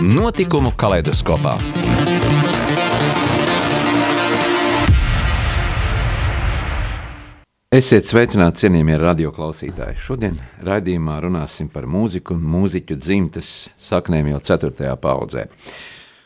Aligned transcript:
Notikumu 0.00 0.72
kaleidoskopā. 0.74 1.52
Esiet 7.70 8.08
sveicināti, 8.08 8.64
cienījamie 8.64 8.96
radioklausītāji. 8.98 10.00
Šodien 10.02 10.34
raidījumā 10.66 11.20
runāsim 11.22 11.70
par 11.70 11.86
mūziku 11.86 12.34
un 12.34 12.42
mūziķu 12.56 12.98
dzimtes 12.98 13.52
saknēm 13.78 14.32
jau 14.32 14.42
4. 14.50 14.90
paudzē. 14.98 15.46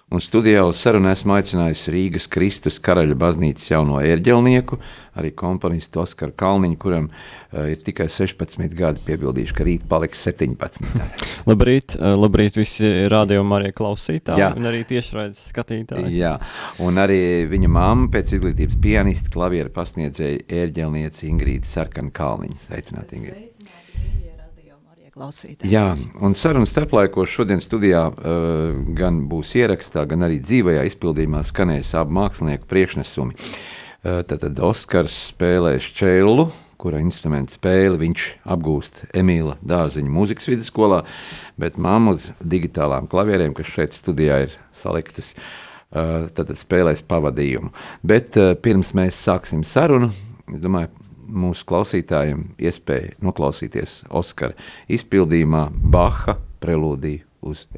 Un 0.09 0.23
studijā 0.25 0.63
uz 0.65 0.79
sarunu 0.81 1.11
esmu 1.11 1.35
aicinājis 1.37 1.83
Rīgas 1.93 2.27
Kristus 2.33 2.79
karaļa 2.81 3.13
baznīcas 3.21 3.67
jauno 3.69 3.99
ērģelnieku, 4.01 4.79
arī 5.21 5.35
komponistu 5.37 6.01
Oskaru 6.01 6.33
Kalniņu, 6.39 6.79
kuram 6.81 7.11
uh, 7.11 7.67
ir 7.69 7.83
tikai 7.85 8.07
16 8.15 8.73
gadi, 8.79 9.03
piebildīšu, 9.05 9.57
ka 9.59 9.67
rīt 9.69 9.85
paliks 9.91 10.25
17. 10.25 10.81
labrīt, 11.51 11.99
uh, 11.99 12.15
labrīt 12.17 12.57
visi 12.57 12.89
rādījumi 13.13 13.57
arī 13.59 13.75
klausītāji 13.77 14.41
Jā. 14.47 14.55
un 14.57 14.71
arī 14.73 14.81
tiešraides 14.89 15.45
skatītāji. 15.51 16.15
Jā, 16.17 16.39
un 16.81 17.05
arī 17.05 17.45
viņa 17.53 17.73
mamma 17.77 18.09
pēc 18.17 18.39
izglītības 18.39 18.81
pianista, 18.81 19.35
klaviera 19.35 19.69
pasniedzēja 19.77 20.47
ērģelnieci 20.65 21.29
Ingrīda 21.29 21.69
Sarkana 21.69 22.15
Kalniņa. 22.17 22.63
Sveicināt, 22.65 23.13
Ingrīda! 23.21 23.58
Klausītājiem. 25.19 25.73
Jā, 25.73 25.87
un 26.23 26.37
sarunas 26.39 26.73
starplaikos 26.73 27.33
šodien 27.33 27.63
studijā 27.65 28.07
uh, 28.11 28.79
gan 28.99 29.25
būs 29.31 29.57
ierakstā, 29.59 30.07
gan 30.09 30.27
arī 30.29 30.39
dzīvajā 30.45 30.87
izpildījumā 30.93 31.43
skanēs 31.47 31.95
abu 31.99 32.15
mākslinieku 32.21 32.69
priekšnesumi. 32.71 33.35
Uh, 33.35 34.23
tātad 34.29 34.59
Oskars 34.63 35.17
spēlēs 35.33 35.89
čēlu, 35.99 36.49
kura 36.79 37.01
instrumenta 37.03 37.57
spēli 37.57 37.99
viņš 38.05 38.29
apgūst 38.55 39.03
Emīla 39.19 39.57
Dārziņa 39.67 40.13
mūzikas 40.15 40.47
vidusskolā, 40.53 41.03
bet 41.59 41.81
mamma 41.83 42.15
uz 42.15 42.29
digitālām 42.39 43.11
klavierēm, 43.11 43.57
kas 43.59 43.73
šeit 43.75 43.99
studijā 43.99 44.45
ir 44.47 44.55
saliktas, 44.77 45.35
uh, 45.35 46.29
tad 46.35 46.55
spēlēs 46.63 47.03
pavadījumu. 47.11 47.75
Bet 48.07 48.39
uh, 48.39 48.55
pirms 48.55 48.95
mēs 48.95 49.19
sāksim 49.27 49.67
sarunu, 49.67 50.13
es 50.47 50.63
domāju, 50.63 50.95
mūsu 51.29 51.67
klausītājiem 51.69 52.47
iespēju 52.59 53.19
noklausīties 53.25 54.03
Oskara 54.11 54.57
izpildījumā 54.89 55.69
Baha 55.73 56.39
prelūdiju 56.63 57.25
uz 57.49 57.69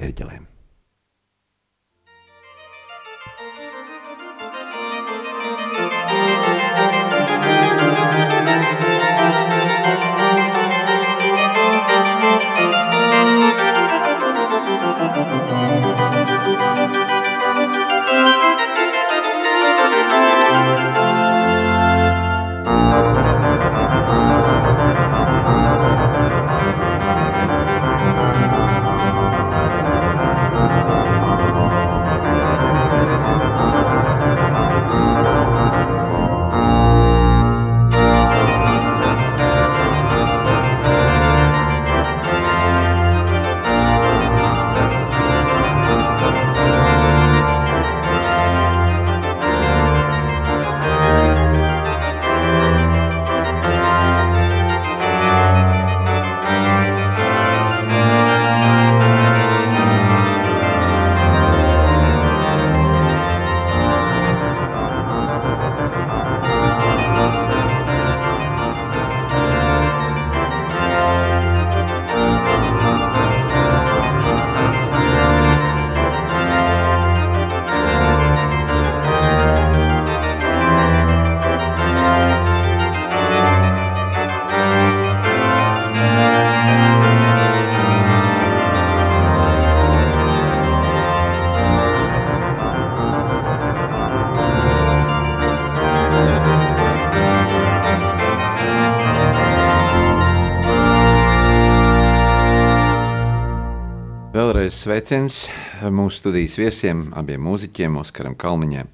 ērģelēm. 104.71 104.77
sveiciens 104.77 105.49
mūsu 105.91 106.21
studijas 106.21 106.57
viesiem, 106.59 107.13
abiem 107.17 107.43
mūziķiem, 107.43 107.97
Oskaram 107.99 108.37
Kalniņam 108.39 108.89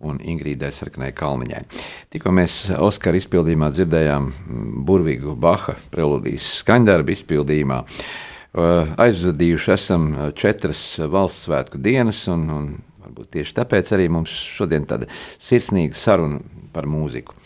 un 0.00 0.18
Ingrīdai 0.18 0.70
Sarkanai 0.72 1.12
Kalniņai. 1.12 1.62
Tikko 2.10 2.32
mēs 2.32 2.70
Oskara 2.78 3.18
izpildījumā 3.20 3.70
dzirdējām 3.74 4.30
burvīgu 4.86 5.36
Baha 5.36 5.76
preludijas 5.92 6.46
skaņdarbu 6.62 7.12
izpildījumā. 7.12 7.82
Aizvadījuši 9.00 9.72
esam 9.74 10.08
četras 10.34 10.98
valsts 10.98 11.46
svētku 11.48 11.78
dienas, 11.78 12.24
un, 12.32 12.48
un 12.50 12.70
varbūt 13.04 13.34
tieši 13.36 13.58
tāpēc 13.60 13.92
arī 13.96 14.08
mums 14.08 14.32
šodien 14.32 14.88
tāda 14.88 15.10
sirsnīga 15.38 15.98
saruna 15.98 16.40
par 16.72 16.88
mūziku. 16.88 17.36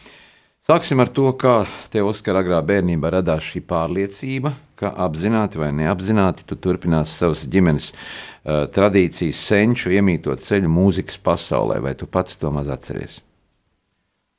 Sāksim 0.65 0.97
ar 1.03 1.11
to, 1.13 1.27
kā 1.37 1.67
tev, 1.93 2.07
Oskar, 2.09 2.39
agrā 2.41 2.57
bērnībā 2.65 3.11
radās 3.13 3.45
šī 3.51 3.61
pārliecība, 3.69 4.55
ka 4.81 4.95
apzināti 5.05 5.61
vai 5.61 5.69
neapzināti 5.77 6.47
tu 6.49 6.57
turpinās 6.57 7.13
savas 7.21 7.43
ģimenes 7.53 7.91
uh, 7.93 8.65
tradīcijas, 8.73 9.43
senču 9.45 9.93
iemītot 9.93 10.41
ceļu 10.41 10.73
mūzikas 10.73 11.21
pasaulē, 11.21 11.83
vai 11.85 11.93
tu 12.01 12.09
pats 12.09 12.41
to 12.41 12.49
maz 12.49 12.73
atceries? 12.73 13.21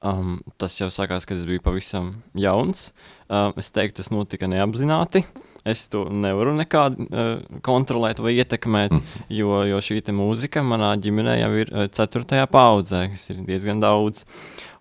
Um, 0.06 0.38
tas 0.62 0.76
jau 0.78 0.92
sākās, 0.94 1.26
kad 1.26 1.40
es 1.40 1.48
biju 1.48 1.64
pavisam 1.66 2.12
jauns. 2.38 2.92
Um, 3.26 3.56
es 3.58 3.72
teiktu, 3.74 4.04
tas 4.04 4.12
notika 4.14 4.50
neapzināti. 4.52 5.24
Es 5.66 5.88
to 5.90 6.04
nevaru 6.14 6.54
nekādi 6.60 7.08
uh, 7.08 7.40
kontrolēt 7.66 8.22
vai 8.22 8.36
ietekmēt, 8.38 8.94
mm. 8.94 9.24
jo, 9.34 9.64
jo 9.66 9.80
šī 9.82 10.04
mūzika 10.14 10.62
manā 10.62 10.92
ģimenē 11.02 11.40
jau 11.40 11.50
ir 11.64 11.74
uh, 11.74 11.88
ceturtajā 11.90 12.46
paudzē, 12.54 13.08
kas 13.16 13.26
ir 13.34 13.42
diezgan 13.48 13.82
daudz. 13.82 14.28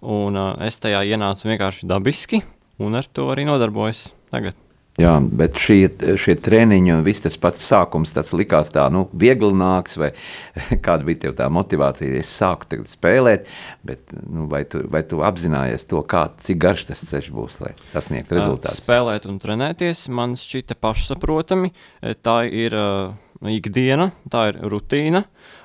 Un 0.04 0.36
uh, 0.36 0.52
es 0.66 0.76
tajā 0.82 1.00
ienācu 1.14 1.48
vienkārši 1.48 1.88
dabiski, 1.88 2.42
un 2.84 3.00
ar 3.00 3.08
to 3.08 3.30
arī 3.32 3.48
nodarbojos 3.48 4.10
tagad. 4.34 4.63
Jā, 4.94 5.16
bet 5.18 5.58
šie, 5.58 5.88
šie 6.22 6.36
treniņi 6.38 6.92
un 6.94 7.00
viss 7.02 7.24
tas 7.24 7.34
pats 7.42 7.64
sākums, 7.66 8.12
tas 8.14 8.28
likās 8.30 8.68
tā, 8.70 8.84
nu, 8.94 9.08
viegli 9.10 9.50
nāks, 9.58 9.96
vai 9.98 10.12
kāda 10.86 11.02
bija 11.08 11.32
tā 11.34 11.48
motivācija, 11.50 12.20
es 12.20 12.30
sāku 12.30 12.68
tagad 12.70 12.92
spēlēt, 12.92 13.50
bet 13.86 14.14
nu, 14.22 14.46
vai, 14.50 14.62
tu, 14.70 14.84
vai 14.90 15.02
tu 15.02 15.24
apzinājies 15.26 15.88
to, 15.90 16.04
kā, 16.06 16.28
cik 16.46 16.62
garš 16.62 16.86
tas 16.92 17.02
ceļš 17.10 17.32
būs, 17.34 17.58
lai 17.64 17.72
sasniegtu 17.90 18.38
rezultātus? 18.38 18.84
Spēlēt 18.84 19.26
un 19.26 19.42
trenēties 19.42 20.06
man 20.14 20.38
šķita 20.38 20.78
pašsaprotami, 20.78 21.74
tā 22.22 22.38
ir 22.46 22.78
uh, 22.78 23.18
ikdiena, 23.50 24.12
tā 24.30 24.46
ir 24.52 24.62
rutīna. 24.70 25.24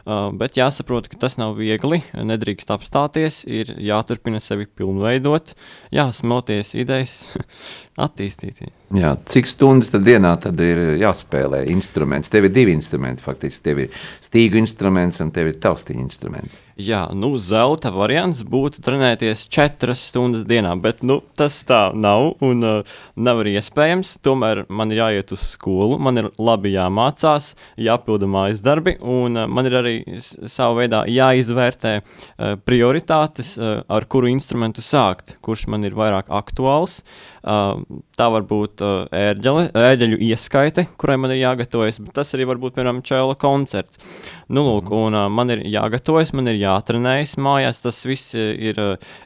Uh, 0.10 0.32
bet 0.34 0.58
jāsaprot, 0.58 1.06
ka 1.12 1.22
tas 1.22 1.38
nav 1.38 1.54
viegli, 1.60 2.02
nedrīkst 2.18 2.74
apstāties, 2.74 3.44
ir 3.46 3.76
jāturpina 3.78 4.42
sevi 4.42 4.66
pilnveidot, 4.66 5.54
jāsmelties 5.94 6.74
idejas, 6.82 7.20
attīstīties. 8.10 8.79
Jā, 8.90 9.12
cik 9.30 9.46
stundas 9.46 9.92
tad 9.94 10.02
dienā 10.02 10.32
tad 10.42 10.58
ir 10.66 10.80
jāspēlē 10.98 11.62
instruments? 11.70 12.32
Tev 12.34 12.48
ir 12.48 12.54
divi 12.56 12.74
instrumenti, 12.74 13.22
faktiski. 13.22 13.62
Tev 13.68 13.84
ir 13.84 14.00
stīgu 14.26 14.58
instruments 14.58 15.22
un 15.22 15.30
tev 15.36 15.52
ir 15.52 15.60
taustiņa 15.62 16.02
instruments. 16.02 16.58
Jā, 16.80 17.04
nu, 17.12 17.34
zelta 17.44 17.92
variants 17.92 18.40
būtu 18.48 18.80
trenēties 18.82 19.44
četras 19.52 20.00
stundas 20.10 20.46
dienā, 20.48 20.72
bet 20.80 21.04
nu, 21.04 21.20
tas 21.38 21.58
tā 21.68 21.90
nav 21.92 22.40
un 22.46 22.64
uh, 22.66 22.94
nav 23.20 23.42
arī 23.44 23.58
iespējams. 23.60 24.16
Tomēr 24.26 24.64
man 24.72 24.96
ir 24.96 25.02
jāiet 25.04 25.34
uz 25.36 25.44
skolu, 25.52 26.00
man 26.00 26.24
ir 26.24 26.30
labi 26.40 26.72
jāmācās, 26.74 27.52
jāpilda 27.78 28.30
mājas 28.32 28.64
darbi, 28.64 28.96
un 29.04 29.38
uh, 29.38 29.46
man 29.52 29.70
ir 29.70 29.76
arī 29.82 29.96
savā 30.24 30.86
veidā 30.86 31.04
jāizvērtē 31.12 31.94
uh, 32.00 32.56
prioritātes, 32.64 33.58
uh, 33.60 33.84
ar 33.86 34.08
kuru 34.10 34.32
instrumentu 34.32 34.82
sākt, 34.82 35.36
kurš 35.46 35.68
man 35.70 35.84
ir 35.86 36.00
vairāk 36.00 36.32
aktuāls. 36.32 37.02
Uh, 37.04 37.39
tā 37.44 38.28
var 38.34 38.48
būt 38.50 38.84
ērģele, 38.84 39.70
ērģeļu 39.78 40.20
ieskaite, 40.30 40.88
kurai 41.00 41.18
man 41.22 41.34
ir 41.36 41.42
jāgatavojas, 41.44 42.02
bet 42.04 42.18
tas 42.20 42.34
arī 42.36 42.50
var 42.50 42.60
būt, 42.62 42.76
piemēram, 42.78 43.04
čēla 43.06 43.38
koncerts. 43.40 44.02
Nu, 44.50 44.66
lūk, 44.66 44.92
un 44.96 45.18
uh, 45.18 45.28
man 45.32 45.54
ir 45.54 45.64
jāgatavojas, 45.70 46.34
man 46.38 46.52
ir 46.52 46.60
jātrenējas 46.62 47.38
mājās, 47.42 47.84
tas 47.86 48.02
viss 48.08 48.36
ir 48.36 48.80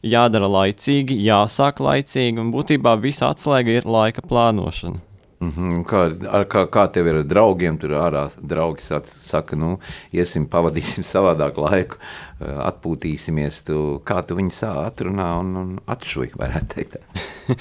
jādara 0.03 0.51
laicīgi, 0.51 1.17
jāsāk 1.25 1.81
laicīgi, 1.83 2.37
un 2.41 2.53
būtībā 2.53 2.97
visa 3.01 3.31
atslēga 3.33 3.79
ir 3.79 3.89
laika 3.89 4.25
plānošana. 4.27 5.12
Mm 5.39 5.49
-hmm. 5.49 5.83
kā, 5.83 6.01
ar, 6.29 6.45
kā, 6.45 6.65
kā 6.67 6.87
tev 6.91 7.07
ir 7.07 7.15
ar 7.15 7.23
draugiem? 7.23 7.77
Tur 7.77 7.89
ārā 7.89 8.29
draugi 8.41 8.81
saka, 9.05 9.55
nu, 9.55 9.79
iesim, 10.11 10.45
pavadīsim 10.47 11.03
savādāk 11.13 11.57
laiku, 11.57 11.97
atpūtīsimies. 12.39 13.63
Tu, 13.63 14.01
kā 14.05 14.21
tu 14.27 14.35
viņus 14.35 14.63
atrunā 14.63 15.39
un, 15.39 15.55
un 15.55 15.79
atšuji, 15.87 16.31
varētu 16.35 16.67
teikt? 16.75 16.97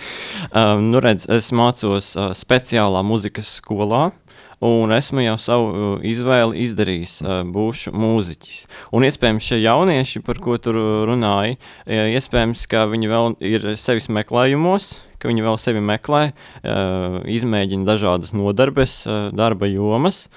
um, 0.58 0.90
nu, 0.90 1.00
redz, 1.00 1.28
es 1.28 1.52
mācos 1.52 2.16
uh, 2.16 2.32
speciālā 2.32 3.02
muzikas 3.02 3.60
skolā. 3.60 4.12
Un 4.62 4.94
esmu 4.94 5.25
jau 5.25 5.37
savu 5.43 5.93
izvēli 6.06 6.62
izdarījis, 6.62 7.17
būšu 7.50 7.91
mūziķis. 7.99 8.61
Un 8.94 9.06
iespējams, 9.09 9.49
šie 9.49 9.59
jaunieši, 9.59 10.23
par 10.23 10.38
ko 10.43 10.55
tur 10.62 10.79
runāja, 11.09 11.56
iespējams, 11.91 12.69
ka 12.70 12.85
viņi 12.93 13.11
vēl 13.11 13.35
ir 13.43 13.67
sevis 13.81 14.06
meklējumos, 14.06 14.93
ka 15.19 15.31
viņi 15.31 15.47
vēl 15.49 15.59
sevi 15.59 15.82
meklē, 15.82 16.23
izmēģina 16.62 17.88
dažādas 17.91 18.35
nodarbes, 18.38 19.00
darba 19.35 19.67
jomas. 19.70 20.29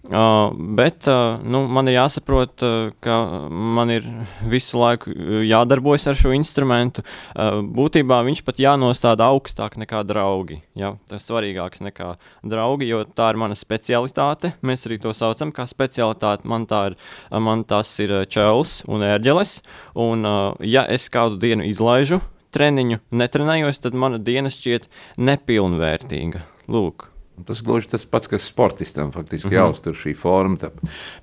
Uh, 0.00 0.56
bet 0.56 1.04
uh, 1.08 1.36
nu, 1.44 1.66
man 1.68 1.90
ir 1.90 1.98
jāsaprot, 1.98 2.62
uh, 2.64 2.92
ka 3.04 3.16
man 3.50 3.90
ir 3.92 4.06
visu 4.48 4.78
laiku 4.80 5.12
jādarbojas 5.44 6.08
ar 6.08 6.16
šo 6.16 6.32
instrumentu. 6.32 7.04
Uh, 7.34 7.60
būtībā 7.60 8.22
viņš 8.24 8.40
pat 8.46 8.62
jānostāda 8.64 9.28
augstāk 9.28 9.76
nekā 9.82 10.00
draugi. 10.08 10.62
Ja? 10.72 10.94
Tas 11.10 11.20
ir 11.20 11.26
svarīgāks 11.28 11.84
nekā 11.84 12.14
draugi, 12.48 12.88
jo 12.88 13.02
tā 13.04 13.28
ir 13.34 13.42
mana 13.44 13.58
specialitāte. 13.58 14.54
Mēs 14.64 14.88
arī 14.88 15.02
to 15.04 15.12
saucam 15.12 15.52
par 15.52 15.68
specialitāti. 15.68 16.48
Man, 16.48 16.64
ir, 16.64 16.96
man 17.36 17.68
tas 17.68 17.92
ir 18.00 18.22
čels 18.32 18.80
un 18.88 19.04
ērģeles. 19.04 19.58
Un, 20.00 20.24
uh, 20.24 20.56
ja 20.64 20.88
es 20.88 21.10
kādu 21.12 21.36
dienu 21.44 21.68
izlaižu, 21.68 22.22
treniņu 22.56 23.02
netrenējos, 23.12 23.84
tad 23.84 24.00
mana 24.00 24.16
diena 24.16 24.48
šķiet 24.48 24.88
nepilnvērtīga. 25.20 26.46
Lūk. 26.72 27.09
Tas 27.46 27.62
gluži 27.64 27.90
tas 27.92 28.06
pats, 28.06 28.28
kas 28.30 28.44
sportistam 28.48 29.12
faktiski 29.12 29.48
mm 29.48 29.52
-hmm. 29.52 29.58
jāuztur 29.60 29.94
šī 29.94 30.14
forma, 30.16 30.56
tā 30.56 30.70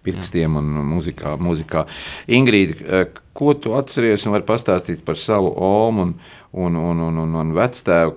pirkstiem 0.04 0.56
un 0.56 0.66
muzikā. 0.96 1.38
muzikā. 1.38 1.86
Ingrīda, 2.28 2.76
eh, 2.88 3.06
ko 3.34 3.54
tu 3.54 3.74
atceries 3.74 4.26
un 4.26 4.32
vari 4.32 4.44
pastāstīt 4.44 5.02
par 5.06 5.18
savu 5.18 5.54
omu 5.56 6.02
un, 6.02 6.16
un, 6.52 6.76
un, 6.76 7.00
un, 7.00 7.18
un, 7.18 7.36
un 7.36 7.54
vectēvu, 7.54 8.14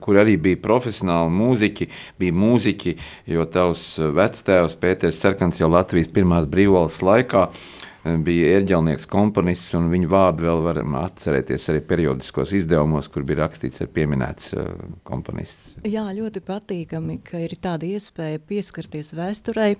kur 0.00 0.16
arī 0.16 0.36
bija 0.40 0.56
profesionāli 0.56 1.30
mūziķi, 1.30 1.88
bija 2.18 2.32
mūziķi, 2.32 2.96
jo 3.26 3.44
tavs 3.44 3.98
vectēvs 3.98 4.78
Pēters 4.80 5.20
Cerkans 5.20 5.60
jau 5.60 5.68
Latvijas 5.70 6.08
pirmās 6.08 6.46
brīvvalsts 6.46 7.02
laikā 7.02 7.50
bija 8.24 8.58
ērģelnieks, 8.58 9.08
komponists, 9.10 9.72
un 9.78 9.88
viņu 9.92 10.10
vārdu 10.12 10.44
vēl 10.48 10.62
varam 10.66 10.96
atcerēties 11.00 11.68
arī 11.72 11.80
periodiskos 11.88 12.52
izdevumos, 12.58 13.08
kur 13.12 13.24
bija 13.26 13.44
rakstīts 13.44 13.80
ar 13.84 13.90
pieminēts 13.94 14.52
uh, 14.58 14.70
komponists. 15.08 15.78
Jā, 15.88 16.04
ļoti 16.16 16.44
patīkami, 16.44 17.20
ka 17.24 17.40
ir 17.44 17.56
tāda 17.64 17.88
iespēja 17.88 18.42
pieskarties 18.44 19.14
vēsturei, 19.16 19.78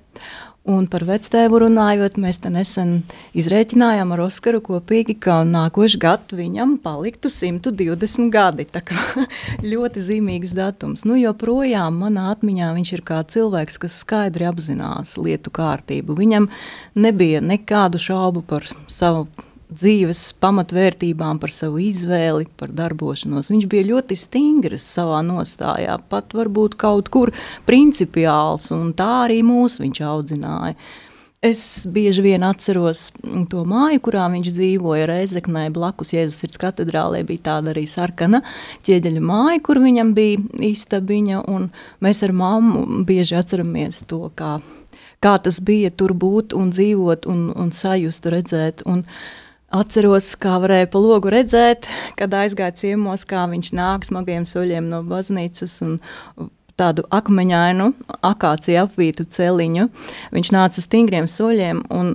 un 0.64 0.86
par 0.88 1.04
vectēvu 1.04 1.60
runājot, 1.64 2.16
mēs 2.20 2.38
te 2.42 2.50
nesen 2.52 2.94
izrēķinājām 3.36 4.14
ar 4.16 4.24
Oskaru 4.26 4.62
kopīgi, 4.64 5.16
ka 5.26 5.42
nākošu 5.48 6.00
gadu 6.00 6.38
viņam 6.38 6.76
paliktu 6.84 7.30
120 7.32 8.30
gadi, 8.32 8.66
tā 8.72 8.80
kā 8.88 8.98
ļoti 9.72 10.04
zīmīgs 10.08 10.54
datums. 10.56 11.04
Nu, 11.08 11.18
joprojām 11.20 12.00
manā 12.04 12.30
atmiņā 12.32 12.72
viņš 12.78 12.94
ir 12.96 13.04
kā 13.06 13.20
cilvēks, 13.34 13.80
kas 13.84 14.00
skaidri 14.04 14.48
apzinās 14.48 15.18
lietu 15.20 15.52
kārtību. 15.54 16.16
Viņam 16.18 16.48
nebija 16.96 17.44
nekādu 17.44 18.00
šaubu 18.00 18.44
par 18.48 18.68
savu 18.88 19.28
dzīves 19.74 20.20
pamatvērtībām, 20.42 21.40
par 21.42 21.52
savu 21.54 21.80
izvēli, 21.84 22.48
par 22.58 22.72
darbošanos. 22.74 23.50
Viņš 23.52 23.66
bija 23.70 23.88
ļoti 23.92 24.18
stingrs 24.18 24.86
savā 24.96 25.22
nostājā, 25.26 25.96
pat 26.10 26.36
varbūt 26.36 26.78
kaut 26.80 27.10
kur 27.14 27.34
principiāls, 27.68 28.70
un 28.74 28.92
tā 28.96 29.10
arī 29.24 29.42
mūs 29.46 29.80
viņš 29.82 30.04
audzināja. 30.10 30.78
Es 31.44 31.84
bieži 31.92 32.22
vien 32.24 32.44
atceros 32.46 33.10
to 33.52 33.64
māju, 33.68 34.00
kurā 34.06 34.24
viņš 34.32 34.46
dzīvoja 34.56 35.04
Reizeknē, 35.10 35.66
blakus 35.74 36.14
Jēzus 36.14 36.38
sirds 36.40 36.56
katedrālē 36.62 37.20
bija 37.28 37.50
tāda 37.50 37.74
arī 37.74 37.82
sarkana 37.84 38.40
ķieģeļa 38.86 39.20
māja, 39.20 39.58
kur 39.66 39.82
viņam 39.84 40.14
bija 40.16 40.40
istabiņa, 40.70 41.42
un 41.52 41.68
mēs 42.00 42.24
ar 42.24 42.32
mammu 42.32 43.04
bieži 43.04 43.36
atceramies 43.42 44.06
to, 44.08 44.22
kā 44.40 44.56
kā 45.24 45.36
tas 45.40 45.60
bija 45.64 45.92
tur 45.92 46.12
būt 46.16 46.52
un 46.56 46.72
dzīvot 46.74 47.28
un, 47.30 47.48
un 47.56 47.72
sajust, 47.72 48.28
redzēt. 48.32 48.84
Un 48.88 49.04
atceros, 49.74 50.32
kā 50.40 50.58
varēja 50.62 50.88
pa 50.92 51.00
logu 51.02 51.32
redzēt, 51.32 51.88
kad 52.18 52.34
aizgāja 52.38 52.76
ciemos, 52.84 53.26
kā 53.28 53.44
viņš 53.50 53.72
nāk 53.76 54.06
smagiem 54.08 54.46
soļiem 54.48 54.90
no 54.90 55.02
baznīcas 55.06 55.80
un 55.86 55.98
tādu 56.78 57.04
akmeņainu, 57.14 57.90
akāciju 58.26 58.84
apvītu 58.84 59.26
celiņu. 59.30 59.88
Viņš 60.34 60.52
nāca 60.54 60.82
stingriem 60.82 61.28
soļiem 61.30 61.84
un 61.94 62.14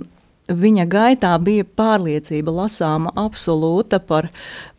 viņa 0.50 0.86
gaitā 0.90 1.32
bija 1.42 1.64
pārliecība 1.78 2.52
lasāma 2.62 3.12
absolūta 3.18 4.00
par, 4.02 4.30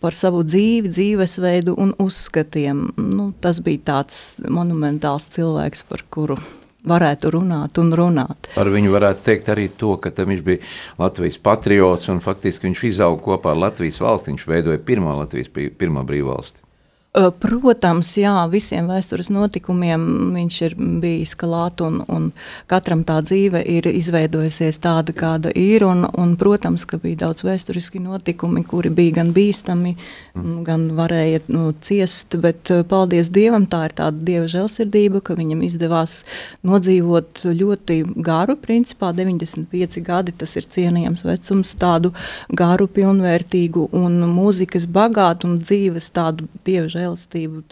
par 0.04 0.18
savu 0.18 0.44
dzīvi, 0.48 0.92
dzīvesveidu 0.92 1.78
un 1.80 1.94
uzskatiem. 2.02 2.90
Nu, 2.98 3.32
tas 3.42 3.62
bija 3.64 3.86
tāds 3.94 4.42
monumentāls 4.50 5.30
cilvēks, 5.36 5.86
par 5.90 6.06
kuru 6.12 6.42
varētu 6.88 7.32
runāt 7.36 7.78
un 7.82 7.94
runāt. 7.98 8.50
Ar 8.58 8.70
viņu 8.72 8.94
varētu 8.94 9.26
teikt 9.28 9.52
arī 9.54 9.68
to, 9.78 9.96
ka 10.02 10.12
viņš 10.16 10.44
bija 10.46 10.64
Latvijas 11.02 11.38
patriots 11.42 12.10
un 12.14 12.22
faktiski 12.24 12.70
viņš 12.70 12.84
izauga 12.90 13.22
kopā 13.26 13.54
ar 13.54 13.64
Latvijas 13.68 14.02
valsti. 14.02 14.34
Viņš 14.34 14.48
veidoja 14.50 14.84
pirmo 14.86 15.16
Latvijas 15.20 15.52
pirmo 15.54 16.06
brīvvalsti. 16.08 16.71
Protams, 17.12 18.08
jā, 18.16 18.32
visiem 18.48 18.86
vēstures 18.88 19.28
notikumiem 19.36 20.04
viņš 20.32 20.58
ir 20.64 20.76
bijis 21.04 21.34
klāt, 21.36 21.82
un, 21.84 21.98
un 22.08 22.30
katram 22.72 23.02
tā 23.04 23.18
dzīve 23.20 23.60
ir 23.68 23.90
izveidojusies 23.90 24.80
tāda, 24.80 25.12
kāda 25.12 25.52
ir. 25.52 25.84
Un, 25.84 26.06
un, 26.08 26.38
protams, 26.40 26.86
ka 26.88 27.02
bija 27.04 27.26
daudz 27.26 27.44
vēsturiski 27.44 28.00
notikumi, 28.00 28.64
kuri 28.64 28.94
bija 28.96 29.18
gan 29.18 29.34
bīstami, 29.36 29.92
mm. 30.38 30.54
gan 30.64 30.86
varēja 30.96 31.42
nu, 31.52 31.74
ciest. 31.84 32.38
Bet, 32.40 32.72
paldies 32.88 33.28
Dievam, 33.28 33.68
tā 33.68 33.90
ir 33.90 33.98
tāda 34.00 34.24
dieva 34.32 34.48
žēlsirdība, 34.56 35.20
ka 35.20 35.36
viņam 35.36 35.66
izdevās 35.68 36.22
nodzīvot 36.64 37.44
ļoti 37.44 38.00
garu, 38.24 38.56
principā 38.64 39.12
95 39.20 40.00
gadi. 40.08 40.38
Tas 40.46 40.56
ir 40.56 40.72
cienījams 40.78 41.28
vecums, 41.28 41.76
tādu 41.76 42.16
garu, 42.56 42.88
pilnvērtīgu 42.88 43.90
un 44.00 44.18
mūzikas 44.32 44.88
bagātu 44.88 45.52
un 45.52 45.60
dzīves 45.60 46.08
tādu 46.16 46.48
dieva 46.64 46.88
žēlsirdību 46.88 47.01
žēlastību 47.02 47.66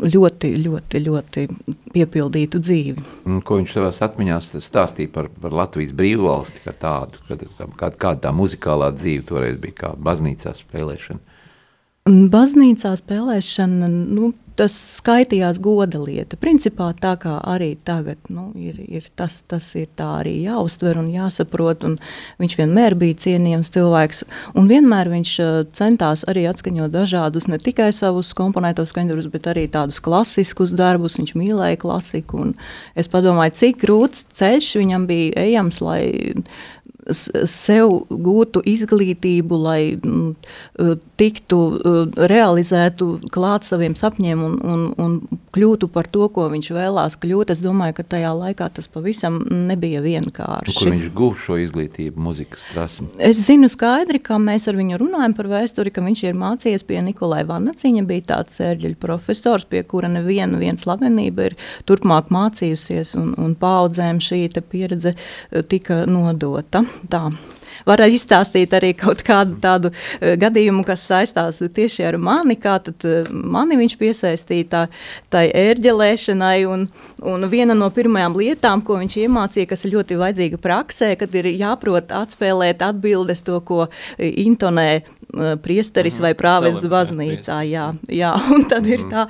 ļoti, 0.00 0.52
ļoti, 0.64 1.00
ļoti 1.04 1.46
piepildītu 1.94 2.60
dzīvi. 2.62 3.06
Un, 3.26 3.40
ko 3.44 3.58
viņš 3.58 3.74
savā 3.76 3.90
atmiņā 4.06 4.38
stāstīja 4.62 5.10
par, 5.14 5.30
par 5.42 5.56
Latvijas 5.62 5.92
brīvvalsti, 5.96 6.62
kā 6.64 6.74
tādu, 6.86 7.20
kad, 7.28 7.42
kā, 7.58 7.90
kāda 7.90 8.28
tā 8.28 8.34
muzikālā 8.34 8.92
dzīve 8.96 9.26
toreiz 9.28 9.58
bija, 9.62 9.76
kā 9.82 9.92
baznīcā 9.98 10.54
spēlēšana? 10.56 11.20
Baznīcā 12.10 12.94
spēlēšana, 12.96 13.90
nu, 13.90 14.32
tas 14.60 14.74
skaitījās 14.98 15.58
goda 15.62 16.00
lieta. 16.02 16.36
Principā 16.40 16.90
tā 17.00 17.14
kā 17.20 17.38
arī 17.48 17.72
tagad 17.88 18.20
nu, 18.32 18.50
ir, 18.60 18.76
ir 18.84 19.06
tas, 19.16 19.38
tas 19.48 19.70
ir 19.78 19.88
tā 19.96 20.08
arī 20.20 20.34
jāuztver 20.44 21.00
un 21.00 21.08
jāsaprot. 21.12 21.86
Un 21.88 21.96
viņš 22.42 22.56
vienmēr 22.60 22.96
bija 23.00 23.16
cienījams 23.24 23.72
cilvēks, 23.72 24.22
un 24.60 24.68
vienmēr 24.70 25.10
viņš 25.14 25.32
uh, 25.40 25.50
centās 25.76 26.26
arī 26.30 26.44
atskaņot 26.50 26.92
dažādus, 26.92 27.48
ne 27.48 27.60
tikai 27.62 27.88
savus 27.96 28.34
komponētos 28.36 28.92
skaņdarus, 28.92 29.30
bet 29.32 29.48
arī 29.50 29.64
tādus 29.72 30.02
klasiskus 30.04 30.76
darbus. 30.76 31.16
Viņš 31.20 31.34
mīlēja 31.38 31.80
klasiku, 31.80 32.44
un 32.44 32.54
es 32.98 33.08
padomāju, 33.10 33.56
cik 33.62 33.80
grūts 33.86 34.26
ceļš 34.36 34.74
viņam 34.82 35.08
bija 35.08 35.46
ejams, 35.48 35.80
lai 35.84 36.02
sev 37.12 37.92
gūtu 38.10 38.62
izglītību, 38.66 39.58
lai 39.60 39.80
m, 39.96 40.34
tiktu 41.20 41.58
realizētu 42.30 43.08
klāt 43.32 43.66
saviem 43.68 43.96
sapņiem 43.98 44.42
un, 44.44 44.56
un, 44.64 44.84
un 45.00 45.16
kļūtu 45.54 45.90
par 45.92 46.08
to, 46.10 46.28
ko 46.32 46.46
viņš 46.52 46.70
vēlās 46.76 47.16
kļūt. 47.20 47.52
Es 47.54 47.62
domāju, 47.64 47.98
ka 47.98 48.06
tajā 48.16 48.32
laikā 48.36 48.70
tas 48.76 48.88
pavisam 48.90 49.40
nebija 49.68 50.02
vienkārši. 50.04 50.76
Kur 50.76 50.92
viņš 50.94 51.08
guva 51.16 51.40
šo 51.44 51.58
izglītību, 51.64 52.22
muzikas 52.22 52.64
prasmi? 52.70 53.10
Es 53.30 53.40
zinu 53.46 53.70
skaidri, 53.72 54.20
kā 54.22 54.38
mēs 54.40 54.68
ar 54.70 54.78
viņu 54.78 55.00
runājam 55.00 55.36
par 55.36 55.50
vēsturi, 55.50 55.92
ka 55.94 56.04
viņš 56.04 56.24
ir 56.28 56.38
mācījies 56.40 56.86
pie 56.88 57.00
Nikolai 57.04 57.42
Vanaciņa, 57.48 58.04
bija 58.08 58.28
tāds 58.34 58.60
ērģeļu 58.64 59.00
profesors, 59.00 59.66
pie 59.70 59.82
kura 59.88 60.10
neviena 60.12 60.60
viena 60.60 60.80
slavenība 60.80 61.50
ir 61.50 61.58
turpmāk 61.88 62.30
mācījusies 62.34 63.16
un, 63.20 63.34
un 63.40 63.56
paudzēm 63.58 64.22
šī 64.24 64.40
pieredze 64.70 65.14
tika 65.70 66.04
nodota. 66.08 66.84
Tā. 67.10 67.28
Var 67.88 68.02
izstāstīt 68.12 68.74
arī 68.76 68.90
kaut 68.98 69.22
kādu 69.24 69.56
tādu 69.62 69.90
uh, 69.92 70.34
gadījumu, 70.40 70.84
kas 70.86 71.06
saistās 71.08 71.60
tieši 71.60 72.04
ar 72.10 72.18
mani, 72.20 72.58
kā 72.60 72.76
uh, 72.76 73.30
mani 73.30 73.78
viņš 73.80 73.96
piesaistīja 74.00 74.68
tā, 74.72 74.82
tai 75.32 75.46
ērģelēšanai, 75.56 76.58
un, 76.68 76.86
un 77.24 77.48
viena 77.52 77.76
no 77.76 77.88
pirmajām 77.94 78.36
lietām, 78.40 78.84
ko 78.84 79.00
viņš 79.00 79.16
iemācīja, 79.24 79.70
kas 79.70 79.86
ir 79.86 79.96
ļoti 79.96 80.20
vajadzīga 80.20 80.60
praksē, 80.60 81.14
kad 81.20 81.34
ir 81.40 81.50
jāprot 81.54 82.12
atspēlēt 82.20 82.84
atbildes 82.84 83.44
to, 83.46 83.60
ko 83.64 83.86
intonē 84.18 84.90
priesteris 85.62 86.18
vai 86.22 86.32
prāvests 86.38 86.86
baznīcā. 86.90 87.60
Jā, 87.68 87.90
jā, 88.10 88.32
un 88.54 88.66
tad 88.70 88.88
ir 88.90 89.06
tā, 89.10 89.26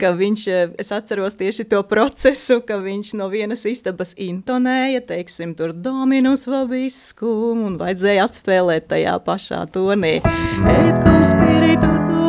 ka 0.00 0.12
viņš, 0.18 0.46
es 0.80 0.92
atceros 0.94 1.38
tieši 1.40 1.68
to 1.70 1.82
procesu, 1.88 2.60
ka 2.66 2.78
viņš 2.82 3.14
no 3.20 3.28
vienas 3.32 3.64
istabas 3.68 4.14
intonēja, 4.20 5.04
teiksim, 5.08 5.54
tur 5.58 5.74
dominus 5.74 6.48
vobiskum 6.50 7.64
un 7.68 7.78
vajadzēja 7.80 8.28
atspēlēt 8.28 8.88
tajā 8.92 9.18
pašā 9.24 9.64
tonī. 9.74 10.16
Et 10.20 11.02
cum 11.04 11.22
spiritu 11.28 11.90
tu, 12.08 12.28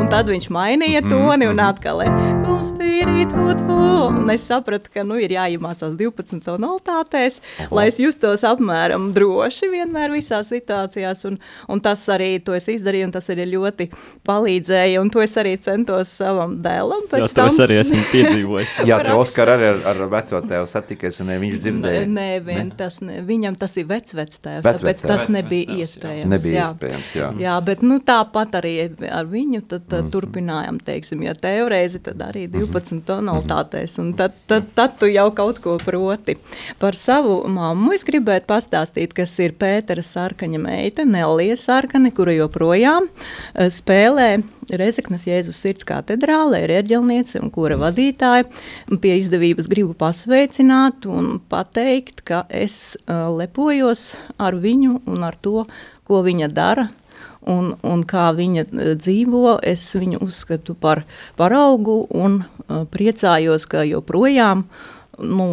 un 0.00 0.01
tad 0.12 0.28
viņš 0.28 0.50
mainīja 0.52 1.00
toni 1.08 1.46
un 1.48 1.60
atkal 1.64 2.02
cum 2.44 2.60
spiritu 2.66 3.54
tu, 3.58 3.76
un 4.12 4.30
es 4.30 4.42
sapratu, 4.44 4.90
ka 4.92 5.04
nu 5.06 5.16
ir 5.16 5.32
jāiemācās 5.32 5.94
12 5.96 6.42
tonalitātēs, 6.44 7.38
lai 7.72 7.86
es 7.88 7.96
justos 8.02 8.44
apmēram 8.44 9.08
droši 9.16 9.70
vienmēr 9.72 10.12
visās 10.12 10.50
situācijās, 10.52 11.24
un, 11.30 11.38
un 11.72 11.80
tas 11.80 12.02
arī 12.12 12.34
to 12.44 12.56
es 12.56 12.68
izdarīju, 12.68 13.08
un 13.08 13.14
tas 13.14 13.30
arī 13.32 13.46
ļoti 13.54 13.88
palīdzēja, 14.28 15.00
un 15.00 15.12
to 15.14 15.22
es 15.24 15.36
arī 15.40 15.54
centos 15.64 16.12
savam 16.20 16.58
dēlam 16.64 17.06
pēc 17.08 17.24
Jā, 17.24 17.30
tam. 17.32 17.48
Jā, 17.48 17.54
to 17.54 17.56
es 17.56 17.64
arī 17.64 17.80
esmu 17.80 18.02
piedzīvojis. 18.12 18.76
Jā, 18.90 19.00
tu 19.06 19.16
Oskar 19.22 19.54
arī 19.54 19.70
ar, 19.70 19.80
ar 19.94 20.04
veco 20.12 20.42
tēvu 20.52 20.68
satikies, 20.68 21.20
un 21.24 21.32
viņš 21.46 21.58
dzirdēja. 21.64 22.04
Nē, 22.12 22.28
vien, 22.44 22.68
ne? 22.68 22.76
tas, 22.76 23.00
ne, 23.04 23.22
viņam 23.26 23.56
tas 23.60 23.78
ir 23.80 23.88
vecvec 23.88 24.36
tēvs, 24.36 24.66
vec, 24.66 24.82
tāpēc 24.82 25.04
tas 25.08 25.26
nebija 25.32 25.80
iespējams. 25.82 26.30
Nebija 26.36 26.58
jā. 26.58 26.68
iespējams, 26.68 27.14
jā. 27.16 27.32
Jā, 27.42 27.56
bet 27.64 27.86
nu, 27.86 28.00
tāpat 28.04 28.58
arī 28.60 28.76
ar 29.08 29.30
viņu 29.30 29.62
tad, 29.70 29.86
tad 29.90 30.01
mm 30.02 30.08
-hmm. 30.08 30.12
turpinājām, 30.12 30.78
teiksim, 30.84 31.22
ja 31.22 31.34
tev 31.34 31.70
tad 32.02 32.22
arī 32.22 32.46
12 32.50 32.92
mhm. 32.92 33.02
tonalitātēs, 33.06 33.98
un 33.98 34.12
tad, 34.12 34.32
tad, 34.46 34.64
tad 34.74 34.98
tu 34.98 35.06
jau 35.06 35.30
kaut 35.30 35.58
ko 35.58 35.78
proti. 35.78 36.36
Par 36.78 36.94
savu 36.94 37.48
mammu 37.48 37.92
es 37.92 38.04
gribētu 38.04 38.46
pastāstīt, 38.46 39.14
kas 39.14 39.38
ir 39.38 39.52
Pētera 39.52 40.02
Sarkaņa 40.02 40.58
meita, 40.58 41.04
Nelija 41.04 41.56
Sarkane, 41.56 42.10
kura 42.10 42.32
joprojām 42.32 43.08
eh, 43.54 43.70
spēlē 43.70 44.42
Rezeknas 44.70 45.26
Jēzus 45.26 45.58
sirds 45.58 45.86
katedrālē, 45.88 46.62
ir 46.64 46.72
ērģelniece 46.78 47.40
un 47.42 47.50
kura 47.50 47.76
vadītāja. 47.80 48.46
Pie 49.02 49.16
izdevības 49.18 49.68
gribu 49.70 49.96
pasveicināt 49.98 51.08
un 51.10 51.40
pateikt, 51.50 52.22
ka 52.28 52.44
es 52.48 52.94
uh, 53.02 53.26
lepojos 53.34 54.12
ar 54.38 54.54
viņu 54.62 55.00
un 55.10 55.26
ar 55.26 55.38
to, 55.42 55.66
ko 56.06 56.22
viņa 56.22 56.50
dara. 56.54 56.88
Un, 57.50 57.72
un 57.82 58.02
kā 58.06 58.28
viņa 58.36 58.68
dzīvo, 58.70 59.56
es 59.66 59.82
viņu 59.98 60.20
uzskatu 60.22 60.76
par 60.78 61.02
paraugu 61.38 62.04
un 62.14 62.42
uh, 62.44 62.84
priecājos, 62.86 63.66
ka 63.66 63.82
joprojām 63.88 64.62
nu, 65.18 65.46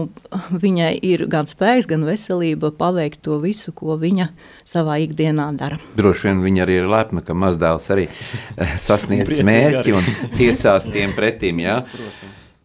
viņai 0.53 0.91
ir 1.05 1.25
gan 1.31 1.50
spēks, 1.50 1.88
gan 1.89 2.05
veselība 2.08 2.69
paveikt 2.77 3.24
to 3.25 3.39
visu, 3.41 3.74
ko 3.75 3.98
viņa 4.00 4.29
savā 4.69 5.00
ikdienā 5.03 5.50
dara. 5.58 5.79
Droši 5.98 6.29
vien 6.29 6.43
viņa 6.43 6.65
arī 6.65 6.79
ir 6.84 6.89
lepna, 6.89 7.24
ka 7.25 7.36
mazdēls 7.38 7.89
arī 7.96 8.05
sasniedz 8.88 9.41
mērķi 9.46 9.96
un 9.98 10.12
tiecās 10.38 10.89
tiem 10.93 11.15
pretim. 11.17 11.63
Ja? 11.63 11.81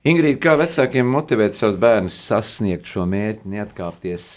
Ingrīda, 0.05 0.37
kā 0.37 0.59
vecākiem 0.61 1.09
motivēt 1.09 1.57
savus 1.57 1.81
bērnus 1.81 2.19
sasniegt 2.29 2.93
šo 2.93 3.07
mērķi, 3.09 3.49
neatkāpties, 3.57 4.29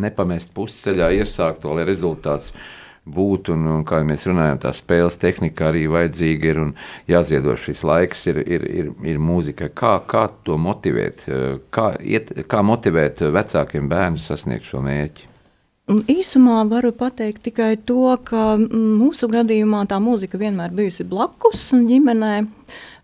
nepamest 0.00 0.54
pusceļā, 0.56 1.12
iesākt 1.20 1.60
to, 1.60 1.76
lai 1.76 1.84
rezultāts 1.92 2.54
būtu. 2.56 2.80
Un, 3.04 3.66
un, 3.68 3.82
kā 3.84 3.98
mēs 4.06 4.24
runājam, 4.24 4.62
tā 4.62 4.70
spēles 4.72 5.18
tehnika 5.20 5.68
arī 5.68 5.84
vajadzīga 5.92 6.48
ir 6.48 6.60
un 6.62 6.70
jāziedo 7.10 7.52
šis 7.60 7.82
laiks, 7.84 8.24
ir, 8.32 8.40
ir, 8.40 8.64
ir, 8.64 8.88
ir 9.04 9.20
mūzika. 9.20 9.68
Kā, 9.68 9.98
kā 10.08 10.24
to 10.46 10.56
motivēt? 10.56 11.26
Kā, 11.74 11.90
iet, 12.00 12.32
kā 12.48 12.62
motivēt 12.64 13.20
vecākiem 13.34 13.92
bērnus 13.92 14.24
sasniegt 14.32 14.64
šo 14.70 14.80
mērķi? 14.86 15.28
Īsumā 15.84 16.62
varu 16.64 16.94
pateikt 16.96 17.42
tikai 17.44 17.74
to, 17.76 18.16
ka 18.24 18.54
mūsu 18.56 19.28
gadījumā 19.28 19.82
tā 19.90 19.98
mūzika 20.00 20.40
vienmēr 20.40 20.72
bijusi 20.72 21.04
blakus 21.04 21.74
ģimenē. 21.76 22.38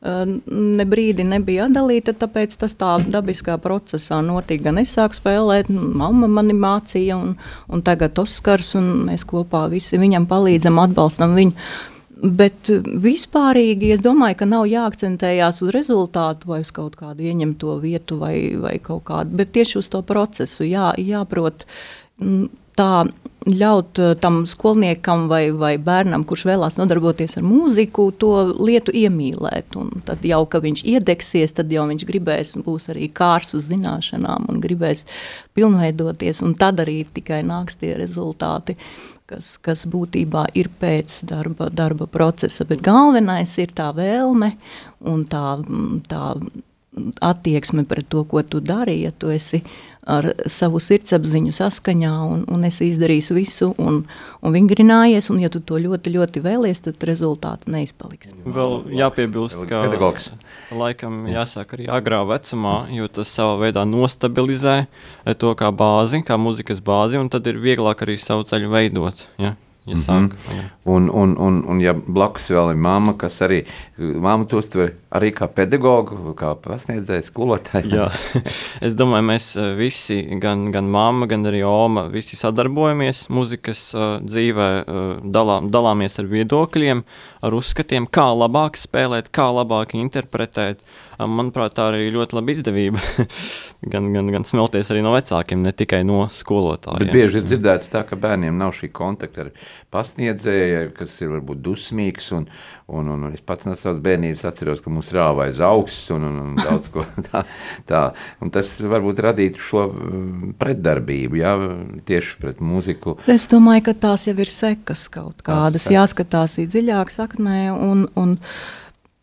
Ne 0.00 0.84
brīdi 0.88 1.26
nebija 1.28 1.66
atdalīta, 1.68 2.14
tāpēc 2.16 2.54
tas 2.62 2.72
tā 2.80 2.94
dabiskā 3.04 3.58
procesā 3.60 4.22
notika. 4.24 4.70
Gan 4.70 4.80
es 4.80 4.94
sāku 4.96 5.18
spēlēt, 5.18 5.68
mamma 5.68 6.28
mani 6.40 6.56
mācīja, 6.56 7.18
un, 7.20 7.34
un 7.68 7.82
tagad 7.84 8.16
Oskars, 8.22 8.72
un 8.80 8.88
mēs 9.10 9.26
kopā 9.28 9.66
visi 9.72 10.00
viņam 10.00 10.24
palīdzam, 10.30 10.80
atbalstam 10.80 11.36
viņu. 11.36 11.52
Bet 12.20 12.68
vispārīgi 13.00 13.92
es 13.94 14.00
domāju, 14.04 14.38
ka 14.40 14.48
nav 14.48 14.66
jāakcentējās 14.68 15.60
uz 15.64 15.74
rezultātu 15.76 16.48
vai 16.48 16.62
uz 16.64 16.72
kaut 16.76 16.96
kādu 17.00 17.24
ieņemto 17.28 17.76
vietu 17.84 18.18
vai, 18.20 18.34
vai 18.60 18.74
kaut 18.80 19.06
kādu, 19.08 19.36
bet 19.36 19.52
tieši 19.56 19.78
uz 19.80 19.88
to 19.92 20.00
procesu 20.04 20.68
jā, 20.68 20.90
jāprot 21.00 21.64
tā 22.80 22.92
ļaut 23.48 23.98
eh, 23.98 24.14
tam 24.20 24.42
skolniekam 24.46 25.26
vai, 25.30 25.50
vai 25.56 25.74
bērnam, 25.80 26.24
kurš 26.28 26.44
vēlās 26.48 26.76
nodarboties 26.78 27.38
ar 27.40 27.46
mūziku, 27.46 28.10
to 28.20 28.32
lietu 28.60 28.94
iemīlēt. 28.96 29.76
Un 29.80 30.02
tad 30.06 30.24
jau, 30.26 30.42
kad 30.50 30.64
viņš 30.66 30.84
iedegsies, 30.94 31.54
tad 31.56 31.72
jau 31.72 31.86
viņš 31.90 32.06
gribēs, 32.08 32.56
būs 32.64 32.90
arī 32.92 33.10
kārs 33.12 33.54
uz 33.56 33.70
zināšanām 33.70 34.50
un 34.52 34.60
gribēs 34.62 35.06
pilnveidoties, 35.56 36.42
un 36.46 36.56
tad 36.58 36.82
arī 36.84 37.02
tikai 37.14 37.42
nāks 37.46 37.80
tie 37.80 37.94
rezultāti. 38.00 38.76
Kas, 39.30 39.52
kas 39.62 39.84
būtībā 39.86 40.48
ir 40.58 40.66
pēc 40.80 41.20
darba, 41.30 41.68
darba 41.70 42.08
procesa. 42.10 42.64
Bet 42.66 42.80
galvenais 42.82 43.52
ir 43.62 43.70
tā 43.78 43.92
vēlme 43.94 44.56
un 45.06 45.22
tā, 45.30 45.52
tā 46.10 46.24
attieksme 47.20 47.84
pret 47.88 48.08
to, 48.08 48.24
ko 48.28 48.42
tu 48.42 48.60
dari. 48.64 49.00
Ja 49.04 49.10
tu 49.12 49.30
esi 49.32 49.62
ar 50.10 50.26
savu 50.48 50.80
sirdsapziņu 50.82 51.52
saskaņā 51.54 52.12
un, 52.24 52.42
un 52.50 52.64
esi 52.66 52.88
izdarījis 52.90 53.30
visu 53.36 53.70
un, 53.80 54.00
un 54.40 54.54
vingrinājies, 54.54 55.28
un 55.32 55.40
ja 55.42 55.50
tu 55.52 55.60
to 55.64 55.78
ļoti, 55.80 56.12
ļoti 56.16 56.42
vēlies, 56.44 56.82
tad 56.86 57.04
rezultāti 57.08 57.70
neizpaliks. 57.72 58.34
Vēl 58.44 58.76
jāpiebilst, 58.96 59.62
ka 59.68 59.84
pedagogs. 59.86 60.30
laikam 60.74 61.24
jāsāk 61.30 61.76
arī 61.76 61.88
agrā 61.92 62.22
vecumā, 62.28 62.76
jo 62.96 63.10
tas 63.12 63.32
savā 63.36 63.58
veidā 63.66 63.84
nostabilizē 63.88 64.76
to 65.40 65.54
kā 65.58 65.70
bāzi, 65.70 66.24
kā 66.26 66.40
muzikas 66.40 66.82
bāzi, 66.84 67.20
un 67.20 67.30
tad 67.32 67.46
ir 67.50 67.60
vieglāk 67.60 68.06
arī 68.06 68.16
savu 68.20 68.48
ceļu 68.48 68.72
veidot. 68.72 69.26
Ja? 69.40 69.54
Ja 69.90 69.96
-hmm. 69.96 70.62
un, 70.84 71.10
un, 71.10 71.36
un, 71.38 71.64
un, 71.68 71.80
ja 71.80 71.92
blakus 71.92 72.50
vēl 72.50 72.70
ir 72.70 72.76
mamma, 72.76 73.14
kas 73.18 73.40
arī 73.42 73.64
māmu 73.98 74.46
to 74.48 74.58
uztver 74.58 74.94
arī 75.10 75.32
kā 75.34 75.48
pedagogu, 75.50 76.34
kā 76.38 76.54
pasniedzēju, 76.62 77.26
skolotāju. 77.26 77.90
Jā, 77.94 78.08
es 78.86 78.94
domāju, 78.98 79.26
mēs 79.32 79.56
eh, 79.58 79.74
visi, 79.78 80.22
gan, 80.42 80.70
gan 80.74 80.90
mamma, 80.90 81.26
gan 81.30 81.46
arī 81.50 81.62
Oma, 81.66 82.06
visi 82.12 82.38
sadarbojamies 82.38 83.28
muzikas 83.28 83.82
uh, 83.94 84.18
dzīvē, 84.22 84.68
uh, 84.80 85.12
dalā, 85.24 85.60
dalāmies 85.70 86.18
ar 86.22 86.30
viedokļiem, 86.30 87.04
ar 87.42 87.56
uzskatiem, 87.58 88.06
kā 88.06 88.30
labāk 88.36 88.78
spēlēt, 88.80 89.32
kā 89.34 89.50
labāk 89.54 89.94
interpretēt. 89.98 90.84
Manuprāt, 91.28 91.74
tā 91.76 91.90
arī 91.90 92.08
ļoti 92.14 92.36
laba 92.36 92.52
izdevība. 92.54 93.00
gan, 93.92 94.06
gan, 94.14 94.28
gan 94.32 94.44
smelties 94.46 94.90
arī 94.92 95.02
no 95.04 95.12
vecākiem, 95.14 95.62
ne 95.64 95.72
tikai 95.76 96.00
no 96.06 96.24
skolotājiem. 96.32 97.02
Bet 97.04 97.14
bieži 97.16 97.40
ir 97.40 97.46
dzirdēts 97.48 97.92
tā, 97.92 98.02
ka 98.08 98.18
bērniem 98.20 98.56
nav 98.56 98.72
šī 98.76 98.90
kontakta 98.94 99.46
ar 99.46 99.50
pasniedzēju, 99.94 100.92
kas 100.96 101.16
ir 101.24 101.32
varbūt 101.34 101.62
dusmīgs. 101.64 102.30
Un, 102.36 102.48
un, 102.90 103.12
un 103.14 103.28
es 103.34 103.44
pats 103.46 103.68
no 103.68 103.76
savas 103.78 104.00
bērnības 104.04 104.46
atceros, 104.50 104.82
ka 104.84 104.92
mums 104.92 105.12
rāva 105.16 105.46
aiz 105.48 105.60
augsts 105.64 106.10
un, 106.14 106.26
un, 106.28 106.40
un 106.44 106.58
daudz 106.60 106.90
ko 106.94 107.04
tā, 107.30 107.44
tā. 107.88 108.02
Un 108.44 108.52
tas 108.54 108.72
varbūt 108.80 109.22
radītu 109.26 109.64
šo 109.64 109.86
mm, 109.90 110.52
pretdarbību, 110.60 111.40
jā, 111.40 111.54
tieši 112.08 112.36
pret 112.42 112.60
mūziku. 112.64 113.18
Es 113.30 113.48
domāju, 113.50 113.88
ka 113.90 113.96
tās 114.08 114.28
jau 114.28 114.36
ir 114.36 114.52
sekas 114.52 115.08
kaut 115.12 115.44
kādas, 115.46 115.90
jāskatās 115.92 116.60
dziļāk 116.60 117.12
saknē 117.14 117.70
un, 117.72 118.06
un 118.20 118.38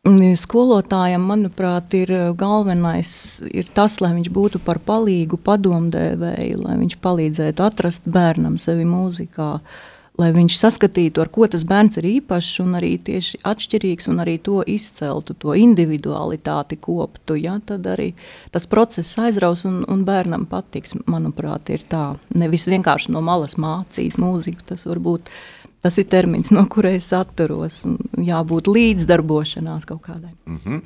Skolotājam, 0.08 1.26
manuprāt, 1.28 1.92
ir 1.98 2.12
galvenais 2.40 3.42
ir 3.52 3.68
tas, 3.76 3.98
lai 4.00 4.14
viņš 4.16 4.30
būtu 4.32 4.62
par 4.64 4.80
palīgu 4.80 5.40
padomdevēju, 5.44 6.62
lai 6.64 6.78
viņš 6.80 6.96
palīdzētu 7.04 7.66
atrast 7.66 8.08
bērnam 8.08 8.56
sevi 8.62 8.86
mūzikā, 8.88 9.50
lai 10.18 10.30
viņš 10.32 10.56
saskatītu, 10.62 11.20
ar 11.22 11.32
ko 11.34 11.50
tas 11.52 11.66
bērns 11.68 12.00
ir 12.00 12.08
īpašs 12.14 12.62
un 12.64 12.78
arī 12.80 12.94
tieši 13.04 13.42
atšķirīgs 13.52 14.08
un 14.14 14.24
arī 14.24 14.38
to 14.46 14.62
izceltu, 14.64 15.36
to 15.36 15.58
individualitāti 15.60 16.80
koptu, 16.80 17.36
ja, 17.42 17.58
tad 17.60 17.90
arī 17.92 18.14
tas 18.56 18.70
process 18.70 19.20
aizraus 19.20 19.66
un, 19.68 19.84
un 19.92 20.08
bērnam 20.08 20.48
patiks, 20.48 20.96
manuprāt, 21.06 21.74
ir 21.74 21.84
tā. 21.92 22.14
Nevis 22.32 22.70
vienkārši 22.72 23.12
no 23.12 23.26
malas 23.26 23.60
mācīt 23.60 24.16
mūziku, 24.22 24.70
tas 24.72 24.88
varbūt 24.88 25.28
tas 25.88 25.98
ir 26.02 26.10
termins, 26.12 26.52
no 26.52 26.66
kura 26.72 26.92
es 26.98 27.08
atturos, 27.16 27.86
jābūt 28.20 28.68
līdzdarbošanās 28.68 29.88
kaut 29.88 30.04
kādai. 30.10 30.36
Mm 30.46 30.60
-hmm. 30.66 30.84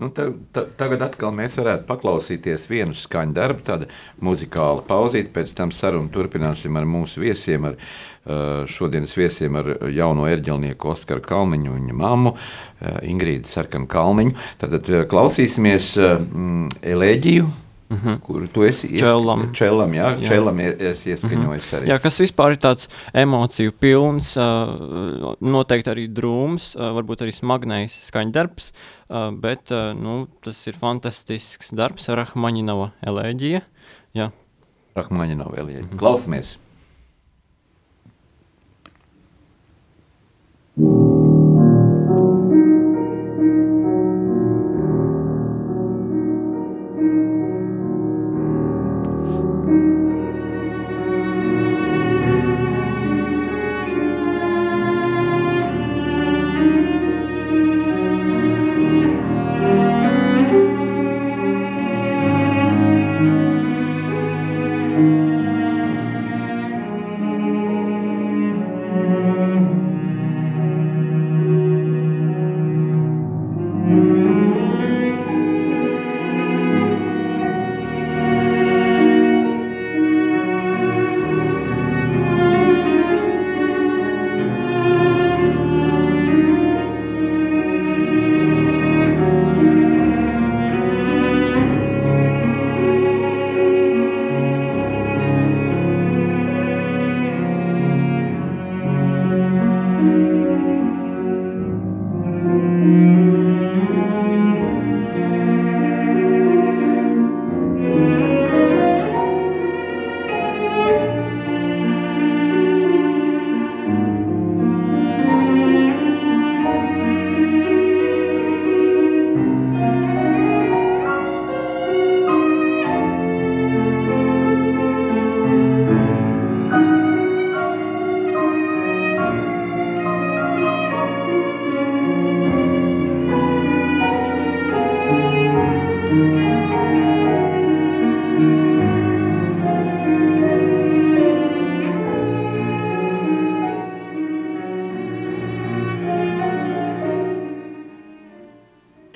Nu, 0.00 0.08
ta, 0.08 0.30
ta, 0.52 0.62
tagad 0.80 1.02
atkal 1.04 1.32
mēs 1.36 1.58
varētu 1.60 1.84
paklausīties 1.84 2.62
vienu 2.70 2.94
skaņu 2.96 3.34
darbu, 3.36 3.60
tāda 3.66 3.88
muzikāla 4.24 4.80
pauzīte. 4.88 5.28
Pēc 5.34 5.52
tam 5.58 5.74
sarunu 5.76 6.08
turpināsim 6.08 6.78
ar 6.80 6.86
mūsu 6.88 7.20
viesiem, 7.20 7.66
ar 7.68 7.76
uh, 7.76 8.64
šodienas 8.64 9.12
viesiem, 9.18 9.58
ar 9.60 9.68
jauno 9.92 10.24
erģelnieku 10.30 10.94
Oskaru 10.94 11.20
Kalniņu 11.20 11.74
un 11.74 11.82
viņa 11.82 11.98
mammu 12.00 12.32
uh, 12.32 12.96
Ingrīdu 13.02 13.44
Sarkanu 13.44 13.86
Kalniņu. 13.92 14.32
Tad 14.62 14.78
uh, 14.80 15.02
klausīsimies 15.10 15.90
uh, 16.00 16.16
Elēģiju 16.80 17.50
Mm 17.90 17.98
-hmm. 17.98 18.20
Kur 18.20 18.46
tu 18.48 18.62
esi 18.62 18.98
Čelam. 18.98 19.52
Čelam, 19.54 19.92
jā, 19.92 20.14
jā. 20.20 20.28
Čelam 20.28 20.60
es 20.60 21.06
ieskaņojis 21.06 21.72
arī. 21.74 21.86
Jā, 21.90 21.98
kas 21.98 22.20
vispār 22.20 22.52
ir 22.52 22.58
tāds 22.58 22.88
emociju 23.14 23.72
pilns, 23.72 24.36
noteikti 25.40 25.90
arī 25.90 26.06
drūms, 26.06 26.76
varbūt 26.78 27.22
arī 27.22 27.32
smagnējs 27.34 28.06
skaņdarbs, 28.06 28.72
bet 29.40 29.70
nu, 29.98 30.28
tas 30.44 30.66
ir 30.66 30.74
fantastisks 30.74 31.74
darbs, 31.74 32.08
Rahmaņinova 32.08 32.90
elēģija. 33.02 33.60
Jā. 34.14 34.30
Rahmaņinova 34.94 35.56
elēģija. 35.56 35.82
Mm 35.82 35.88
-hmm. 35.90 35.98
Klausamies! 35.98 36.58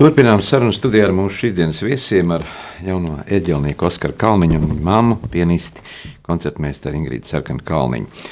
Turpinām 0.04 0.42
sarunu 0.44 0.68
studijā 0.76 1.06
ar 1.06 1.14
mūsu 1.16 1.46
šīsdienas 1.46 1.78
viesiem, 1.80 2.34
ar 2.34 2.42
jauno 2.84 3.22
eģelnieku 3.24 3.86
Oskaru 3.88 4.12
Kalniņu 4.20 4.58
un 4.58 4.72
mammu, 4.84 5.14
pianisti, 5.32 5.80
koncertmeistaru 6.26 6.98
Ingrīdu 6.98 7.30
Sarkanu 7.30 7.62
Kalniņu. 7.64 8.26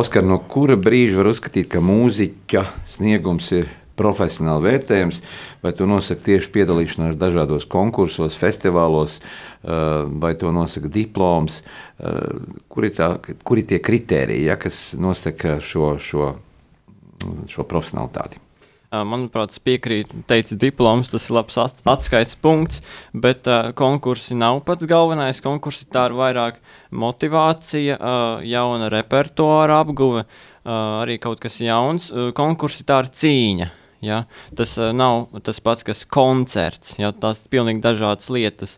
Oskar, 0.00 0.24
no 0.24 0.38
kura 0.40 0.78
brīža 0.80 1.18
var 1.18 1.28
uzskatīt, 1.28 1.66
ka 1.74 1.82
mūziķa 1.84 2.62
sniegums 2.94 3.50
ir 3.52 3.68
profesionāli 4.00 4.70
vērtējams, 4.70 5.18
vai 5.60 5.74
to 5.76 5.88
nosaka 5.90 6.24
tieši 6.30 6.48
piedalīšanās 6.54 7.18
dažādos 7.20 7.68
konkursos, 7.68 8.38
festivālos, 8.40 9.18
uh, 9.20 10.06
vai 10.22 10.32
to 10.40 10.48
nosaka 10.56 10.88
diploms, 10.94 11.58
uh, 11.60 12.40
kuri, 12.72 12.88
tā, 12.96 13.10
kuri 13.44 13.66
tie 13.68 13.82
kritēriji, 13.84 14.48
ja, 14.48 14.56
kas 14.56 14.80
nosaka 14.96 15.58
šo, 15.60 15.92
šo, 16.00 16.30
šo 17.52 17.68
profesionalitāti? 17.68 18.40
Manuprāt, 18.92 19.54
piekrīt, 19.64 20.10
teica 20.28 20.56
diploms, 20.60 21.08
tas 21.08 21.24
ir 21.24 21.36
labs 21.38 21.56
atskaites 21.56 22.36
punkts, 22.36 22.82
bet 23.16 23.48
uh, 23.48 23.70
konkursi 23.76 24.36
nav 24.36 24.60
pats 24.66 24.84
galvenais. 24.88 25.40
Konkursi 25.40 25.88
tā 25.88 26.10
ir 26.10 26.16
vairāk 26.18 26.58
motivācija, 26.92 27.96
uh, 27.96 28.42
jauna 28.44 28.90
repertuāra 28.92 29.78
apguve, 29.80 30.26
uh, 30.26 30.74
arī 31.00 31.16
kaut 31.22 31.40
kas 31.40 31.56
jauns. 31.64 32.10
Uh, 32.12 32.34
konkursi 32.36 32.84
tā 32.84 33.00
ir 33.06 33.08
cīņa. 33.16 33.70
Ja? 34.04 34.26
Tas 34.58 34.76
uh, 34.76 34.92
nav 34.92 35.30
tas 35.46 35.62
pats, 35.64 35.88
kas 35.88 36.04
koncerts. 36.04 36.98
Ja? 37.00 37.14
Tās 37.16 37.46
ir 37.46 37.56
pilnīgi 37.56 37.80
dažādas 37.80 38.28
lietas. 38.28 38.76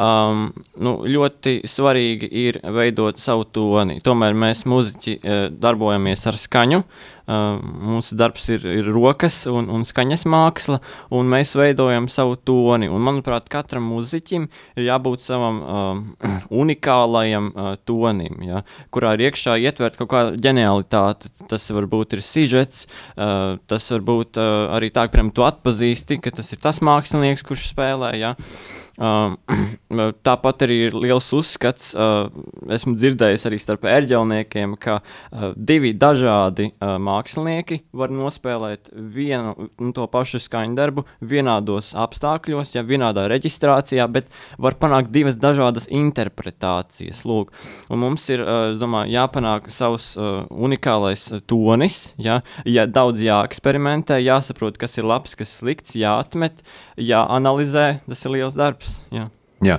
Um, 0.00 0.52
nu, 0.80 1.02
ļoti 1.04 1.58
svarīgi 1.68 2.28
ir 2.46 2.62
veidot 2.72 3.20
savu 3.20 3.44
toni. 3.44 3.98
Tomēr 4.00 4.38
mēs, 4.38 4.62
muzeķi, 4.70 5.18
darbojamies 5.60 6.28
ar 6.30 6.38
skaņu. 6.40 6.80
Uh, 6.80 7.18
mūsu 7.30 8.16
darbs 8.18 8.48
ir, 8.52 8.64
ir 8.66 8.88
rokas 8.90 9.42
un, 9.50 9.68
un 9.72 9.84
skaņas 9.86 10.26
māksla, 10.30 10.80
un 11.14 11.30
mēs 11.30 11.54
veidojam 11.58 12.08
savu 12.12 12.36
toni. 12.36 12.88
Un, 12.90 13.02
manuprāt, 13.06 13.48
katram 13.52 13.86
muzeķim 13.90 14.48
ir 14.78 14.86
jābūt 14.88 15.26
savam 15.26 15.60
um, 15.62 16.02
unikālajam 16.62 17.50
uh, 17.52 17.72
tonim, 17.88 18.40
ja, 18.46 18.64
kurā 18.94 19.14
ir 19.16 19.28
iekšā 19.28 19.56
ietvert 19.62 20.00
kaut 20.00 20.12
kāda 20.14 20.36
ģenialitāte. 20.40 21.32
Tas 21.50 21.68
varbūt 21.74 22.18
ir 22.18 22.24
sižets, 22.26 22.86
uh, 23.14 23.56
tas 23.70 23.88
varbūt 23.94 24.40
uh, 24.40 24.68
arī 24.76 24.92
tā, 24.94 25.06
ka, 25.10 25.24
tu 25.34 25.46
atpazīsti, 25.46 26.20
ka 26.24 26.34
tas 26.40 26.52
ir 26.54 26.62
tas 26.62 26.82
mākslinieks, 26.84 27.46
kurš 27.46 27.70
spēlē. 27.72 28.14
Ja. 28.20 28.34
Uh, 28.36 28.80
tāpat 30.26 30.64
arī 30.66 30.76
ir 30.88 30.96
liels 30.98 31.30
uzskats, 31.36 31.94
uh, 31.96 32.28
esmu 32.68 32.94
dzirdējis 32.98 33.46
arī 33.48 33.58
starp 33.62 33.86
ērģelniekiem, 33.88 34.76
ka 34.80 34.98
uh, 35.00 35.50
divi 35.56 35.94
dažādi 35.96 36.70
uh, 36.74 36.98
mākslinieki 37.00 37.80
var 37.96 38.12
nospēlēt 38.12 38.92
vienu 38.92 39.70
un 39.80 39.94
to 39.96 40.04
pašu 40.12 40.42
skaņdarbu 40.44 41.06
vienādos 41.24 41.94
apstākļos, 41.98 42.74
ja 42.76 42.84
vienādā 42.86 43.24
reģistrācijā, 43.32 44.04
bet 44.12 44.28
var 44.60 44.76
panākt 44.80 45.12
divas 45.14 45.40
dažādas 45.40 45.88
interpretācijas. 45.88 47.24
Lūk. 47.28 47.54
Un 47.88 48.04
mums 48.04 48.28
ir 48.32 48.44
uh, 48.44 48.74
domāju, 48.80 49.14
jāpanāk 49.16 49.70
savs 49.72 50.12
uh, 50.18 50.44
unikālais 50.50 51.24
tonis, 51.48 52.02
ja, 52.20 52.40
ja 52.68 52.84
daudz 52.84 53.24
jāeksperimentē, 53.24 54.20
jāsaprot, 54.20 54.76
kas 54.80 55.00
ir 55.00 55.08
labs, 55.08 55.36
kas 55.38 55.56
slikts, 55.60 55.96
jāatmet, 55.96 56.60
jāanalizē. 57.00 57.88
Tas 58.10 58.24
ir 58.26 58.36
liels 58.36 58.56
darbs. 58.58 58.89
Jā. 59.14 59.28
Jā, 59.60 59.74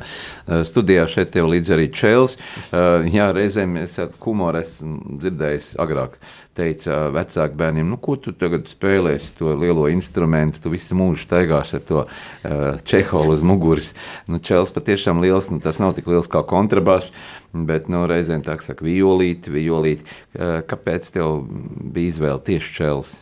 studijā 0.69 1.07
šeit 1.09 1.33
jau 1.33 1.47
līdz 1.49 1.71
arī 1.73 1.87
Čēlis. 1.89 2.35
Jā, 3.09 3.31
reizēm 3.33 3.79
es 3.81 3.95
humoru 4.21 4.59
esmu 4.59 5.17
dzirdējis 5.23 5.71
agrāk. 5.81 6.19
Teica 6.53 7.07
vecāku 7.15 7.57
bērniem, 7.57 7.89
nu, 7.89 7.97
ko 7.97 8.13
tu 8.21 8.29
tagad 8.37 8.69
spēlēsi 8.69 9.31
to 9.39 9.55
lielo 9.57 9.87
instrumentu, 9.89 10.61
tu 10.61 10.69
visu 10.69 10.93
mūžu 10.99 11.25
staigās 11.25 11.73
ar 11.73 11.81
to 11.87 12.03
čeholu 12.85 13.33
uz 13.33 13.41
muguras. 13.41 13.95
Nu, 14.29 14.37
Čēlis 14.37 14.75
patiešām 14.75 15.23
liels, 15.25 15.49
nu, 15.49 15.57
tas 15.65 15.81
nav 15.81 15.97
tik 15.97 16.13
liels 16.13 16.29
kā 16.29 16.45
kontrabas, 16.45 17.09
bet 17.49 17.89
nu, 17.89 18.03
reizēm 18.11 18.45
tā 18.45 18.59
saka 18.61 18.85
violīti, 18.85 19.49
violīti. 19.57 20.05
Kāpēc 20.69 21.09
tev 21.17 21.41
bija 21.49 22.13
izvēle 22.13 22.45
tieši 22.51 22.77
Čēlis? 22.77 23.17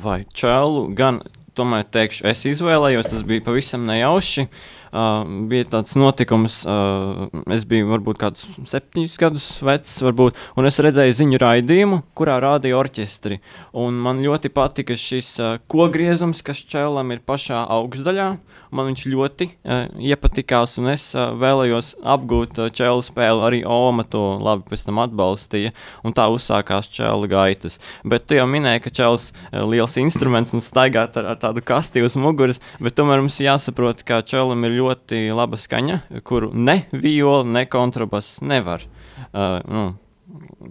Vai 0.00 0.22
Čēlu 0.32 0.88
gan, 0.96 1.20
tomēr 1.58 1.86
teikšu, 1.94 2.26
es 2.30 2.44
izvēlējos, 2.50 3.10
tas 3.12 3.24
bija 3.26 3.44
pavisam 3.46 3.86
nejauši. 3.88 4.48
Uh, 4.94 5.24
bija 5.50 5.66
tāds 5.66 5.96
notikums, 5.98 6.60
uh, 6.70 7.24
es 7.50 7.64
biju 7.66 7.88
varbūt 7.90 8.18
kādus 8.20 8.44
septiņus 8.70 9.16
gadus 9.18 9.46
vecs, 9.66 9.96
varbūt, 10.06 10.36
un 10.54 10.68
es 10.68 10.76
redzēju 10.86 11.16
ziņu 11.18 11.40
raidījumu, 11.42 11.96
kurā 12.14 12.36
rādīja 12.44 12.76
orķestri. 12.78 13.40
Man 13.74 14.20
ļoti 14.22 14.52
patika 14.54 14.94
šis 14.94 15.32
uh, 15.42 15.56
kogriezums, 15.66 16.44
kas 16.46 16.60
čēlam 16.70 17.10
ir 17.10 17.24
pašā 17.26 17.64
augšdaļā. 17.74 18.28
Man 18.70 18.90
viņš 18.92 19.02
ļoti 19.10 19.48
uh, 19.50 19.88
iepatikās, 19.98 20.76
un 20.78 20.92
es 20.92 21.08
uh, 21.18 21.32
vēlējos 21.42 21.96
apgūt 22.14 22.62
uh, 22.62 22.70
čēlu 22.70 23.02
spēli. 23.02 23.42
Arī 23.48 23.60
Oma 23.66 24.06
to 24.06 24.22
labi 24.38 24.68
pēc 24.70 24.86
tam 24.86 25.02
atbalstīja, 25.02 25.74
un 26.06 26.14
tā 26.14 26.28
uzsākās 26.30 26.86
čēlu 26.94 27.32
gaitas. 27.34 27.80
Bet 28.06 28.28
tu 28.30 28.38
jau 28.38 28.46
minēji, 28.46 28.84
ka 28.86 28.94
čēlis 29.02 29.26
ir 29.34 29.58
uh, 29.58 29.66
liels 29.74 29.98
instruments 29.98 30.54
un 30.54 30.62
staigāt 30.62 31.18
ar, 31.18 31.32
ar 31.34 31.42
tādu 31.42 31.66
kasti 31.66 32.06
uz 32.06 32.14
muguras, 32.14 32.62
bet 32.78 32.94
tomēr 32.94 33.26
mums 33.26 33.42
jāsaprot, 33.42 34.06
ka 34.06 34.22
čēlam 34.22 34.62
ir 34.62 34.78
ļoti 34.78 34.83
ļoti 34.84 35.26
laba 35.34 35.58
skaņa, 35.60 36.00
kuru 36.26 36.52
ne 36.54 36.84
viola, 36.92 37.44
ne 37.56 37.66
kontrabass 37.70 38.40
nevar. 38.44 38.84
Uh, 39.32 39.58
nu, 39.64 39.84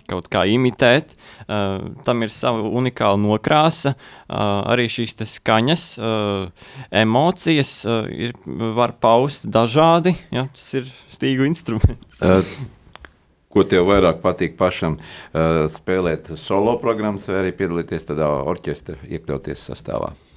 kaut 0.10 0.28
kā 0.32 0.44
imitēt. 0.50 1.14
Uh, 1.44 1.94
tam 2.08 2.24
ir 2.26 2.32
sava 2.34 2.64
unikāla 2.66 3.20
nokrāsa, 3.22 3.96
uh, 3.96 4.64
arī 4.74 4.88
šīs 4.92 5.16
skaņas, 5.36 5.88
uh, 6.00 6.70
emocijas 7.04 7.74
uh, 7.88 8.08
ir, 8.10 8.36
var 8.78 8.96
paust 9.02 9.48
dažādi. 9.52 10.16
Ja, 10.34 10.48
tas 10.56 10.70
ir 10.82 10.96
stīgu 11.14 11.50
instruments. 11.50 12.24
Uh. 12.34 12.40
Ko 13.54 13.62
tev 13.70 13.84
vairāk 13.86 14.18
patīk 14.24 14.56
pašam 14.58 14.96
uh, 14.98 15.68
spēlēt 15.70 16.32
solo 16.42 16.74
programmas, 16.82 17.28
vai 17.30 17.44
arī 17.44 17.52
piedalīties 17.60 18.08
tādā 18.08 18.26
orķestra 18.50 18.98
iekļauties 19.06 19.68
sastāvā? 19.70 20.10
Uh, 20.10 20.33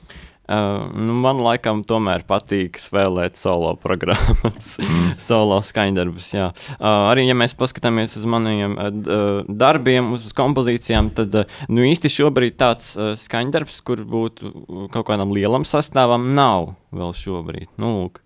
nu, 0.46 1.14
man 1.18 1.40
laikam 1.42 1.82
tomēr 1.86 2.22
patīk 2.26 2.78
spēlēt 2.78 3.38
solo 3.38 3.72
programmas, 3.82 4.76
mm. 4.82 5.16
solo 5.22 5.58
skaņdarbus. 5.66 6.28
Uh, 6.38 6.66
arī, 7.10 7.26
ja 7.26 7.34
mēs 7.38 7.56
paskatāmies 7.58 8.14
uz 8.20 8.26
maniem 8.30 8.76
uh, 8.78 9.40
darbiem, 9.48 10.12
uz 10.16 10.30
kompozīcijām, 10.36 11.10
tad 11.16 11.34
uh, 11.42 11.56
nu, 11.72 11.82
īsti 11.88 12.12
šobrīd 12.18 12.58
tāds 12.60 12.94
uh, 12.94 13.14
skaņdarbs, 13.18 13.80
kur 13.86 14.04
būtu 14.06 14.52
kaut 14.94 15.08
kādam 15.10 15.34
lielam 15.34 15.66
sastāvam, 15.66 16.30
nav 16.38 16.76
vēl 16.94 17.16
šobrīd. 17.16 17.72
Nu, 17.82 17.96
lūk. 17.96 18.22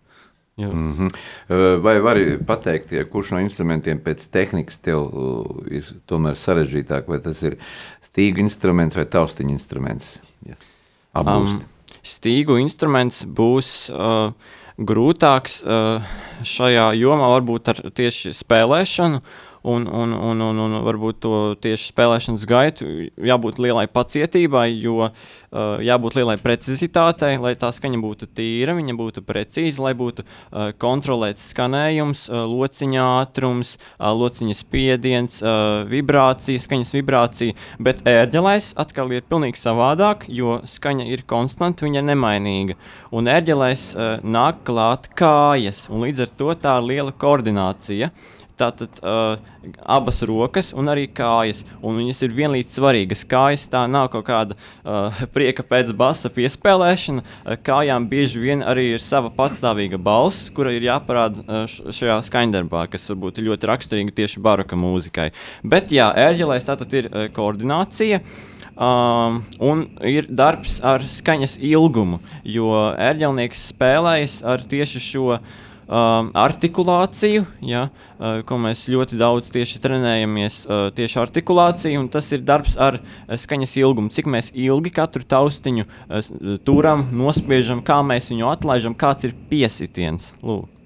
Mm 0.60 0.92
-hmm. 0.92 1.80
Vai 1.82 2.00
vari 2.00 2.38
pateikt, 2.46 2.92
ja 2.92 3.04
kurš 3.04 3.30
no 3.30 3.38
instrumentiem 3.40 4.00
pēc 4.04 4.28
tehnikas 4.30 4.78
tev 4.78 5.08
ir 5.70 5.86
tomēr 6.06 6.36
sarežģītāk, 6.36 7.08
vai 7.08 7.18
tas 7.18 7.42
ir 7.42 7.56
stīgu 8.04 8.38
instruments 8.38 8.96
vai 8.96 9.04
taustiņa 9.04 9.50
instruments? 9.50 10.20
Ja. 10.46 10.54
Apgūst. 11.14 11.56
Um, 11.56 11.79
stīgu 12.06 12.58
instruments 12.62 13.22
būs 13.24 13.90
uh, 13.92 14.32
grūtāks 14.80 15.60
uh, 15.64 16.12
šajā 16.46 16.90
jomā, 17.00 17.30
varbūt 17.36 17.72
ar 17.72 17.82
tieši 17.96 18.32
spēlēšanu. 18.36 19.20
Un, 19.62 19.84
un, 19.86 20.12
un, 20.12 20.40
un, 20.40 20.60
un 20.64 20.74
varbūt 20.86 21.18
to 21.20 21.38
tieši 21.60 21.90
spēlēšanas 21.90 22.46
gaitu 22.48 22.86
jābūt 23.20 23.58
lielai 23.60 23.84
pacietībai, 23.92 24.70
jo 24.80 25.10
uh, 25.10 25.12
jābūt 25.84 26.16
lielai 26.16 26.38
precizitātei, 26.40 27.34
lai 27.36 27.52
tā 27.60 27.68
skaņa 27.76 28.00
būtu 28.00 28.30
tīra, 28.32 28.72
viņa 28.78 28.96
būtu 28.96 29.24
precīza, 29.26 29.82
lai 29.84 29.92
būtu 29.98 30.24
uh, 30.24 30.70
kontrolēts 30.80 31.50
skanējums, 31.52 32.24
uh, 32.30 32.46
lociņa 32.48 33.04
ātrums, 33.20 33.74
uh, 33.76 34.08
lociņa 34.16 34.56
spiediens, 34.56 35.42
uh, 35.44 35.84
vibrācija, 35.90 36.64
skaņas 36.64 36.94
vibrācija. 36.96 37.58
Bet 37.76 38.00
ērģelēs 38.08 38.72
atkal 38.80 39.12
ir 39.12 39.28
pilnīgi 39.28 39.60
savādāk, 39.60 40.24
jo 40.32 40.62
skaņa 40.64 41.10
ir 41.12 41.26
konstanta, 41.28 41.84
viņa 41.84 42.06
nemainīga. 42.08 42.80
Un 43.12 43.28
ērģelēs 43.28 43.86
uh, 43.92 44.12
nāk 44.24 44.64
klāt 44.64 45.12
kājas, 45.20 45.84
un 45.92 46.08
līdz 46.08 46.24
ar 46.24 46.36
to 46.40 46.54
tā 46.64 46.80
ir 46.80 46.92
liela 46.94 47.12
koordinācija. 47.12 48.14
Tātad 48.60 49.00
uh, 49.00 49.38
abas 49.84 50.20
rokas 50.28 50.70
un 50.76 50.90
arī 50.92 51.06
kājas. 51.16 51.62
Un 51.80 51.96
viņas 52.00 52.20
ir 52.26 52.34
vienlīdz 52.36 52.76
svarīgas. 52.76 53.24
Kājas 53.28 53.66
tā 53.72 53.86
nav 53.90 54.10
kaut 54.12 54.26
kāda 54.28 54.56
uh, 54.56 55.22
prieka 55.34 55.64
pēc 55.66 55.94
basa 55.96 56.30
piespēlēšana. 56.34 57.24
Uh, 57.24 57.56
kājām 57.64 58.08
bieži 58.10 58.42
vien 58.42 58.64
arī 58.66 58.90
ir 58.94 59.02
sava 59.04 59.32
patstāvīga 59.36 60.00
balss, 60.00 60.50
kura 60.54 60.74
ir 60.76 60.84
jāparāda 60.90 61.44
uh, 61.44 61.64
šajā 61.68 62.20
skaņdarbā, 62.28 62.86
kas 62.92 63.08
varbūt 63.12 63.40
ir 63.40 63.50
ļoti 63.50 63.72
raksturīga 63.72 64.16
tieši 64.22 64.44
baroka 64.44 64.78
mūzikai. 64.78 65.30
Bet 65.64 65.92
jā, 65.94 66.10
ērģelēs 66.28 66.68
tātad 66.68 66.96
ir 67.00 67.10
uh, 67.10 67.28
koordinācija. 67.36 68.22
Um, 68.80 69.42
un 69.60 69.82
ir 70.08 70.28
darbs 70.32 70.78
ar 70.86 71.02
skaņas 71.04 71.58
ilgumu, 71.68 72.20
jo 72.48 72.70
ērģelnieks 72.96 73.66
spēlējas 73.74 74.38
ar 74.48 74.62
tieši 74.64 75.02
šo 75.04 75.26
uh, 75.34 75.58
um, 75.90 76.30
artikulāciju, 76.38 77.44
ja, 77.66 77.86
uh, 77.90 78.40
ko 78.46 78.58
mēs 78.62 78.86
ļoti 78.92 79.18
daudz 79.20 79.50
tieši 79.54 79.82
trenējamies, 79.82 80.62
uh, 80.68 80.88
tieši 80.96 81.20
artikulāciju, 81.24 82.04
un 82.04 82.10
tas 82.12 82.30
ir 82.32 82.44
darbs 82.46 82.78
ar 82.80 83.00
uh, 83.00 83.36
skaņas 83.40 83.76
ilgumu. 83.82 84.14
Cik 84.14 84.30
mēs 84.30 84.52
ilgi 84.54 84.94
katru 84.94 85.26
taustiņu 85.26 85.86
uh, 85.86 86.34
turam, 86.66 87.08
nospiežam, 87.12 87.84
kā 87.84 88.00
mēs 88.06 88.30
viņu 88.32 88.52
atlaižam, 88.54 88.96
kāds 88.98 89.28
ir 89.28 89.36
piesitiens. 89.50 90.32
Lūk. 90.46 90.79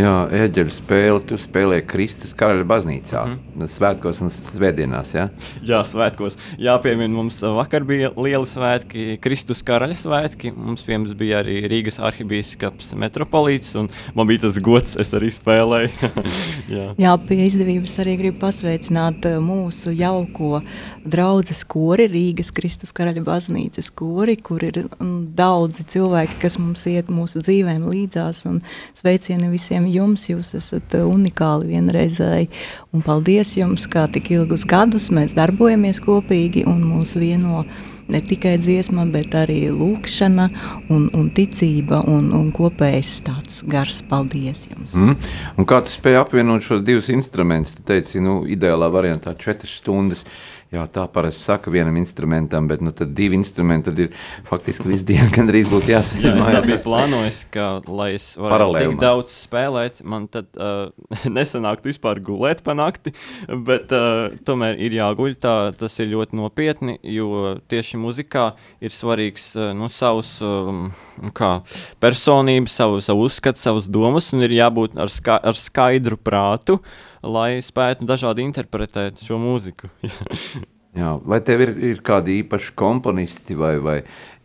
Jā, 0.00 0.14
eģeļu 0.46 0.72
spēle, 0.72 1.20
tu 1.28 1.36
spēlēji 1.40 1.84
Kristus 1.90 2.32
karaļa 2.38 2.66
baznīcā, 2.70 3.24
mm 3.26 3.50
svētkos 3.68 4.20
un 4.24 4.30
svētdienās, 4.32 5.12
jā? 5.14 5.26
Jā, 5.66 5.80
svētkos. 5.86 6.36
Jāpiemina, 6.60 7.10
mums 7.12 7.40
vakar 7.42 7.84
bija 7.88 8.10
lieli 8.16 8.48
svētki, 8.48 9.18
Kristus 9.22 9.62
karaļa 9.66 9.96
svētki, 10.00 10.52
mums 10.54 10.84
pie 10.86 10.96
mums 10.98 11.14
bija 11.18 11.40
arī 11.42 11.58
Rīgas 11.70 12.00
arhibīskaps 12.04 12.92
metropolīts, 13.00 13.74
un 13.80 13.90
man 14.16 14.28
bija 14.30 14.46
tas 14.46 14.58
gods, 14.62 14.96
es 15.00 15.12
arī 15.16 15.30
spēlēju. 15.34 15.90
jā. 16.76 16.86
jā, 17.00 17.14
pie 17.26 17.40
izdevības 17.46 17.96
arī 18.04 18.16
gribu 18.20 18.40
pasveicināt 18.44 19.28
uh, 19.28 19.38
mūsu 19.44 19.92
jauko 19.96 20.62
draudzes 21.04 21.62
kori, 21.68 22.08
Rīgas 22.12 22.52
Kristus 22.56 22.94
karaļa 22.96 23.24
baznīcas 23.26 23.90
kori, 23.96 24.38
kur 24.40 24.64
ir 24.66 24.84
um, 24.86 25.18
daudzi 25.36 25.86
cilvēki, 25.96 26.40
kas 26.44 26.58
mums 26.62 26.86
iet 26.90 27.12
mūsu 27.12 27.42
dzīvēm 27.44 27.84
līdzās, 27.90 28.44
un 28.50 28.62
sveicieni 28.98 29.50
visiem 29.52 29.89
jums. 29.90 30.28
Jūs 30.30 30.54
esat 30.58 30.96
uh, 30.98 31.06
unikāli 31.10 31.72
vienreizēji. 31.74 32.50
Un 32.94 33.06
paldies 33.06 33.56
jums, 33.58 33.86
kā 33.90 34.06
tik 34.12 34.32
ilgus 34.34 34.66
gadus 34.68 35.10
mēs 35.14 35.36
darbojamies 35.36 36.02
kopīgi 36.04 36.66
un 36.68 36.84
mūs 36.92 37.16
vieno 37.20 37.64
ne 38.10 38.20
tikai 38.20 38.56
dziesma, 38.58 39.04
bet 39.12 39.34
arī 39.38 39.60
lūkšana 39.70 40.46
un, 40.90 41.06
un 41.14 41.28
ticība 41.34 42.02
un, 42.10 42.30
un 42.34 42.50
kopējs 42.54 43.12
tāds 43.26 43.60
gars. 43.70 44.00
Paldies 44.10 44.66
jums! 44.72 44.96
Mm. 44.96 45.18
Un 45.60 45.68
kā 45.68 45.80
tu 45.86 45.94
spēji 45.94 46.18
apvienot 46.20 46.66
šos 46.66 46.82
divus 46.86 47.10
instrumentus? 47.14 47.76
Tu 47.78 47.86
teici, 47.86 48.22
nu, 48.24 48.40
ideālā 48.50 48.90
variantā 48.92 49.36
četras 49.38 49.78
stundas. 49.78 50.24
Jā, 50.70 50.84
tā 50.86 51.02
parasti 51.10 51.42
saka 51.48 51.70
vienam 51.74 51.96
instrumentam, 51.98 52.68
bet 52.70 52.78
nu, 52.84 52.92
divi 52.94 53.34
instrumenti 53.34 53.88
tad 53.88 54.02
ir 54.04 54.12
faktiski 54.46 54.86
visu 54.86 55.08
dienu 55.08 55.26
gandrīz 55.36 55.66
būtu 55.66 55.90
jāsaka. 55.90 56.22
Jā, 56.22 56.34
es 56.60 56.68
biju 56.68 56.76
plānojis, 56.84 57.40
ka, 57.50 57.64
lai 57.90 58.12
es 58.14 58.26
varētu 58.38 58.76
tik 58.78 59.00
daudz 59.02 59.34
spēlēt, 59.34 59.98
man 60.06 60.28
tad 60.30 60.46
uh, 60.54 60.92
nesanāktu 61.38 61.90
vispār 61.90 62.22
gulēt 62.22 62.62
pa 62.62 62.76
nakti, 62.78 63.16
bet 63.50 63.90
uh, 63.96 64.30
tomēr 64.46 64.78
ir 64.78 64.94
jāguļ, 65.00 65.34
tā, 65.42 65.56
tas 65.74 65.98
ir 65.98 66.12
ļoti 66.14 66.38
nopietni, 66.38 67.00
jo 67.18 67.56
tieši 67.66 67.98
muzikā 67.98 68.52
ir 68.78 68.94
svarīgs 68.94 69.50
uh, 69.58 69.72
nu, 69.74 69.90
savs 69.90 70.36
um, 70.46 70.92
kā, 71.34 71.56
personības, 71.98 72.78
savu, 72.78 73.02
savu 73.02 73.26
uzskatu, 73.26 73.58
savas 73.58 73.90
domas, 73.90 74.30
un 74.38 74.46
ir 74.46 74.60
jābūt 74.62 74.94
ar, 75.02 75.10
ska 75.10 75.42
ar 75.50 75.58
skaidru 75.58 76.14
prātu, 76.14 76.78
uh, 76.78 77.09
lai 77.22 77.60
spētu 77.64 78.08
dažādi 78.08 78.44
interpretēt 78.46 79.22
šo 79.24 79.38
mūziku. 79.40 79.90
Jā, 81.00 81.14
vai 81.22 81.38
tev 81.46 81.62
ir, 81.62 81.74
ir 81.86 82.00
kādi 82.02 82.40
īpaši 82.40 82.72
komponisti 82.78 83.54
vai, 83.54 83.76
vai 83.78 84.00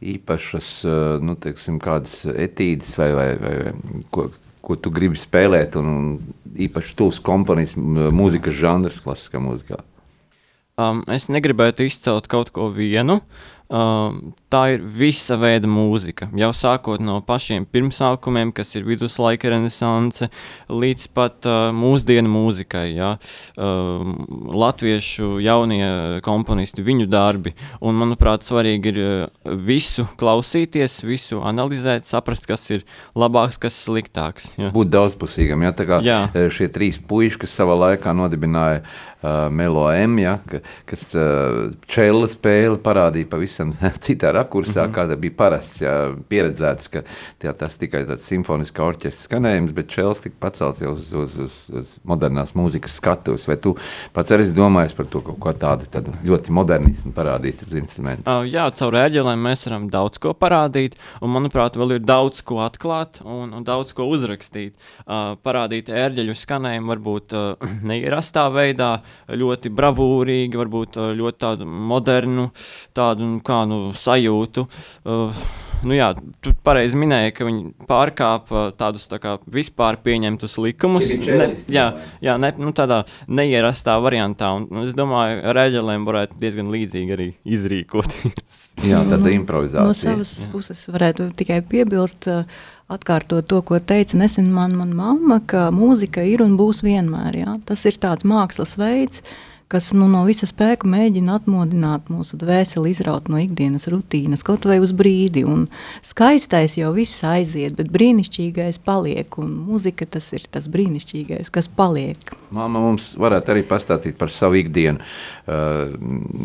īpašas 0.05 0.71
eh, 0.85 0.97
nu, 1.25 1.33
teiksim, 1.41 1.79
etīdes, 1.81 2.93
vai, 3.01 3.09
vai, 3.17 3.29
vai 3.41 3.55
ko, 4.13 4.27
ko 4.61 4.77
tu 4.77 4.93
gribi 4.93 5.17
spēlēt, 5.17 5.79
un 5.81 6.19
īpaši 6.67 6.95
tūs 7.01 7.21
komponists 7.25 7.79
mūzikas 7.79 8.61
žanrs 8.61 9.01
klasiskā 9.01 9.41
mūzikā? 9.41 9.81
Um, 10.75 11.01
es 11.07 11.29
negribētu 11.31 11.85
izcelt 11.87 12.27
kaut 12.27 12.51
ko 12.53 12.67
vienu. 12.75 13.21
Um, 13.71 14.35
tā 14.55 14.63
ir 14.75 14.83
visa 14.83 15.35
veida 15.39 15.67
mūzika. 15.69 16.29
Jau 16.39 16.51
sākot 16.55 17.03
no 17.03 17.17
pašiem 17.25 17.65
pirmsākumiem, 17.71 18.53
kas 18.55 18.71
ir 18.77 18.85
viduslaika 18.87 19.51
renesanse, 19.51 20.29
līdz 20.71 21.07
pat 21.15 21.47
uh, 21.49 21.69
mūsdienu 21.75 22.31
mūzikai. 22.31 22.85
Ja? 22.95 23.15
Uh, 23.57 24.13
latviešu 24.55 25.41
jaunie 25.43 26.21
komponisti, 26.25 26.85
viņu 26.85 27.09
darbi. 27.11 27.55
Un, 27.83 27.97
manuprāt, 27.99 28.45
svarīgi 28.47 28.93
ir 28.93 29.01
uh, 29.03 29.55
visu 29.67 30.07
klausīties, 30.19 31.01
visu 31.07 31.41
analizēt, 31.45 32.07
saprast, 32.07 32.47
kas 32.47 32.63
ir 32.71 32.85
labāks, 33.17 33.59
kas 33.61 33.77
sliktāks. 33.87 34.53
Ja? 34.61 34.71
Būt 34.75 34.93
daudzpusīgam. 34.95 35.65
Ja? 35.67 35.73
Tā 35.75 35.87
kā 35.89 35.99
jā. 36.05 36.21
šie 36.53 36.69
trīs 36.71 37.01
puiši, 37.01 37.41
kas 37.43 37.57
savā 37.59 37.75
laikā 37.81 38.15
nodibināja 38.15 38.83
uh, 38.85 39.51
Melo 39.51 39.89
M, 39.91 40.19
ja? 40.23 40.37
kas 40.87 41.09
uh, 41.17 41.75
čēla 41.91 42.31
spēli 42.31 42.79
parādīja 42.85 43.31
pavisam 43.35 43.75
citā 44.05 44.31
rakursā, 44.45 44.85
mm 44.85 44.91
-hmm. 44.91 44.95
kāda 44.95 45.15
bija 45.19 45.33
parasts, 45.37 45.81
ja? 45.81 46.13
pieredzēts, 46.29 46.89
ka 46.89 47.01
tā, 47.41 47.53
tas 47.53 47.77
tikai 47.77 48.05
tāds 48.05 48.25
simfoniska 48.25 48.83
orķestra 48.83 49.25
skanējums, 49.25 49.73
bet 49.73 49.87
čēlis 49.87 50.21
tika 50.21 50.35
pacelts 50.39 50.81
jau 50.81 50.91
uz, 50.91 51.13
uz, 51.13 51.39
uz, 51.39 51.53
uz 51.69 51.97
modernās 52.03 52.55
mūzikas 52.55 52.95
skatuves. 52.99 53.47
Vai 53.47 53.57
tu 53.57 53.75
pats 54.13 54.31
arī 54.31 54.45
domājis 54.53 54.95
par 54.95 55.05
to 55.05 55.21
kaut 55.21 55.39
ko 55.39 55.51
tādu, 55.51 55.85
tādu 55.91 56.13
ļoti 56.25 56.51
modernismu 56.51 57.11
parādīt 57.13 57.65
uz 57.67 57.73
instrumentu? 57.73 58.29
Uh, 58.29 58.45
jā, 58.47 58.69
caur 58.71 58.93
ērģelēm 58.93 59.41
mēs 59.41 59.65
varam 59.67 59.89
daudz 59.89 60.17
ko 60.21 60.33
parādīt, 60.33 60.95
un 61.21 61.33
manuprāt, 61.33 61.75
vēl 61.75 61.97
ir 61.97 61.99
daudz 62.05 62.41
ko 62.41 62.61
atklāt 62.65 63.21
un, 63.23 63.53
un 63.53 63.63
daudz 63.63 63.93
ko 63.93 64.07
uzrakstīt. 64.09 64.75
Uh, 65.05 65.35
parādīt 65.43 65.89
ērģeļu 65.89 66.35
skanējumu 66.35 66.93
varbūt 66.93 67.33
uh, 67.33 67.69
neierastā 67.89 68.47
veidā, 68.53 69.01
ļoti 69.29 69.69
bravūrīgi, 69.69 70.57
varbūt 70.57 71.01
ļoti 71.15 71.37
tādu 71.37 71.65
modernu 71.65 72.49
tādu, 72.95 73.25
nu, 73.25 73.41
kā, 73.45 73.61
nu, 73.69 73.79
sajūtu. 73.95 74.34
Uh, 75.05 75.45
nu 75.85 75.95
jā, 75.95 76.09
tu 76.43 76.53
pareizi 76.65 76.97
minēji, 76.99 77.33
ka 77.37 77.47
viņi 77.47 77.87
pārkāpa 77.89 78.65
tādus 78.79 79.07
tā 79.11 79.19
kā, 79.21 79.35
vispār 79.51 79.99
pieņemtus 80.03 80.57
likumus. 80.63 81.09
Ne, 81.25 81.49
jā, 81.71 81.87
jā 82.23 82.35
ne, 82.41 82.51
nu, 82.61 82.73
tādā 82.75 83.03
neierastā 83.27 83.97
variantā. 84.03 84.51
Un, 84.57 84.67
nu, 84.71 84.85
es 84.87 84.95
domāju, 84.97 85.41
ka 85.43 85.55
reģioniem 85.57 86.07
varētu 86.07 86.39
diezgan 86.41 86.71
līdzīgi 86.73 87.17
arī 87.17 87.31
izrīkoties. 87.57 88.59
jā, 88.91 89.01
tāda 89.09 89.33
improvizācija. 89.35 89.87
No 89.89 89.97
savas 89.97 90.35
jā. 90.45 90.51
puses 90.53 90.85
varētu 90.91 91.31
tikai 91.37 91.61
piebilst. 91.65 92.29
Atkārtot 92.85 93.47
to, 93.49 93.63
ko 93.65 93.79
teica 93.81 94.13
nesen 94.19 94.51
man, 94.53 94.75
man 94.77 94.91
mamma, 94.93 95.39
ka 95.49 95.71
mūzika 95.73 96.21
ir 96.21 96.43
un 96.45 96.53
būs 96.59 96.83
vienmēr. 96.85 97.39
Jā. 97.39 97.55
Tas 97.65 97.81
ir 97.89 97.97
tāds 97.97 98.27
mākslas 98.29 98.75
veids, 98.77 99.23
uh, 99.23 99.54
kas 99.71 99.91
nu, 99.95 100.07
no 100.11 100.23
visa 100.27 100.47
spēka 100.49 100.87
mēģina 100.89 101.39
atmodināt 101.39 102.09
mūsu 102.13 102.37
dvēseli, 102.41 102.91
izraut 102.93 103.29
no 103.31 103.39
ikdienas 103.41 103.87
rutīnas, 103.91 104.43
kaut 104.45 104.67
vai 104.69 104.77
uz 104.83 104.93
brīdi. 104.95 105.45
Un 105.47 105.67
skaistais 106.05 106.77
jau 106.79 106.91
viss 106.95 107.23
aiziet, 107.25 107.75
bet 107.77 107.91
brīnišķīgais 107.93 108.81
paliek. 108.85 109.39
Un 109.41 109.55
mūzika 109.67 110.07
tas 110.17 110.29
ir 110.37 110.45
tas 110.51 110.69
brīnišķīgais, 110.71 111.51
kas 111.53 111.69
paliek. 111.71 112.35
Māma 112.55 112.81
mums 112.83 113.13
varētu 113.19 113.55
arī 113.55 113.65
pastāstīt 113.67 114.19
par 114.19 114.33
savu 114.33 114.61
ikdienu. 114.61 115.01
Uh, 115.45 115.95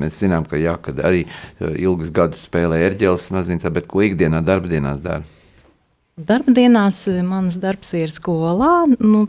mēs 0.00 0.20
zinām, 0.22 0.46
ka 0.48 0.60
jā, 0.60 0.76
kad 0.82 1.02
arī 1.04 1.26
ilgus 1.60 2.12
gadus 2.14 2.46
spēlē 2.48 2.80
erģeles 2.88 3.30
mazinītā, 3.34 3.72
bet 3.74 3.88
ko 3.90 4.04
ikdienā, 4.06 4.42
darbdienās 4.44 5.04
dara? 5.04 5.39
Darbdienās 6.26 6.98
eh, 7.08 7.20
mans 7.24 7.56
darbs 7.60 7.92
ir 7.96 8.12
skolā. 8.12 8.86
Nu, 8.98 9.26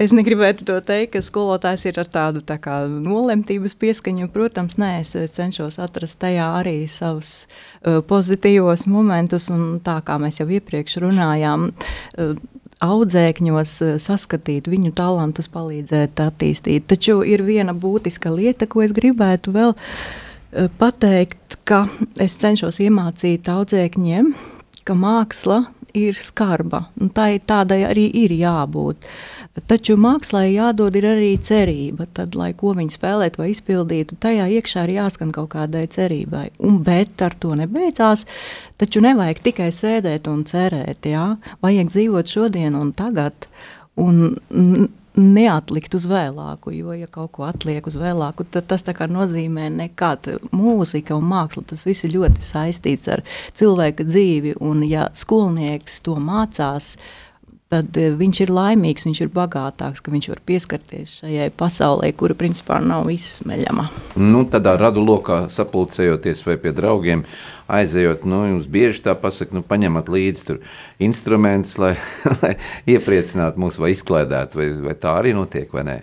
es 0.00 0.14
negribētu 0.16 0.66
to 0.68 0.76
teikt, 0.84 1.12
ka 1.14 1.22
skolotājs 1.24 1.84
ir 1.90 2.00
ar 2.00 2.08
tādu 2.10 2.42
tā 2.46 2.56
kā, 2.62 2.82
nolemtības 2.88 3.74
pieskaņu. 3.80 4.30
Protams, 4.32 4.78
nē, 4.80 4.92
es 5.02 5.12
cenšos 5.36 5.80
atrast 5.82 6.20
tajā 6.22 6.46
arī 6.60 6.84
savus 6.90 7.44
uh, 7.44 8.00
pozitīvos 8.06 8.86
momentus, 8.90 9.50
un 9.52 9.80
tā 9.84 9.98
kā 10.06 10.16
mēs 10.22 10.40
jau 10.40 10.48
iepriekš 10.48 11.00
runājām. 11.04 11.70
Uh, 12.16 12.38
audzēkņos 12.80 13.74
saskatīt 14.00 14.70
viņu 14.72 14.94
talantus, 14.96 15.50
palīdzēt 15.52 16.22
attīstīt. 16.24 16.86
Taču 16.88 17.18
ir 17.28 17.44
viena 17.44 17.74
būtiska 17.76 18.32
lieta, 18.32 18.64
ko 18.64 18.80
es 18.86 18.94
gribētu 18.96 19.52
vēl 19.52 19.74
pateikt, 20.80 21.58
ka 21.68 21.82
es 22.16 22.38
cenšos 22.40 22.80
iemācīt 22.80 23.52
audzēkņiem, 23.52 24.32
ka 24.88 24.96
māksla 24.96 25.60
ir 25.96 26.18
skarba. 26.18 26.84
Tā 27.16 27.30
ir 27.34 27.42
tādai 27.48 27.80
arī 27.88 28.06
ir 28.22 28.34
jābūt. 28.36 29.08
Taču 29.70 29.96
mākslā 30.00 30.44
jādod 30.48 30.96
arī 31.00 31.32
cerība. 31.42 32.06
Tad, 32.14 32.36
lai 32.38 32.52
ko 32.58 32.74
viņi 32.78 32.94
spēlētu 32.94 33.42
vai 33.42 33.50
izpildītu, 33.54 34.18
tajā 34.20 34.46
iekšā 34.58 34.86
ir 34.86 34.94
jāskan 35.00 35.32
kaut 35.34 35.52
kādai 35.56 35.86
cerībai. 35.90 36.50
Un, 36.66 36.80
bet 36.86 37.22
ar 37.22 37.34
to 37.40 37.56
nebeidzās. 37.58 38.26
Taču 38.80 39.02
nevajag 39.04 39.42
tikai 39.50 39.70
sēdēt 39.74 40.30
un 40.30 40.46
cerēt. 40.48 41.10
Jā? 41.10 41.34
Vajag 41.64 41.92
dzīvot 41.92 42.36
šodien 42.36 42.78
un 42.78 42.94
tagad. 42.96 43.50
Un 44.00 44.38
neatlikt 45.20 45.94
uz 45.94 46.06
vēlāku, 46.10 46.72
jo, 46.74 46.94
ja 46.96 47.08
kaut 47.10 47.32
ko 47.36 47.46
atliek 47.48 47.86
uz 47.86 47.96
vēlāku, 48.00 48.46
tad 48.50 48.68
tas 48.70 48.84
nozīmē 48.84 49.68
nekāda 49.76 50.38
mūzika 50.56 51.16
un 51.16 51.28
māksla. 51.30 51.64
Tas 51.70 51.86
viss 51.86 52.04
ir 52.04 52.16
ļoti 52.16 52.44
saistīts 52.44 53.10
ar 53.12 53.24
cilvēka 53.54 54.06
dzīvi, 54.08 54.56
un 54.60 54.82
ja 54.88 55.08
skolnieks 55.14 56.00
to 56.06 56.16
mācās, 56.16 56.96
tad 57.70 57.96
eh, 58.00 58.10
viņš 58.18 58.42
ir 58.44 58.52
laimīgs, 58.54 59.06
viņš 59.06 59.20
ir 59.24 59.30
bagātāks, 59.34 60.02
ka 60.02 60.12
viņš 60.12 60.28
var 60.32 60.42
pieskarties 60.48 61.14
šajai 61.20 61.48
pasaulē, 61.54 62.10
kura 62.18 62.34
principā 62.38 62.80
nav 62.82 63.10
izsmeļama. 63.12 63.86
Nu, 64.18 64.42
tādā 64.50 64.74
radu 64.80 65.04
lokā 65.06 65.44
sapulcējoties 65.54 66.42
vai 66.48 66.58
pie 66.62 66.74
draugiem, 66.76 67.24
aizejot, 67.70 68.26
nu, 68.28 68.42
jums 68.50 68.68
bieži 68.70 69.04
tā 69.06 69.14
pasaka, 69.18 69.54
nu, 69.54 69.62
paņemat 69.66 70.10
līdzi 70.10 70.46
tur 70.48 70.60
instrumentus, 71.02 71.78
lai, 71.82 71.94
lai 72.40 72.56
iepriecinātu 72.90 73.62
mūs 73.62 73.78
vai 73.82 73.94
izklēdētu, 73.94 74.60
vai, 74.60 74.70
vai 74.90 74.98
tā 74.98 75.14
arī 75.22 75.34
notiek, 75.38 75.70
vai 75.74 75.86
nē? 75.86 75.98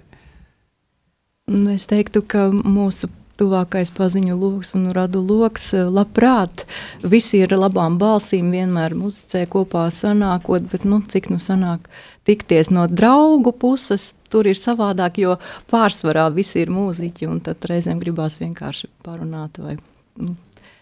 Nu, 1.52 1.70
es 1.76 1.88
teiktu, 1.88 2.24
ka 2.28 2.50
mūsu 2.52 3.12
tuvākais 3.38 3.92
paziņu 3.96 4.36
lokus 4.38 4.74
un 4.78 4.90
radu 4.96 5.22
lokus. 5.24 5.70
Eh, 5.78 5.88
labprāt, 5.88 6.66
visi 7.04 7.44
ir 7.46 7.56
labām 7.58 7.98
balsīm, 8.02 8.52
vienmēr 8.54 8.96
muzicē 8.98 9.46
kopā 9.52 9.88
sanākot, 9.94 10.70
bet 10.72 10.86
nu, 10.86 11.02
cik 11.02 11.30
nu 11.34 11.40
sanāk 11.42 11.88
tikties 12.28 12.72
no 12.74 12.88
draugu 12.88 13.54
puses, 13.56 14.14
tur 14.30 14.48
ir 14.50 14.60
savādāk, 14.60 15.22
jo 15.24 15.38
pārsvarā 15.72 16.28
visi 16.34 16.62
ir 16.66 16.74
mūziķi 16.74 17.30
un 17.32 17.40
tad 17.46 17.64
reizēm 17.70 18.02
gribās 18.02 18.42
vienkārši 18.42 18.90
parunāt 19.06 19.62
vai 19.64 19.78
nu, 20.20 20.36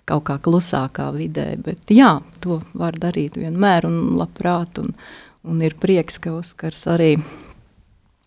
kaut 0.10 0.26
kā 0.30 0.39
klusākā 0.41 1.12
vidē. 1.15 1.52
Bet 1.62 1.94
jā, 1.94 2.18
to 2.41 2.62
var 2.74 2.98
darīt 2.98 3.38
vienmēr 3.38 3.89
un 3.89 4.15
labprāt 4.20 4.82
un, 4.82 4.96
un 5.46 5.65
ir 5.65 5.78
prieks, 5.82 6.20
ka 6.22 6.38
Oskars 6.39 6.88
arī 6.89 7.15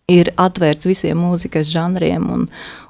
ir 0.09 0.31
atvērts 0.41 0.87
visiem 0.89 1.19
mūzikas 1.21 1.69
žanriem 1.69 2.29
un, 2.33 2.47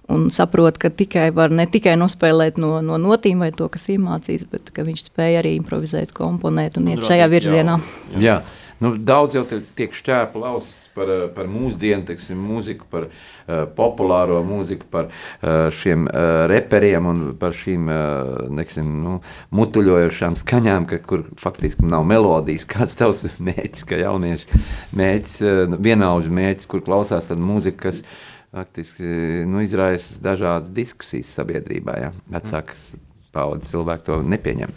un 0.10 0.30
saprot, 0.34 0.78
ka 0.82 0.90
tikai 0.90 1.30
var 1.36 1.54
ne 1.54 1.68
tikai 1.70 1.96
nospēlēt 2.00 2.62
no, 2.62 2.78
no 2.86 3.00
notīm 3.02 3.46
vai 3.46 3.52
to, 3.56 3.70
kas 3.72 3.90
iemācīts, 3.94 4.50
bet 4.52 4.74
ka 4.76 4.86
viņš 4.88 5.10
spēja 5.10 5.44
arī 5.44 5.56
improvizēt, 5.60 6.16
komponēt 6.18 6.80
un 6.82 6.94
iet 6.94 7.06
šajā 7.06 7.30
virzienā. 7.32 7.78
Jā. 8.16 8.24
Jā. 8.30 8.40
Nu, 8.80 8.94
daudz 8.96 9.36
jau 9.36 9.42
tiek 9.76 9.92
šķēpa 9.92 10.40
lausis 10.40 10.88
par, 10.96 11.10
par 11.36 11.50
mūsdienu, 11.52 12.06
teiksim, 12.08 12.40
mūziku, 12.40 12.86
par 12.88 13.10
uh, 13.10 13.66
populāro 13.76 14.38
mūziku, 14.48 14.88
par 14.88 15.10
uh, 15.10 15.68
šiem 15.76 16.06
uh, 16.08 16.46
reperiem 16.48 17.10
un 17.12 17.20
par 17.42 17.58
šīm 17.60 17.92
uh, 17.92 18.48
neksim, 18.56 18.94
nu, 19.04 19.18
mutuļojošām 19.60 20.40
skaņām, 20.40 20.88
ka, 20.94 21.02
kur 21.12 21.28
faktiski 21.44 21.92
nav 21.92 22.08
melodijas. 22.08 22.64
Kāds 22.72 22.96
tavs 23.00 23.26
mēģis, 23.50 23.84
ka 23.90 24.00
jaunieši 24.00 24.64
mēģis, 24.96 25.38
uh, 25.44 25.78
vienaudžu 25.90 26.32
mēģis, 26.40 26.72
kur 26.72 26.86
klausās 26.88 27.28
tad 27.28 27.44
mūzika, 27.44 27.90
kas 27.90 28.04
uh, 28.06 28.39
faktiski 28.54 29.06
nu, 29.50 29.62
izraisa 29.64 30.20
dažādas 30.24 30.74
diskusijas 30.74 31.32
sabiedrībā. 31.38 31.98
Ja? 32.02 32.12
Vecākas 32.32 32.94
paudzes 33.34 33.72
cilvēki 33.74 34.08
to 34.10 34.22
nepieņem. 34.26 34.74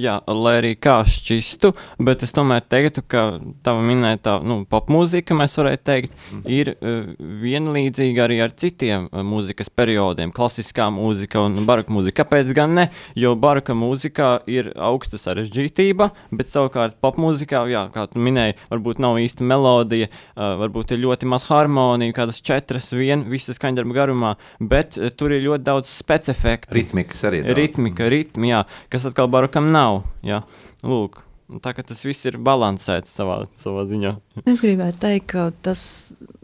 Jā, 0.00 0.18
lai 0.26 0.56
arī 0.60 0.72
kā 0.80 1.00
šķistu, 1.06 1.72
bet 2.02 2.24
es 2.26 2.34
tomēr 2.34 2.64
teiktu, 2.66 3.04
ka 3.06 3.24
tā 3.64 3.74
minētā 3.78 4.38
nu, 4.44 4.62
popmūzika, 4.70 5.36
mēs 5.38 5.56
varētu 5.60 5.84
teikt, 5.86 6.14
mm. 6.14 6.42
ir 6.50 6.72
uh, 6.74 7.12
vienlīdzīga 7.44 8.24
arī 8.26 8.40
ar 8.44 8.54
citiem 8.58 9.08
uh, 9.08 9.22
mūzikas 9.26 9.70
periodiem, 9.70 10.32
klasiskā 10.34 10.88
mūzika 10.94 11.42
un 11.44 11.62
baroka 11.68 11.94
mūzika. 11.94 12.22
Kāpēc 12.24 12.50
gan 12.56 12.74
ne? 12.78 12.88
Jo 13.18 13.34
baroka 13.38 13.76
mūzikā 13.78 14.30
ir 14.50 14.72
augsta 14.74 15.20
sarežģītība, 15.20 16.10
bet 16.34 16.50
savukārt 16.52 16.98
popmūzikā, 17.04 17.64
jā, 17.70 17.86
kā 17.94 18.06
tu 18.10 18.22
minēji, 18.24 18.58
varbūt 18.72 19.02
nav 19.04 19.20
īsta 19.22 19.46
melodija, 19.46 20.10
uh, 20.10 20.56
varbūt 20.64 20.96
ir 20.96 21.04
ļoti 21.06 21.30
maz 21.30 21.46
harmonija, 21.50 22.16
kādas 22.16 22.42
četras 22.44 22.90
vien, 22.94 23.26
visas 23.30 23.60
skaņdarba 23.60 23.98
garumā, 24.00 24.34
bet 24.58 24.98
uh, 24.98 25.12
tur 25.14 25.36
ir 25.36 25.46
ļoti 25.46 25.68
daudz 25.70 25.94
specifektu. 25.94 26.74
Ritmikas 26.74 27.22
arī. 27.30 27.44
Daudz. 27.44 27.58
Ritmika, 27.60 28.10
ritmi, 28.10 28.50
jā, 28.50 28.64
kas 28.92 29.06
atkal 29.08 29.30
barokam 29.30 29.53
nav 29.54 29.70
nav. 29.70 30.02
Jā. 30.26 30.42
Lūk. 30.82 31.22
tā 31.60 31.74
ka 31.76 31.82
tas 31.86 32.00
viss 32.06 32.24
ir 32.26 32.38
balansēts 32.40 33.12
savā, 33.14 33.44
savā 33.60 33.84
ziņā. 33.86 34.14
Es 34.48 34.62
gribētu 34.64 34.98
teikt, 35.02 35.26
ka 35.34 35.50
tas 35.62 35.82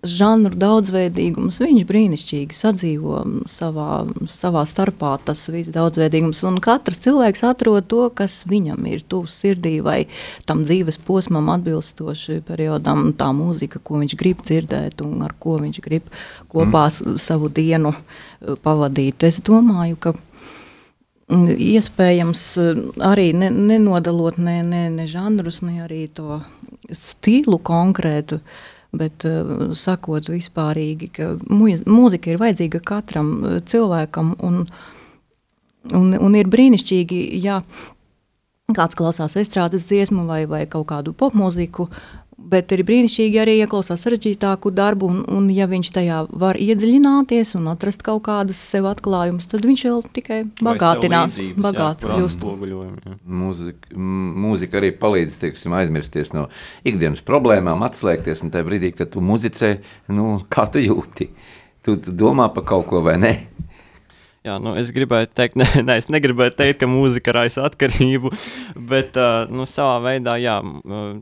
žanru 0.06 0.52
daudzveidīgums, 0.60 1.58
viņš 1.60 1.86
brīnišķīgi 1.88 2.56
sadzīvo 2.56 3.22
savā, 3.48 4.04
savā 4.32 4.62
starpā, 4.68 5.14
tas 5.24 5.42
viss 5.52 5.72
daudzveidīgums, 5.72 6.42
un 6.48 6.60
katrs 6.62 7.02
cilvēks 7.04 7.44
atrod 7.48 7.88
to, 7.90 8.06
kas 8.16 8.42
viņam 8.48 8.86
ir 8.92 9.02
tuvs 9.08 9.40
sirdī 9.42 9.78
vai 9.84 10.04
tam 10.48 10.62
dzīves 10.68 11.00
posmam 11.04 11.50
atbilstoši 11.56 12.40
periodam, 12.48 13.10
tā 13.16 13.32
mūzika, 13.36 13.82
ko 13.82 14.00
viņš 14.04 14.16
grib 14.20 14.44
dzirdēt 14.44 15.04
un 15.04 15.20
ar 15.26 15.36
ko 15.40 15.58
viņš 15.60 15.82
grib 15.84 16.08
kopā 16.52 16.88
mm. 16.88 17.20
savu 17.20 17.52
dienu 17.52 17.92
uh, 17.92 18.56
pavadīt. 18.64 19.28
Es 19.28 19.40
domāju, 19.44 20.00
ka 20.00 20.16
iespējams 21.30 22.42
arī 23.06 23.30
ne, 23.36 23.50
nenodalot 23.50 24.38
ne, 24.42 24.60
ne, 24.66 24.84
ne 24.90 25.06
žanrus, 25.10 25.60
ne 25.62 25.84
arī 25.84 26.06
to 26.14 26.40
stilu 26.90 27.60
konkrētu, 27.62 28.40
bet 28.96 29.26
uh, 29.28 29.70
sakot 29.78 30.32
vispārīgi, 30.32 31.10
ka 31.14 31.30
mūzika 31.46 32.32
ir 32.32 32.40
vajadzīga 32.42 32.82
katram 32.82 33.32
cilvēkam 33.70 34.34
un, 34.42 34.64
un, 35.94 36.12
un 36.18 36.38
ir 36.38 36.50
brīnišķīgi, 36.50 37.22
ja 37.44 37.60
kāds 38.74 38.98
klausās 38.98 39.36
estrādes 39.38 39.86
dziesmu 39.88 40.26
vai, 40.28 40.44
vai 40.50 40.64
kaut 40.70 40.88
kādu 40.90 41.14
popmūziku, 41.16 41.88
bet 42.50 42.72
ir 42.74 42.83
brīnišķīgi 42.87 43.40
arī 43.42 43.57
ieklausās 43.61 44.03
sarežģītāku 44.05 44.72
darbu, 44.74 45.11
un, 45.12 45.20
un 45.31 45.48
ja 45.53 45.66
viņš 45.70 45.90
tajā 45.96 46.20
var 46.40 46.59
iedziļināties 46.61 47.55
un 47.59 47.68
atrast 47.72 48.03
kaut 48.07 48.24
kādas 48.29 48.61
sev 48.72 48.88
atklājumus, 48.90 49.48
tad 49.50 49.66
viņš 49.68 49.85
vēl 49.87 50.03
tikai 50.16 50.40
bagātinās, 50.64 51.38
bagāts 51.61 52.09
kļūst. 52.09 52.46
Mūzika, 53.42 53.94
mūzika 54.46 54.81
arī 54.81 54.92
palīdz, 55.00 55.40
teiksim, 55.44 55.76
aizmirsties 55.79 56.35
no 56.37 56.48
ikdienas 56.88 57.24
problēmām, 57.26 57.85
atslēgties, 57.87 58.44
un 58.46 58.55
tajā 58.55 58.68
brīdī, 58.68 58.94
kad 58.96 59.12
tu 59.14 59.24
muzicē, 59.24 59.76
nu, 60.14 60.37
kā 60.50 60.66
tu 60.72 60.83
jūti? 60.83 61.31
Tu, 61.81 61.96
tu 61.96 62.12
domā 62.12 62.50
par 62.53 62.66
kaut 62.68 62.90
ko 62.90 63.00
vai 63.05 63.16
ne? 63.20 63.35
Jā, 64.40 64.55
nu, 64.57 64.70
es 64.81 64.88
gribēju 64.96 65.29
teikt, 65.37 65.57
ne, 65.61 65.66
ne, 65.85 65.98
es 66.00 66.07
negribēju 66.09 66.55
teikt, 66.57 66.79
ka 66.81 66.87
mūzika 66.88 67.35
raisa 67.37 67.66
atkarību, 67.68 68.31
bet 68.88 69.18
uh, 69.20 69.50
nu, 69.53 69.66
savā 69.68 69.98
veidā 70.07 70.38
jā, 70.40 70.55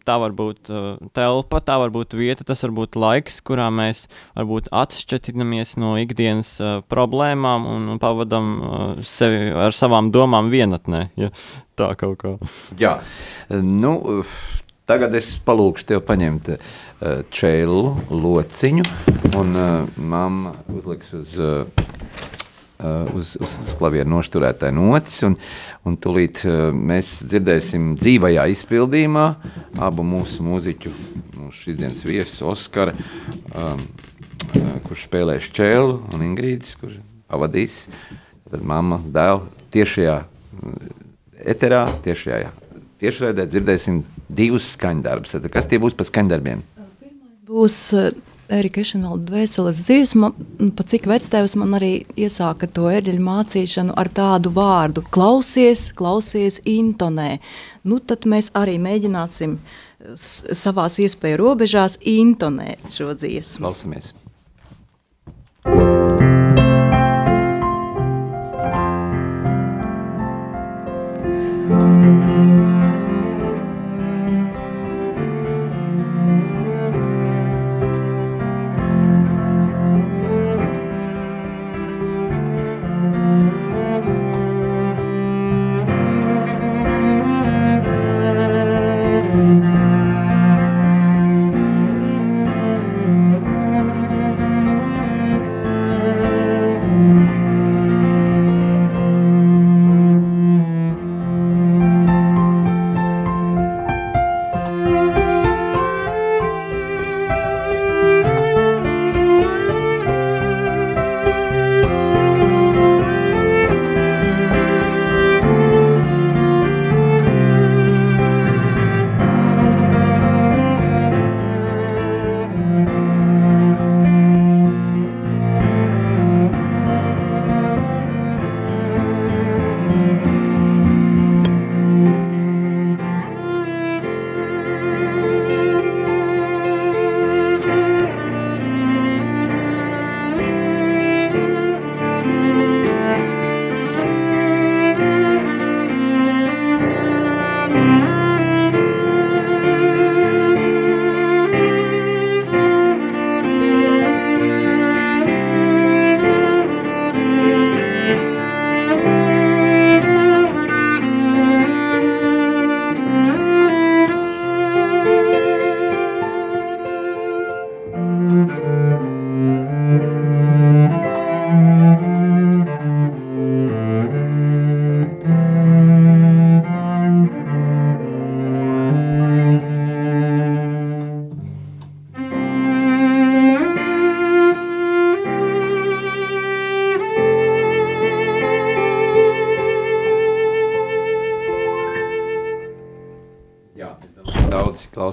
tā 0.07 0.19
var 0.23 0.37
būt 0.39 0.71
uh, 0.71 0.85
telpa, 1.19 1.59
tā 1.67 1.81
var 1.83 1.91
būt 1.95 2.15
vieta, 2.15 2.47
tas 2.47 2.63
var 2.63 2.77
būt 2.77 2.99
laiks, 3.01 3.41
kurā 3.43 3.67
mēs 3.75 4.05
varbūt 4.39 4.71
atšķirinamies 4.71 5.75
no 5.83 5.97
ikdienas 5.99 6.53
uh, 6.63 6.77
problēmām 6.87 7.67
un, 7.67 7.91
un 7.97 7.99
pavadam 8.03 8.53
uh, 8.55 8.87
sevi 9.03 9.51
ar 9.67 9.75
savām 9.75 10.13
domām 10.15 10.53
vienatnē. 10.55 11.09
Ja? 11.19 11.33
Tā 11.79 11.91
kaut 11.99 12.23
kā. 12.23 12.37
Jā, 12.79 13.01
nu, 13.51 14.23
tagad 14.87 15.19
es 15.19 15.35
palūkšu 15.43 15.91
tev 15.91 16.07
paņemt 16.07 16.55
uh, 16.55 16.73
čēlu 17.35 17.83
lociņu 18.15 18.89
un 19.43 19.55
uh, 19.59 19.95
mamma 19.99 20.55
uzliks 20.71 21.17
uz. 21.19 21.35
Uh, 21.43 21.89
uz, 22.79 23.35
uz, 23.41 23.57
uz 23.67 23.77
klavieru 23.79 24.11
nošturētāju 24.13 24.77
notis. 24.77 25.19
Un, 25.27 25.39
un 25.89 25.97
tūlīt 26.01 26.43
uh, 26.47 26.69
mēs 26.73 27.19
dzirdēsim 27.25 27.95
dzīvajā 27.99 28.47
izpildījumā 28.55 29.27
abu 29.89 30.07
mūsu 30.07 30.47
mūziķu, 30.47 30.93
mūsu 31.39 31.65
šīsdienas 31.65 32.05
viesu 32.09 32.53
Oskara, 32.53 32.95
um, 33.55 33.83
uh, 33.83 34.71
kurš 34.87 35.09
spēlēs 35.09 35.51
čēlu, 35.55 36.01
un 36.15 36.25
Ingrīdis, 36.31 36.79
kurš 36.81 37.01
pavadīs. 37.29 37.85
Tad 38.49 38.65
mamma, 38.65 39.03
dēl, 39.13 39.45
tiešajā 39.75 40.23
eterā, 41.45 41.85
tiešajā 42.07 42.55
tiešraidē 42.99 43.47
dzirdēsim 43.51 44.03
divus 44.29 44.73
skaņdarbus. 44.75 45.37
Tad 45.37 45.51
kas 45.53 45.69
tie 45.71 45.81
būs 45.83 45.97
pa 45.97 46.07
skaņdarbiem? 46.09 46.65
Pirmais 46.99 47.45
būs 47.49 47.79
Erika 48.49 48.81
Ešenalda 48.81 49.29
dvēseles 49.29 49.83
dziesma, 49.85 50.31
pa 50.77 50.85
cik 50.89 51.05
vectēvs 51.11 51.55
man 51.61 51.77
arī 51.77 51.91
iesāka 52.17 52.69
to 52.73 52.87
erģeļu 52.89 53.21
mācīšanu 53.27 53.97
ar 54.01 54.09
tādu 54.17 54.53
vārdu– 54.57 55.05
klausies, 55.15 55.91
klausies, 55.99 56.57
intonē. 56.65 57.39
Nu, 57.85 58.01
tad 58.01 58.25
mēs 58.25 58.49
arī 58.57 58.79
mēģināsim 58.81 59.59
savās 60.17 60.97
iespēju 61.03 61.43
robežās 61.43 61.99
intonēt 62.09 62.89
šo 62.95 63.13
dziesmu. 63.19 63.67
Klausamies. 63.67 64.15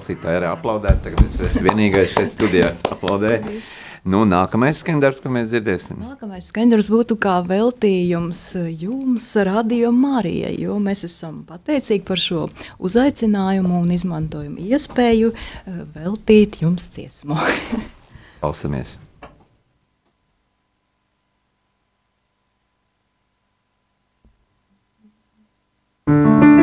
Klausītāji 0.06 0.38
arī 0.38 0.48
aplaudēt. 0.52 1.02
Tagad 1.02 1.26
es 1.26 1.40
esmu 1.48 1.66
vienīgais 1.66 2.14
šeit 2.14 2.32
studijā, 2.34 2.70
kas 2.76 2.94
aplaudē. 2.94 3.40
Nu, 4.06 4.20
nākamais 4.22 4.78
skandarbs, 4.78 5.18
ko 5.18 5.32
mēs 5.34 5.48
dzirdēsim. 5.50 5.98
Nākamais 5.98 6.46
skandarbs 6.52 6.86
būtu 6.86 7.16
kā 7.18 7.40
veltījums 7.42 8.42
jums, 8.78 9.26
Radio 9.48 9.90
Marijai, 9.90 10.54
jo 10.62 10.78
mēs 10.78 11.02
esam 11.08 11.42
pateicīgi 11.48 12.06
par 12.06 12.22
šo 12.22 12.44
uzaicinājumu 12.78 13.82
un 13.82 13.90
izmantojumu 13.96 14.62
iespēju 14.62 15.32
eh, 15.34 15.82
veltīt 15.96 16.62
jums 16.62 16.86
dziesmu. 16.94 17.40
Klausamies! 18.40 19.00
thank 26.06 26.44
you 26.44 26.55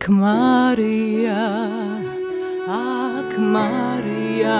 Ak, 0.00 0.08
Marija, 0.08 1.44
ak, 2.72 3.36
Marija, 3.36 4.56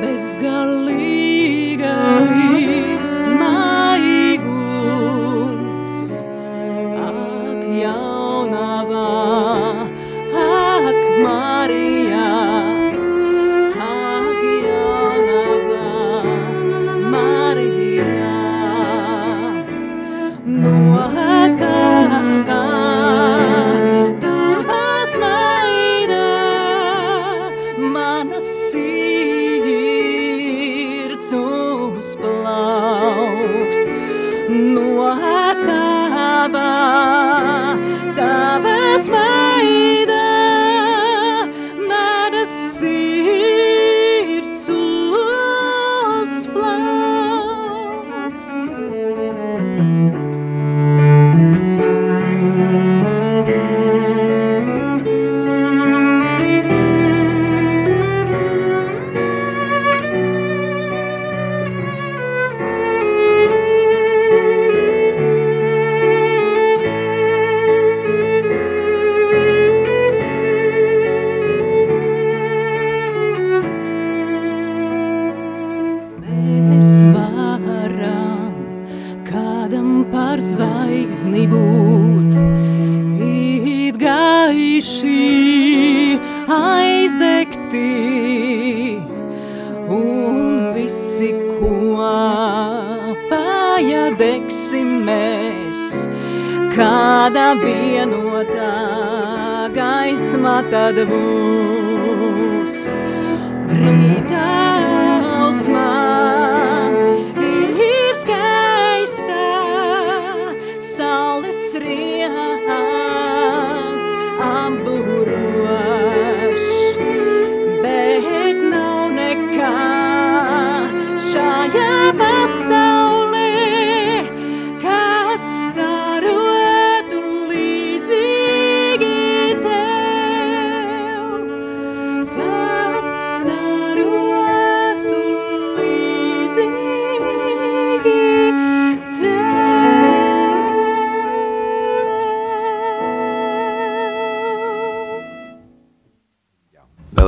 bezgalīgi. 0.00 0.97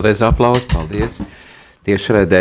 Vēlreiz 0.00 0.22
aplausi, 0.24 0.64
paldies. 0.64 1.18
Tiešraidē, 1.84 2.38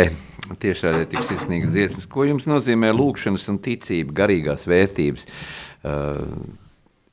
tiešraidē 0.62 1.02
tik 1.10 1.26
sirsnīgas 1.28 1.74
dziesmas. 1.74 2.06
Ko 2.08 2.24
jums 2.24 2.46
nozīmē 2.48 2.88
lūkšanas 2.96 3.44
un 3.52 3.58
ticība, 3.60 4.14
garīgās 4.22 4.64
vērtības? 4.64 5.26
Uh, 5.84 6.22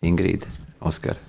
Ingrīda, 0.08 0.48
Oskar. 0.88 1.20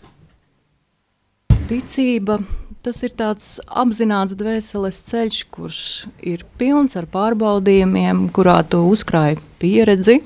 Ticība 1.66 2.38
tas 2.86 3.02
ir 3.02 3.16
tāds 3.18 3.56
apzināts 3.66 4.38
dvēseles 4.38 5.02
ceļš, 5.08 5.42
kurš 5.50 5.82
ir 6.22 6.46
pilns 6.60 6.94
ar 6.94 7.10
pārbaudījumiem, 7.10 8.28
kurā 8.30 8.60
tu 8.70 8.84
uzkrāji 8.86 9.40
pieredzi. 9.58 10.20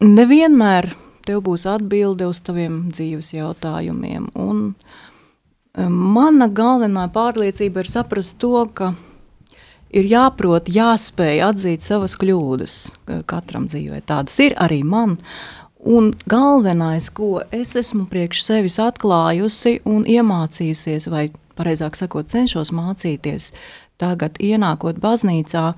Nevienmēr 0.00 0.88
tev 1.28 1.44
būs 1.44 1.68
atbilde 1.68 2.32
uz 2.32 2.40
taviem 2.48 2.86
dzīves 2.96 3.34
jautājumiem. 3.36 4.32
Un 4.40 4.70
eh, 4.72 5.05
mana 5.76 6.48
galvenā 6.48 7.06
pārliecība 7.12 7.84
ir 7.84 7.90
saprast 7.90 8.38
to, 8.40 8.64
ka 8.72 8.94
ir 9.92 10.08
jāprot, 10.10 10.70
jāspēj 10.72 11.42
atzīt 11.46 11.86
savas 11.86 12.16
kļūdas. 12.20 12.76
Katram 13.28 13.68
dzīvē 13.70 14.02
tādas 14.08 14.38
ir 14.42 14.56
arī 14.60 14.82
man. 14.84 15.18
Un 15.86 16.10
galvenais, 16.26 17.10
ko 17.14 17.44
es 17.54 17.76
esmu 17.78 18.08
priekš 18.10 18.42
sevis 18.42 18.80
atklājusi 18.82 19.78
un 19.86 20.02
iemācījusies, 20.10 21.06
vai 21.12 21.28
pareizāk 21.56 21.98
sakot, 21.98 22.26
cenšos 22.32 22.72
mācīties, 22.74 23.52
tagad 24.00 24.40
ienākot 24.42 24.98
baznīcā, 25.02 25.68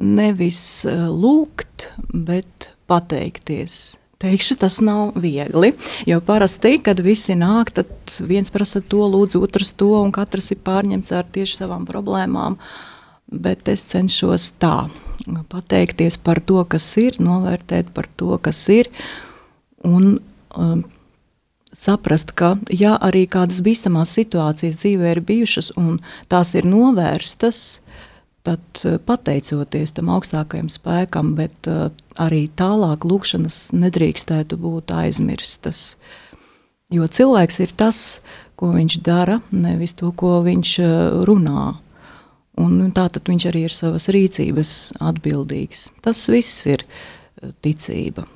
nevis 0.00 0.60
eh, 0.88 1.06
lūgt, 1.08 1.88
bet 2.12 2.70
pateikties. 2.90 3.99
Teikšu, 4.20 4.58
tas 4.60 4.82
nav 4.84 5.14
viegli, 5.16 5.70
jo 6.04 6.18
parasti, 6.20 6.74
kad 6.84 6.98
visi 7.00 7.32
nāk, 7.40 7.70
tad 7.72 7.88
viens 8.20 8.52
prasa 8.52 8.82
to, 8.84 9.06
lūdzu, 9.08 9.40
otrs 9.46 9.72
to, 9.80 9.94
un 10.02 10.12
katrs 10.12 10.50
ir 10.52 10.60
pārņemts 10.66 11.14
ar 11.16 11.24
tieši 11.32 11.62
savām 11.62 11.86
problēmām. 11.88 12.58
Bet 13.30 13.70
es 13.72 13.86
cenšos 13.88 14.50
tā 14.60 14.90
pateikties 15.48 16.18
par 16.20 16.42
to, 16.44 16.60
kas 16.68 16.90
ir, 17.00 17.16
novērtēt 17.22 17.94
par 17.96 18.10
to, 18.20 18.36
kas 18.44 18.60
ir, 18.74 18.90
un 19.88 20.18
um, 20.52 20.84
saprast, 21.72 22.34
ka 22.36 22.56
ja 22.68 22.96
arī 23.00 23.24
kādas 23.30 23.62
bīstamās 23.64 24.12
situācijas 24.18 24.82
dzīvē 24.82 25.14
ir 25.14 25.22
bijušas 25.24 25.72
un 25.80 26.00
tās 26.28 26.52
ir 26.58 26.68
novērstas, 26.68 27.80
tad 28.46 28.82
uh, 28.84 28.96
pateicoties 29.04 29.94
tam 29.96 30.10
augstākajam 30.14 30.70
spēkam, 30.72 31.34
bet 31.38 31.68
uh, 31.70 31.90
arī 32.20 32.46
tālāk 32.58 33.06
lūkšanas 33.08 33.70
nedrīkstētu 33.76 34.58
būt 34.60 34.94
aizmirstas. 34.96 35.94
Jo 36.90 37.06
cilvēks 37.06 37.60
ir 37.62 37.76
tas, 37.78 38.20
ko 38.58 38.72
viņš 38.74 38.98
dara, 39.06 39.38
nevis 39.54 39.94
to, 39.98 40.10
ko 40.12 40.40
viņš 40.46 40.74
uh, 40.84 41.22
runā. 41.28 41.68
Un, 42.60 42.74
un 42.82 42.90
tā 42.92 43.06
tad 43.12 43.28
viņš 43.30 43.46
arī 43.48 43.64
ir 43.68 43.74
savas 43.74 44.10
rīcības 44.12 44.74
atbildīgs. 45.00 45.86
Tas 46.04 46.26
viss 46.28 46.66
ir 46.68 46.84
ticība. 47.64 48.26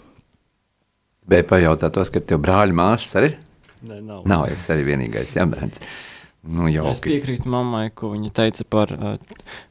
Bija 1.28 1.44
pajautātos, 1.48 2.12
ka 2.12 2.20
tev 2.20 2.40
brāļi 2.44 2.76
māsas 2.76 3.16
arī 3.20 3.32
ir? 3.32 3.36
Ne, 3.84 4.00
nav. 4.00 4.24
Nav, 4.28 4.46
es 4.52 4.64
arī 4.72 4.86
vienīgais 4.88 5.34
jābērns. 5.36 5.80
Nu, 6.44 6.66
Es 6.68 6.74
jauki. 6.76 7.08
piekrītu 7.08 7.48
mammai, 7.48 7.88
ko 7.96 8.10
viņa 8.12 8.30
teica 8.36 8.66
par, 8.68 8.92
uh, 8.92 9.16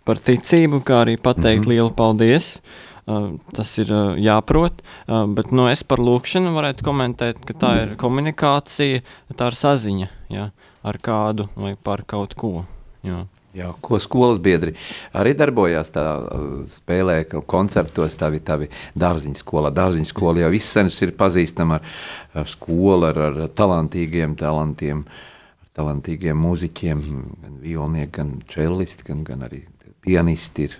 par 0.05 0.17
ticību, 0.17 0.82
kā 0.86 1.03
arī 1.03 1.17
pateikt 1.21 1.61
mm. 1.61 1.69
-hmm. 1.69 1.69
lielu 1.69 1.91
paldies. 1.93 2.61
Uh, 3.05 3.36
tas 3.53 3.67
ir 3.78 3.91
uh, 3.91 4.15
jāprot, 4.15 4.82
uh, 5.07 5.26
bet 5.28 5.51
nu, 5.51 5.67
es 5.67 5.84
par 5.84 5.99
lūkšanu 5.99 6.53
varētu 6.55 6.86
komentēt, 6.88 7.43
ka 7.45 7.53
tā 7.53 7.71
ir 7.82 7.95
komunikācija, 7.99 9.01
tā 9.36 9.47
ir 9.51 9.57
saziņa 9.59 10.07
ja, 10.30 10.51
ar 10.84 10.97
kādu 11.03 11.49
vai 11.55 11.76
par 11.76 12.05
kaut 12.07 12.34
ko. 12.34 12.65
Jā. 13.03 13.26
Jā, 13.53 13.74
ko 13.82 13.99
skolas 13.99 14.39
biedri 14.39 14.74
arī 15.13 15.36
darbojās 15.38 15.91
tā 15.93 16.05
uh, 16.17 16.63
spēlē, 16.74 17.28
koncertos 17.45 18.15
tavi, 18.15 18.39
tavi 18.39 18.69
dārziņu 18.95 19.36
skolā. 19.36 19.69
Dārziņu 19.69 20.09
skola 20.09 20.39
jau 20.39 20.53
izsenis 20.53 21.01
ir 21.01 21.11
pazīstama 21.11 21.76
ar, 21.76 21.84
ar 22.34 22.47
skolu, 22.47 23.05
ar, 23.11 23.17
ar 23.17 23.47
talantīgiem 23.53 24.34
talantiem, 24.39 25.03
ar 25.03 25.32
talantīgiem 25.78 26.38
mūziķiem, 26.38 27.03
gan 27.43 27.59
violnieki, 27.63 28.11
gan 28.19 28.34
čellisti, 28.49 29.07
gan, 29.09 29.24
gan 29.28 29.45
arī 29.47 29.63
pianisti 30.03 30.67
ir 30.67 30.78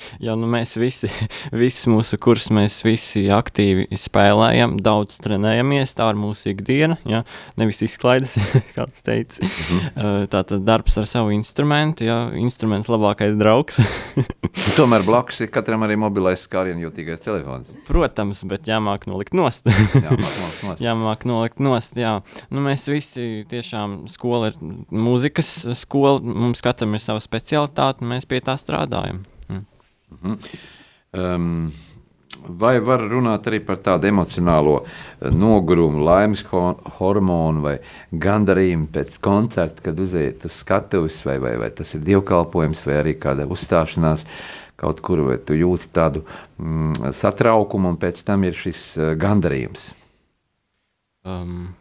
Jā, 0.24 0.34
nu 0.38 0.48
mēs 0.50 0.76
visi, 0.80 1.10
visi 1.62 1.90
mūsu 1.92 2.18
kurs, 2.22 2.48
mēs 2.54 2.80
visi 2.86 3.26
aktīvi 3.32 3.88
spēlējam, 3.98 4.78
daudz 4.84 5.20
trenējamies, 5.24 5.94
tā 5.98 6.10
ir 6.12 6.20
mūsu 6.20 6.52
ikdiena, 6.54 6.98
jā, 7.08 7.22
nevis 7.60 7.82
izklaides, 7.86 8.36
kāds 8.76 9.02
teica. 9.06 9.42
Mm 9.44 9.50
-hmm. 9.50 10.28
Tātad 10.30 10.64
darbs 10.64 10.98
ar 10.98 11.06
savu 11.06 11.32
instrumentu, 11.34 12.04
jā, 12.04 12.18
instruments 12.38 12.88
labākais 12.88 13.36
draugs. 13.38 13.80
Tomēr 14.76 15.04
blakus 15.06 15.40
ir 15.40 15.50
katram 15.52 15.82
arī 15.86 15.96
mobilais 15.96 16.42
skārienjūtīgais 16.46 17.24
telefons. 17.24 17.70
Protams, 17.88 18.42
bet 18.44 18.68
jāmāk 18.68 19.06
nolikt 19.06 19.34
nost. 19.34 19.66
jāmāk 19.66 20.20
nolikt 20.20 20.62
nost. 20.64 20.80
jāmāk 20.80 21.26
nolikt 21.26 21.60
nost, 21.60 21.96
jā. 21.96 22.20
Nu, 22.50 22.60
mēs 22.64 22.88
visi 22.90 23.44
tiešām 23.50 24.08
skola 24.08 24.50
ir 24.50 24.58
mūzikas 24.90 25.50
skola, 25.78 26.20
mums 26.20 26.62
katram 26.64 26.94
ir 26.94 27.04
sava 27.04 27.22
specialitāte, 27.22 28.02
un 28.02 28.14
mēs 28.14 28.28
pie 28.28 28.40
tā 28.44 28.56
strādājam. 28.60 29.24
-hmm. 30.10 30.36
um, 31.12 31.70
vai 32.48 32.78
var 32.80 33.02
runāt 33.10 33.46
arī 33.48 33.60
par 33.64 33.80
tādu 33.84 34.08
emocionālo 34.08 34.80
eh, 34.84 35.30
nogurumu, 35.30 36.04
laimes 36.04 36.44
hormonu 36.98 37.64
vai 37.64 37.76
gandarījumu 38.12 38.88
pēc 38.92 39.18
koncerta, 39.22 39.82
kad 39.82 40.00
uziet 40.00 40.44
uz 40.44 40.60
skatuves, 40.62 41.22
vai, 41.26 41.38
vai, 41.42 41.56
vai 41.60 41.70
tas 41.70 41.94
ir 41.94 42.04
dievkalpojums, 42.06 42.84
vai 42.86 43.00
arī 43.02 43.16
kāda 43.20 43.48
uzstāšanās 43.50 44.26
kaut 44.80 45.02
kur, 45.04 45.20
vai 45.26 45.36
tu 45.36 45.52
jūti 45.52 45.90
tādu 45.92 46.24
mm, 46.56 47.12
satraukumu, 47.12 47.92
un 47.92 48.00
pēc 48.00 48.22
tam 48.24 48.46
ir 48.48 48.56
šis 48.56 48.84
uh, 48.96 49.10
gandarījums? 49.20 49.90
Um, 51.28 51.74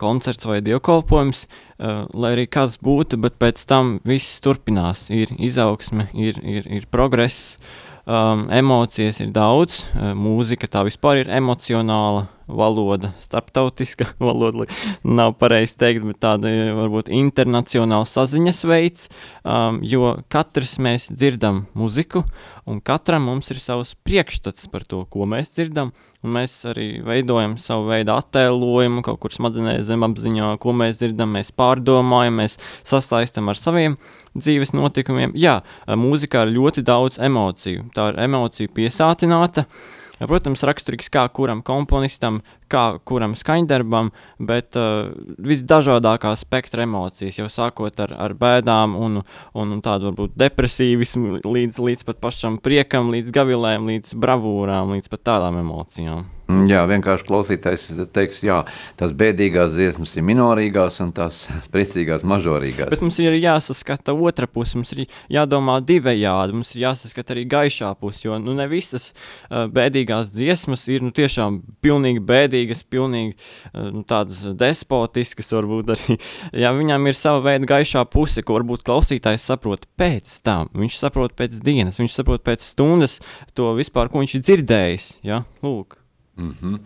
koncerts 0.00 0.46
vai 0.48 0.60
dievkalpojums, 0.64 1.44
uh, 1.44 2.06
lai 2.14 2.32
arī 2.36 2.46
kas 2.50 2.78
būtu, 2.82 3.18
bet 3.20 3.38
pēc 3.42 3.64
tam 3.68 3.98
viss 4.08 4.40
turpinās. 4.44 5.08
Ir 5.10 5.34
izaugsme, 5.36 6.08
ir, 6.14 6.40
ir, 6.46 6.70
ir 6.78 6.88
progress, 6.90 7.58
um, 8.06 8.46
emocijas 8.54 9.20
ir 9.24 9.34
daudz, 9.34 9.84
uh, 9.92 10.14
mūzika 10.16 10.70
tā 10.70 10.86
vispār 10.88 11.24
ir 11.24 11.32
emocionāla 11.40 12.28
valoda, 12.48 13.12
starptautiska 13.18 14.06
valoda, 14.18 14.66
nav 15.04 15.34
pareizi 15.38 15.76
teikt, 15.78 16.04
bet 16.08 16.20
tāda 16.24 16.50
varbūt 16.78 17.10
internacionāla 17.12 18.08
saziņas 18.08 18.62
veids, 18.68 19.08
um, 19.44 19.80
jo 19.84 20.16
katrs 20.32 20.78
mēs 20.82 21.08
dzirdam 21.12 21.66
muziku, 21.78 22.24
un 22.68 22.80
katram 22.84 23.28
mums 23.28 23.50
ir 23.52 23.60
savs 23.60 23.94
priekšstats 24.06 24.68
par 24.72 24.86
to, 24.88 25.04
ko 25.12 25.28
mēs 25.28 25.52
dzirdam, 25.54 25.92
un 26.24 26.34
mēs 26.38 26.56
arī 26.68 26.88
veidojam 27.04 27.58
savu 27.60 27.88
veidu 27.92 28.14
attēlojumu, 28.16 29.04
kaut 29.06 29.20
kur 29.22 29.34
smadzenē 29.34 29.78
zemapziņā, 29.86 30.54
ko 30.62 30.74
mēs 30.76 31.02
dzirdam, 31.02 31.36
mēs 31.36 31.52
pārdomājam, 31.56 32.40
mēs 32.42 32.58
sasaistam 32.86 33.52
ar 33.52 33.60
saviem 33.60 34.00
dzīves 34.38 34.74
notikumiem. 34.76 35.32
Jā, 35.38 35.60
mūzikā 35.88 36.46
ir 36.46 36.56
ļoti 36.58 36.84
daudz 36.86 37.20
emociju, 37.24 37.88
tā 37.96 38.12
ir 38.12 38.20
emociju 38.28 38.72
piesātināta, 38.76 39.64
uh, 39.64 39.94
Protams, 40.18 40.64
raksturīgs 40.66 41.10
kā 41.14 41.22
kuram 41.34 41.60
komponistam, 41.66 42.40
kā 42.72 42.98
kuram 43.06 43.36
skaņdarbam, 43.38 44.10
bet 44.42 44.78
uh, 44.78 45.12
visdažādākā 45.38 46.32
spektra 46.40 46.86
emocijas, 46.88 47.38
jau 47.38 47.46
sākot 47.52 48.02
ar, 48.02 48.16
ar 48.18 48.34
bēdām 48.38 48.96
un, 48.98 49.20
un, 49.22 49.76
un 49.76 49.84
tādu 49.84 50.10
varbūt 50.10 50.34
depresīvismu 50.38 51.44
līdz, 51.46 51.82
līdz 51.84 52.08
pat 52.08 52.22
pašam 52.24 52.58
priekam, 52.62 53.12
līdz 53.14 53.34
gavilēm, 53.34 53.86
līdz 53.94 54.18
bravūrām, 54.18 54.96
līdz 54.96 55.14
pat 55.14 55.24
tādām 55.32 55.62
emocijām. 55.62 56.26
Mm, 56.48 56.64
jā, 56.64 56.80
vienkārši 56.88 57.26
klausītājs 57.28 57.82
teiks, 58.16 58.38
jā, 58.40 58.62
tās 58.96 59.10
bēdīgās 59.20 59.74
dziesmas 59.74 60.14
ir 60.16 60.24
minorīgās 60.24 60.94
un 61.04 61.10
tās 61.12 61.42
priecīgās 61.74 62.24
mažorīgās. 62.24 62.88
Bet 62.88 63.04
mums 63.04 63.18
ir 63.20 63.36
jāsaskata 63.36 64.14
otra 64.16 64.48
puse, 64.48 64.78
mums 64.78 64.94
ir 64.96 65.02
jādomā 65.28 65.76
divējādi, 65.84 66.56
mums 66.56 66.72
ir 66.72 66.86
jāsaskata 66.86 67.36
arī 67.36 67.44
gaišā 67.52 67.90
puse, 68.00 68.22
jo 68.24 68.38
nu, 68.40 68.54
ne 68.56 68.64
visas 68.70 69.10
uh, 69.12 69.66
bēdīgās 69.68 70.32
dziesmas 70.32 70.86
ir 70.88 71.04
nu, 71.04 71.12
tiešām 71.12 71.60
pilnīgi 71.84 72.24
bēdīgas, 72.32 72.80
pilnīgi 72.88 73.36
uh, 73.36 73.92
nu, 73.92 74.06
tādas 74.08 74.40
despotiskas, 74.48 75.52
varbūt 75.52 75.94
arī, 75.98 76.18
jā, 76.64 76.72
viņām 76.80 77.12
ir 77.12 77.20
sava 77.20 77.44
veida 77.50 77.68
gaišā 77.76 78.08
puse, 78.08 78.40
ko 78.40 78.56
varbūt 78.56 78.88
klausītājs 78.88 79.44
saprot 79.52 79.84
pēc 80.00 80.40
tam, 80.48 80.72
viņš 80.72 80.96
saprot 81.04 81.36
pēc 81.36 81.60
dienas, 81.60 82.00
viņš 82.00 82.18
saprot 82.22 82.48
pēc 82.48 82.72
stundas 82.72 83.20
to 83.52 83.74
vispār, 83.76 84.08
ko 84.08 84.24
viņš 84.24 84.38
ir 84.40 84.48
dzirdējis, 84.48 85.10
jā, 85.28 85.44
lūk. 85.60 85.97
Mm 86.38 86.54
-hmm. 86.60 86.80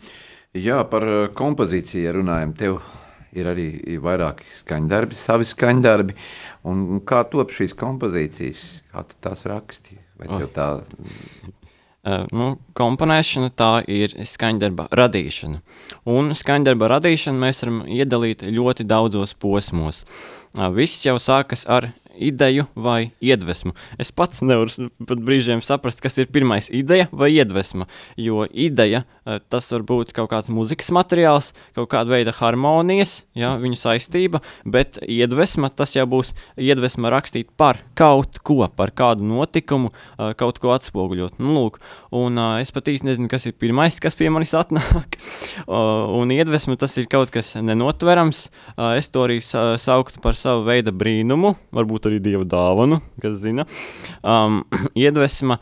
Jā, 0.53 0.83
par 0.85 1.05
eh, 1.09 1.29
kompozīciju 1.33 2.13
runājam. 2.13 2.53
Tev 2.53 2.81
ir 3.33 3.49
arī 3.49 3.99
vairāki 4.03 4.45
skaņdarbi, 4.53 5.17
savi 5.17 5.49
skaņdarbi. 5.49 6.17
Un 6.69 7.01
kā 7.09 7.23
top 7.31 7.51
šīs 7.51 7.73
kompozīcijas? 7.79 8.83
Kā 8.93 9.05
tu 9.09 9.19
tās 9.21 9.47
raksti? 9.49 9.97
Vai 10.21 10.29
tev 10.37 10.51
tā... 10.53 10.69
Uh, 12.05 12.27
nu, 12.39 12.59
komponēšana 12.75 13.49
tā 13.57 13.73
ir 13.89 14.13
skaņdarba 14.29 14.91
radīšana. 14.93 15.63
Un 16.13 16.37
skaņdarba 16.37 16.93
radīšanu 16.99 17.39
mēs 17.47 17.65
varam 17.65 17.83
iedalīt 17.89 18.45
ļoti 18.45 18.85
daudzos 18.85 19.35
posmos. 19.35 20.05
Uh, 20.59 20.69
viss 20.77 21.07
jau 21.07 21.17
sākas 21.17 21.65
ar 21.65 21.95
ideju 22.19 22.67
vai 22.75 23.13
iedvesmu. 23.21 23.73
Es 23.99 24.13
pats 24.13 24.43
nevaru 24.45 24.91
pat 25.09 25.23
brīžiem 25.25 25.63
saprast, 25.65 26.03
kas 26.03 26.19
ir 26.19 26.31
pirmais- 26.33 26.71
ideja 26.83 27.09
vai 27.13 27.33
iedvesma. 27.33 27.87
Jo 28.17 28.47
ideja 28.53 29.05
tas 29.25 29.69
var 29.71 29.85
būt 29.87 30.13
kaut 30.17 30.31
kāds 30.33 30.51
mūzikas 30.53 30.91
materiāls, 30.95 31.53
kaut 31.77 31.91
kāda 31.93 32.11
veida 32.17 32.35
harmonijas, 32.35 33.23
ja, 33.39 33.55
viņu 33.61 33.79
saistība, 33.79 34.41
bet 34.67 34.99
iedvesma 35.07 35.71
tas 35.71 35.95
jau 35.95 36.05
būs 36.11 36.33
iedvesma 36.59 37.13
rakstīt 37.13 37.53
par 37.59 37.79
kaut 37.99 38.41
ko, 38.43 38.67
par 38.77 38.93
kādu 38.97 39.27
notikumu, 39.29 39.93
eh, 40.19 40.33
kaut 40.39 40.59
ko 40.63 40.73
atspoguļot. 40.75 41.39
Nu, 41.43 41.55
lūk, 41.57 41.79
un 42.15 42.41
uh, 42.41 42.57
es 42.63 42.73
pat 42.75 42.91
īsti 42.91 43.09
nezinu, 43.09 43.31
kas 43.31 43.47
ir 43.47 43.57
pirmais, 43.59 44.01
kas 44.03 44.19
pie 44.19 44.31
manis 44.33 44.55
atnāk. 44.63 45.19
un 45.69 46.33
iedvesma 46.35 46.77
tas 46.81 46.97
ir 46.99 47.09
kaut 47.11 47.31
kas 47.35 47.55
nenotverams. 47.61 48.45
Es 48.99 49.09
to 49.13 49.25
arī 49.27 49.39
sa 49.45 49.77
sauktu 49.81 50.21
par 50.23 50.37
savu 50.39 50.65
veidu 50.67 50.93
brīnumu, 50.97 51.55
varbūt 51.75 52.09
arī 52.11 52.21
dieva 52.25 52.47
dāvanu, 52.49 53.01
kas 53.23 53.39
zina. 53.43 53.67
Um, 54.23 54.63
iedvesma 54.99 55.59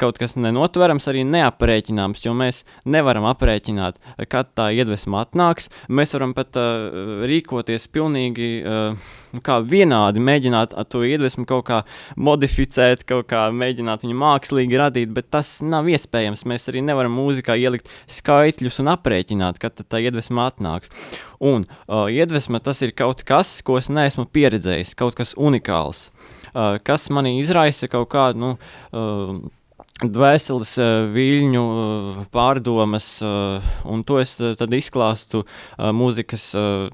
kaut 0.00 0.20
kas 0.20 0.36
nenotverams, 0.40 1.08
arī 1.10 1.24
neaprēķināms, 1.28 2.24
jo 2.24 2.34
mēs 2.36 2.62
nevaram 2.84 3.03
aprēķināt, 3.04 3.98
kad 4.32 4.50
tā 4.56 4.70
iedvesma 4.74 5.24
atnāks. 5.24 5.70
Mēs 5.88 6.14
varam 6.16 6.34
pat 6.36 6.56
uh, 6.60 7.24
rīkoties 7.28 7.86
pilnīgi 7.92 8.48
uh, 8.62 9.12
kā 9.44 9.58
vienādi, 9.66 10.22
mēģināt 10.24 10.76
to 10.92 11.02
iedvesmu 11.06 11.46
kaut 11.48 11.66
kā 11.68 11.80
modificēt, 12.16 13.04
kaut 13.08 13.28
kā 13.30 13.46
mēģināt 13.54 14.04
viņu 14.06 14.18
mākslīgi 14.20 14.80
radīt, 14.80 15.14
bet 15.14 15.30
tas 15.34 15.56
nav 15.64 15.88
iespējams. 15.90 16.44
Mēs 16.48 16.68
arī 16.72 16.84
nevaram 16.84 17.14
mūzikā 17.16 17.56
ielikt 17.60 17.90
skaitļus 18.10 18.80
un 18.84 18.92
aprēķināt, 18.94 19.60
kad 19.62 19.82
tā 19.82 20.02
iedvesma 20.04 20.48
atnāks. 20.50 20.92
Un 21.44 21.66
uh, 21.66 22.06
iedvesma 22.12 22.62
tas 22.64 22.82
ir 22.86 22.94
kaut 22.96 23.24
kas, 23.26 23.58
ko 23.66 23.78
es 23.80 23.90
neesmu 23.92 24.28
pieredzējis, 24.32 24.94
kaut 24.98 25.18
kas 25.18 25.34
unikāls, 25.36 26.08
uh, 26.54 26.78
kas 26.84 27.10
manī 27.12 27.38
izraisa 27.40 27.90
kaut 27.92 28.10
kādu. 28.14 28.40
Nu, 28.44 28.54
uh, 28.94 29.62
Dvēseles 30.02 30.72
viļņu 31.14 31.60
pārdomas, 32.34 33.06
un 33.22 34.02
to 34.02 34.16
es 34.18 34.32
tad 34.58 34.74
izklāstu 34.74 35.44
mūzikas 35.78 36.48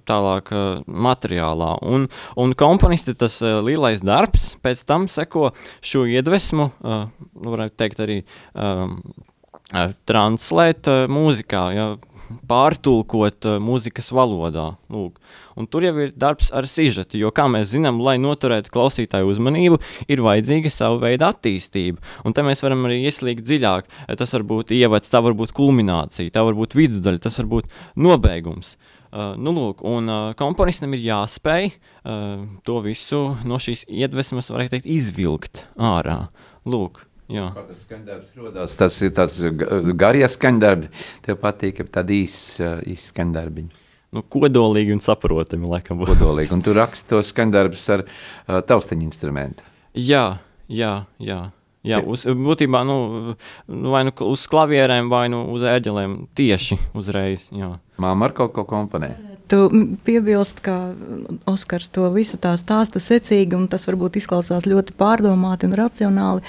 tālāk 0.04 0.52
materiālā. 0.84 1.70
Un, 1.80 2.04
un 2.36 2.52
komponisti 2.60 3.16
tas 3.16 3.38
lielais 3.40 4.04
darbs, 4.04 4.50
pēc 4.60 4.84
tam 4.84 5.08
seko 5.08 5.48
šo 5.80 6.04
iedvesmu, 6.12 6.68
varētu 7.48 7.80
teikt 7.80 8.04
arī 8.04 8.20
translēt 10.04 10.92
mūzikā, 11.08 11.64
ja, 11.72 11.88
pārtulkot 12.50 13.48
uh, 13.48 13.58
mūzikas 13.62 14.10
valodā. 14.14 14.74
Lūk. 14.92 15.18
Un 15.60 15.66
tur 15.70 15.84
jau 15.84 15.94
ir 16.00 16.12
darbs 16.16 16.52
ar 16.56 16.68
sižetu, 16.70 17.18
jo, 17.20 17.32
kā 17.34 17.46
mēs 17.50 17.72
zinām, 17.74 17.98
lai 18.04 18.16
noturētu 18.22 18.72
klausītāju 18.74 19.28
uzmanību, 19.32 19.80
ir 20.08 20.22
vajadzīga 20.24 20.72
sava 20.72 21.00
veida 21.02 21.32
attīstība. 21.34 22.00
Un 22.24 22.36
te 22.36 22.44
mēs 22.46 22.62
varam 22.64 22.86
arī 22.88 23.02
ieslīgt 23.08 23.44
dziļāk. 23.48 23.90
Tas 24.20 24.36
var 24.36 24.46
būt 24.54 24.72
ievads, 24.76 25.10
tā 25.12 25.20
var 25.24 25.36
būt 25.36 25.52
kulminācija, 25.56 26.32
tā 26.32 26.46
var 26.46 26.56
būt 26.58 26.78
vidusdaļa, 26.78 27.22
tas 27.26 27.38
var 27.42 27.50
būt 27.56 27.76
nobeigums. 28.00 28.76
Uh, 29.10 29.34
nu, 29.34 29.50
lūk, 29.50 29.80
un 29.82 30.06
uh, 30.06 30.32
komponistam 30.38 30.92
ir 30.94 31.02
jāspēj 31.02 31.64
uh, 31.66 32.44
to 32.62 32.76
visu 32.84 33.18
no 33.42 33.58
šīs 33.58 33.82
iedvesmas, 33.90 34.52
varētu 34.54 34.76
teikt, 34.76 34.86
izvilkt 34.86 35.64
ārā. 35.74 36.28
Lūk, 36.70 37.02
tas 37.68 37.84
skaņdarbs 37.86 38.32
rodās? 38.38 38.74
Tas 38.78 38.96
ir 39.04 39.14
tāds 39.16 39.38
garie 39.98 40.26
skaņdarbi. 40.28 40.90
Tev 41.26 41.38
patīk 41.42 41.84
tādi 41.94 42.24
īsi 42.24 42.66
īs 42.90 43.10
skaņdarbiņi. 43.12 43.86
Nu, 44.16 44.24
kodolīgi 44.26 44.96
un 44.96 45.02
saprotami, 45.04 45.70
laikam. 45.70 46.02
Kodolīgi. 46.08 46.50
Un 46.56 46.64
tu 46.66 46.74
raksti 46.74 47.12
to 47.12 47.22
skaņdarbus 47.26 47.86
ar 47.94 48.04
uh, 48.04 48.58
taustiņu 48.66 49.06
instrumentu. 49.06 49.66
Jā, 49.94 50.40
jā, 50.66 51.04
jā. 51.22 51.40
Jā, 51.86 52.02
uz, 52.04 52.26
būtībā 52.28 52.82
nu, 52.84 52.96
nu, 53.72 53.92
vai 53.94 54.02
nu 54.04 54.12
uz 54.28 54.42
klavierēm, 54.52 55.08
vai 55.08 55.30
nu 55.32 55.46
uz 55.54 55.64
ēģelēm 55.64 56.18
tieši 56.36 56.76
uzreiz. 56.92 57.46
Jā. 57.56 57.78
Māma 58.00 58.28
ar 58.28 58.36
kaut 58.36 58.52
ko 58.52 58.66
komponē? 58.68 59.14
gribētu 59.50 59.96
piebilst, 60.04 60.60
ka 60.62 60.94
Oskars 61.46 61.88
to 61.90 62.10
visu 62.14 62.38
tā 62.38 62.54
stāsta 62.56 63.00
secīgi, 63.00 63.56
un 63.56 63.68
tas 63.68 63.86
varbūt 63.86 64.16
izklausās 64.20 64.66
ļoti 64.66 64.94
pārdomāti 64.96 65.66
un 65.66 65.74
racionāli, 65.74 66.42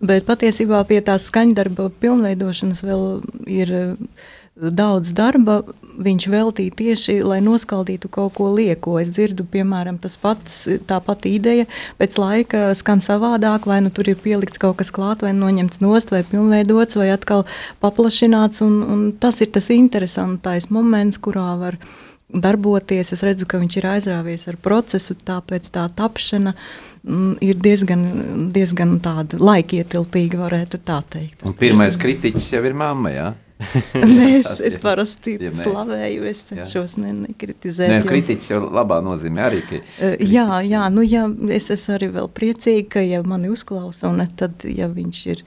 bet 0.00 0.26
patiesībā 0.28 0.82
pie 0.88 1.00
tās 1.04 1.28
skaņdarba 1.30 1.90
pilnveidošanas 2.02 2.84
vēl 2.86 3.06
ir 3.50 3.74
daudz 4.58 5.12
darba. 5.14 5.62
Viņš 5.98 6.28
veltīja 6.30 6.74
tieši, 6.78 7.16
lai 7.26 7.40
noskaldītu 7.42 8.06
kaut 8.14 8.36
ko 8.36 8.52
lieko. 8.54 9.00
Es 9.02 9.10
dzirdu, 9.10 9.42
piemēram, 9.50 9.96
tas 9.98 10.14
pats, 10.20 10.60
tā 10.86 11.00
pati 11.02 11.32
ideja. 11.34 11.66
Pēc 11.98 12.18
laika 12.22 12.60
skan 12.78 13.02
savādāk, 13.02 13.66
vai 13.66 13.80
nu 13.82 13.90
tur 13.94 14.06
ir 14.12 14.20
pielikts 14.22 14.62
kaut 14.62 14.78
kas 14.78 14.92
klāt, 14.94 15.24
vai 15.26 15.32
noņemts 15.34 15.82
nost, 15.82 16.14
vai 16.14 16.22
pilnveidots, 16.26 16.98
vai 17.00 17.10
atkal 17.16 17.48
paplašināts, 17.82 18.62
un, 18.66 18.78
un 18.86 19.02
tas 19.18 19.40
ir 19.42 19.50
tas 19.54 19.70
interesantais 19.74 20.70
moments, 20.70 21.18
kurā 21.18 21.50
var 21.58 21.80
darboties. 22.28 23.12
Es 23.12 23.24
redzu, 23.24 23.48
ka 23.48 23.60
viņš 23.60 23.80
ir 23.80 23.88
aizrāvies 23.94 24.46
ar 24.50 24.60
procesu, 24.60 25.16
tāpēc 25.28 25.70
tā 25.74 25.86
tapšana 25.98 26.54
mm, 26.54 27.34
ir 27.44 27.60
diezgan, 27.64 28.06
diezgan 28.54 28.98
tāda 29.04 29.40
laikietilpīga, 29.40 30.40
varētu 30.44 30.80
tā 30.84 31.00
teikt. 31.08 31.44
Un 31.48 31.56
pirmais 31.58 31.98
kritiķis 32.00 32.54
jau 32.56 32.64
ir 32.68 32.76
mamma, 32.78 33.14
jā? 33.14 33.28
Nē, 33.98 34.26
es, 34.36 34.60
es 34.62 34.76
parasti 34.78 35.32
ja 35.42 35.50
slavēju, 35.50 36.26
es 36.30 36.44
cenšos 36.46 36.94
ne, 37.00 37.10
nekritizēt. 37.24 37.90
Nē, 37.90 37.96
kritiķis 38.06 38.52
jau 38.52 38.60
labā 38.70 39.00
nozīmē 39.02 39.42
arī, 39.48 39.64
ka... 39.66 39.80
Uh, 39.98 40.14
jā, 40.22 40.60
jā, 40.68 40.84
nu 40.94 41.02
jā, 41.02 41.24
es 41.56 41.66
esmu 41.74 41.96
arī 41.96 42.10
vēl 42.14 42.30
priecīga, 42.38 42.86
ka 42.94 43.02
ja 43.02 43.24
mani 43.26 43.50
uzklausa, 43.50 44.12
un 44.12 44.22
tad, 44.38 44.62
ja 44.62 44.86
viņš 44.92 45.24
ir 45.34 45.42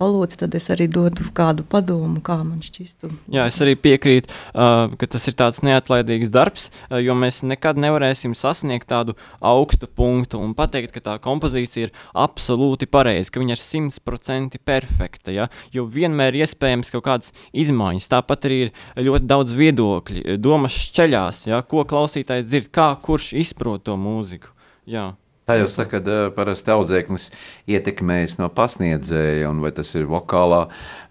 palūdz, 0.00 0.38
tad 0.42 0.54
es 0.58 0.68
arī 0.72 0.86
dodu 0.92 1.26
kādu 1.36 1.64
padomu, 1.66 2.20
kā 2.24 2.38
man 2.44 2.60
šķistu. 2.64 3.10
Jā, 3.32 3.46
es 3.50 3.58
arī 3.64 3.76
piekrītu, 3.80 4.32
uh, 4.52 4.92
ka 4.98 5.08
tas 5.10 5.26
ir 5.30 5.36
tāds 5.38 5.62
neatlaidīgs 5.66 6.32
darbs, 6.34 6.68
uh, 6.88 6.98
jo 7.02 7.16
mēs 7.18 7.42
nekad 7.46 7.80
nevarēsim 7.80 8.36
sasniegt 8.36 8.88
tādu 8.92 9.16
augstu 9.40 9.88
punktu 9.88 10.40
un 10.42 10.54
pateikt, 10.58 10.92
ka 10.94 11.04
tā 11.08 11.16
kompozīcija 11.22 11.88
ir 11.88 11.94
absolūti 12.12 12.88
pareiza, 12.90 13.32
ka 13.32 13.42
viņa 13.42 13.56
ir 13.56 13.62
simtprocentīgi 13.62 14.64
perfekta, 14.66 15.34
ja? 15.34 15.48
jo 15.74 15.86
vienmēr 15.90 16.36
ir 16.36 16.46
iespējams 16.46 16.92
kaut 16.94 17.06
kādas 17.08 17.34
izmaiņas. 17.56 18.10
Tāpat 18.12 18.48
arī 18.48 18.60
ir 18.66 18.74
ļoti 19.08 19.30
daudz 19.30 19.54
viedokļu, 19.56 20.40
domas 20.42 20.76
šķeļās, 20.86 21.46
ja? 21.50 21.62
ko 21.66 21.86
klausītājs 21.88 22.48
dzird, 22.48 22.72
kā 22.74 22.92
kurš 23.02 23.32
izprot 23.40 23.86
to 23.86 23.96
mūziku. 24.00 24.52
Jā. 24.86 25.14
Tā 25.46 25.60
jau 25.60 25.68
saka, 25.70 26.00
ka 26.02 26.14
parasti 26.34 26.72
audzēknis 26.74 27.28
ietekmējas 27.70 28.40
no 28.40 28.48
pasniedzēja, 28.50 29.46
un 29.46 29.60
vai 29.62 29.70
tas 29.76 29.92
ir 29.94 30.08
vokālā 30.10 30.64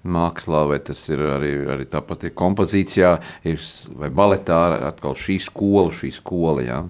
mākslā, 0.04 0.66
vai 0.68 0.82
tas 0.84 1.06
ir 1.08 1.24
arī, 1.38 1.52
arī 1.72 1.86
tāpat 1.88 2.26
ir 2.28 2.34
kompozīcijā, 2.36 3.14
ir, 3.48 3.64
vai 3.96 4.10
baletā, 4.12 4.60
atkal 4.90 5.16
šī 5.16 5.38
skola, 5.46 5.94
šī 5.96 6.12
skola, 6.18 6.66
jā. 6.68 6.82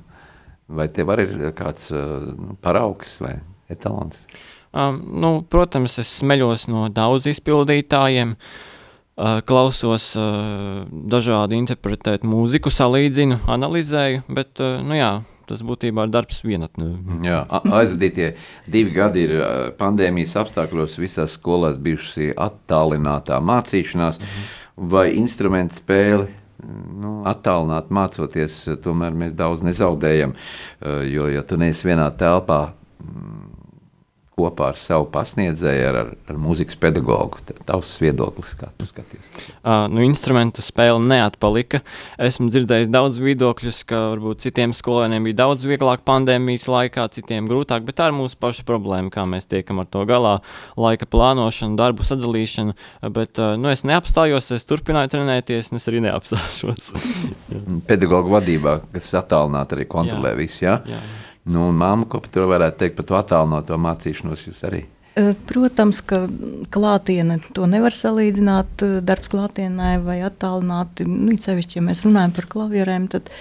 Vai 0.73 0.87
tev 0.89 1.13
arī 1.13 1.27
ir 1.29 1.53
kāds 1.53 1.91
nu, 1.93 2.55
paraugs 2.65 3.19
vai 3.21 3.35
etalons? 3.69 4.25
Um, 4.73 4.97
nu, 5.21 5.35
protams, 5.45 5.99
es 6.01 6.17
smeļos 6.23 6.65
no 6.73 6.87
daudz 6.89 7.29
izpildītājiem, 7.29 8.33
uh, 8.33 9.37
klausos 9.45 10.09
uh, 10.17 10.81
dažādi 10.89 11.61
interpretēt 11.61 12.25
mūziku, 12.25 12.73
salīdzinu, 12.73 13.43
analizēju, 13.53 14.25
bet, 14.33 14.57
uh, 14.65 14.81
nu 14.81 14.97
jā, 14.97 15.13
tas 15.49 15.63
būtībā 15.65 16.05
ir 16.05 16.13
darbs 16.13 16.41
vienatnē. 16.45 16.87
Jā, 17.25 17.41
aizdītie 17.79 18.31
divi 18.71 18.93
gadi 18.95 19.25
ir 19.27 19.35
pandēmijas 19.79 20.35
apstākļos 20.43 20.97
visās 21.01 21.35
skolās 21.39 21.77
bijusi 21.81 22.31
attālinātā 22.33 23.41
mācīšanās 23.43 24.21
mhm. 24.21 24.49
vai 24.95 25.09
instrumentu 25.19 25.81
spēle. 25.81 26.31
Nu, 26.65 27.19
attālināt, 27.27 27.91
mācoties, 27.93 28.55
tomēr 28.81 29.13
mēs 29.13 29.33
daudz 29.37 29.61
nezaudējam. 29.61 30.31
Jo, 31.11 31.27
ja 31.29 31.43
tu 31.45 31.59
neesi 31.61 31.85
vienā 31.85 32.07
telpā, 32.17 32.61
kopā 34.35 34.71
ar 34.73 34.79
savu 34.79 35.07
pasniedzēju, 35.13 35.83
ar, 35.89 35.97
ar, 36.01 36.09
ar 36.29 36.39
mūzikas 36.39 36.77
pedagogu. 36.79 37.39
Tavs 37.67 37.93
viedoklis, 38.03 38.55
kā 38.59 38.67
tu 38.75 38.87
skaties? 38.87 39.29
Uh, 39.61 39.85
nu, 39.91 40.03
instrumentu 40.03 40.63
spēle 40.65 40.99
neatpalika. 40.99 41.79
Esmu 42.21 42.49
dzirdējis 42.51 42.91
daudz 42.91 43.19
viedokļus, 43.23 43.81
ka 43.87 44.01
varbūt 44.11 44.43
citiem 44.45 44.75
skolēniem 44.75 45.29
bija 45.29 45.39
daudz 45.45 45.67
vieglāk 45.67 46.03
pandēmijas 46.07 46.67
laikā, 46.71 47.07
citiem 47.15 47.47
grūtāk, 47.51 47.85
bet 47.87 47.99
tā 48.01 48.09
ir 48.11 48.17
mūsu 48.17 48.39
paša 48.41 48.65
problēma, 48.67 49.11
kā 49.13 49.23
mēs 49.29 49.47
tiekam 49.51 49.79
ar 49.83 49.87
to 49.91 50.03
galā. 50.09 50.35
Laika 50.79 51.07
plānošana, 51.07 51.79
darbu 51.79 52.03
sadalīšana, 52.05 52.75
bet 53.15 53.39
uh, 53.39 53.55
nu, 53.59 53.71
es 53.71 53.85
neapstājos, 53.87 54.51
es 54.55 54.67
turpināju 54.67 55.13
trenēties, 55.15 55.71
un 55.71 55.79
es 55.79 55.87
arī 55.91 56.03
neapstāšos. 56.09 56.91
Pedagogu 57.89 58.35
vadībā, 58.35 58.81
kas 58.95 59.13
attālināti 59.21 59.79
arī 59.79 59.87
kontrolē 59.95 60.35
visu, 60.39 60.65
jā? 60.67 60.81
Jā, 60.83 60.99
jā. 60.99 61.34
Nu, 61.45 61.67
un 61.69 61.77
māma, 61.77 62.07
ko 62.09 62.19
par 62.23 62.31
to 62.33 62.45
varētu 62.49 62.81
teikt, 62.81 62.97
par 62.97 63.05
to 63.09 63.17
attālināto 63.19 63.77
mācīšanos 63.77 64.47
jūs 64.47 64.63
arī? 64.65 64.85
Protams, 65.47 66.01
ka 66.03 66.25
klātiene 66.75 67.37
to 67.55 67.67
nevar 67.71 67.95
salīdzināt. 67.95 68.83
Darbs 69.05 69.31
klātienē 69.31 69.93
vai 70.03 70.17
attālināti, 70.27 71.05
nu, 71.07 71.37
sevišķi, 71.39 71.77
ja 71.79 71.83
mēs 71.85 72.03
runājam 72.03 72.33
par 72.35 72.49
klavierēm, 72.51 73.05
tad 73.13 73.31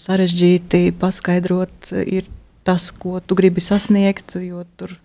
sarežģīti 0.00 0.88
paskaidrot 0.98 1.92
ir 2.02 2.26
tas, 2.66 2.88
ko 2.90 3.20
tu 3.22 3.38
gribi 3.38 3.62
sasniegt, 3.62 4.34
jo 4.42 4.64
tur 4.80 4.96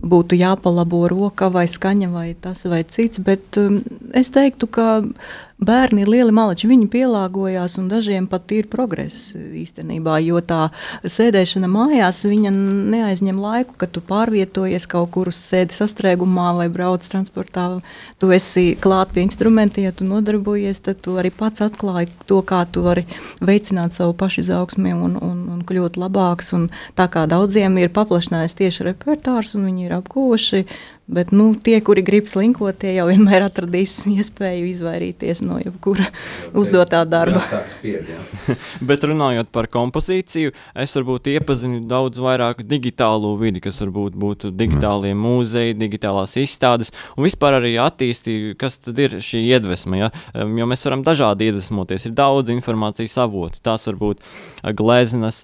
būtu 0.00 0.38
jāpalabo 0.40 1.02
roka 1.12 1.50
vai 1.52 1.66
skaņa 1.68 2.08
vai 2.14 2.30
tas 2.40 2.64
vai 2.70 2.80
cits. 2.88 3.20
Bet 3.20 3.60
es 4.16 4.32
teiktu, 4.32 4.70
ka 4.70 4.86
bērni 5.60 6.04
ir 6.04 6.10
lieli 6.10 6.32
maleči, 6.34 6.68
viņi 6.70 6.88
pielāgojās, 6.92 7.76
un 7.80 7.88
dažiem 7.90 8.26
pat 8.30 8.50
ir 8.56 8.68
progress 8.72 9.34
īstenībā, 9.36 10.18
jo 10.24 10.40
tā 10.44 10.70
sēdēšana 11.04 11.68
mājās 11.70 12.22
neaizņem 12.26 13.40
laiku, 13.40 13.76
kad 13.80 13.92
tu 13.94 14.02
pārvietojies 14.04 14.88
kaut 14.90 15.12
kur 15.14 15.30
uz 15.32 15.38
sēdi 15.40 15.76
sastrēgumā 15.76 16.50
vai 16.58 16.68
brauc 16.72 17.04
transportā. 17.06 17.66
Tu 18.20 18.30
esi 18.34 18.64
klāt 18.80 19.14
pie 19.14 19.24
instrumenta, 19.26 19.82
ja 19.84 19.92
tu 19.92 20.08
nodarbojies, 20.08 20.82
tad 20.86 21.02
tu 21.04 21.16
arī 21.20 21.32
pats 21.34 21.64
atklāji 21.64 22.10
to, 22.30 22.40
kā 22.46 22.62
tu 22.72 22.84
vari 22.86 23.06
veicināt 23.44 23.96
savu 23.96 24.14
pašizaugsmi 24.20 24.94
un, 24.94 25.18
un, 25.20 25.42
un 25.56 25.64
kļūt 25.66 26.00
labāks. 26.00 26.54
Un 26.56 26.70
tā 26.98 27.08
kā 27.12 27.26
daudziem 27.30 27.78
ir 27.80 27.92
paplašinājies 27.94 28.56
tieši 28.58 28.88
repertārs, 28.90 29.54
un 29.58 29.68
viņi 29.68 29.88
ir 29.88 29.98
apguvuši 30.00 30.64
Bet 31.10 31.32
nu, 31.34 31.56
tie, 31.58 31.74
kuri 31.82 32.04
grib 32.06 32.28
slinkot, 32.30 32.76
tie 32.84 32.92
jau 32.94 33.08
vienmēr 33.08 33.42
atradīs 33.48 33.96
iespēju 34.06 34.68
izvairīties 34.70 35.40
no 35.42 35.56
jebkura 35.58 36.06
uzdotā 36.54 37.00
darba. 37.08 37.42
Bet 38.88 39.02
runājot 39.08 39.50
par 39.50 39.66
kompozīciju, 39.72 40.52
es 40.78 40.94
varbūt 40.94 41.32
iepazinu 41.32 41.80
daudz 41.90 42.20
vairāk 42.22 42.62
digitālo 42.62 43.32
vidi, 43.40 43.62
kas 43.64 43.80
varbūt 43.82 44.14
būtu 44.22 44.52
digitālie 44.54 45.10
mm. 45.10 45.24
mūzeji, 45.24 45.78
digitālās 45.80 46.36
izstādes 46.38 46.92
un 47.16 47.26
vispār 47.26 47.58
arī 47.58 47.74
attīstīju, 47.82 48.54
kas 48.60 48.78
tad 48.84 49.02
ir 49.02 49.18
šī 49.18 49.42
iedvesma. 49.48 49.98
Ja? 49.98 50.12
Jo 50.46 50.70
mēs 50.70 50.86
varam 50.86 51.02
dažādi 51.06 51.50
iedvesmoties, 51.50 52.06
ir 52.06 52.14
daudz 52.14 52.54
informācijas 52.54 53.18
avoti. 53.24 53.64
Tās 53.66 53.88
var 53.90 53.98
būt 53.98 54.22
gleznas, 54.78 55.42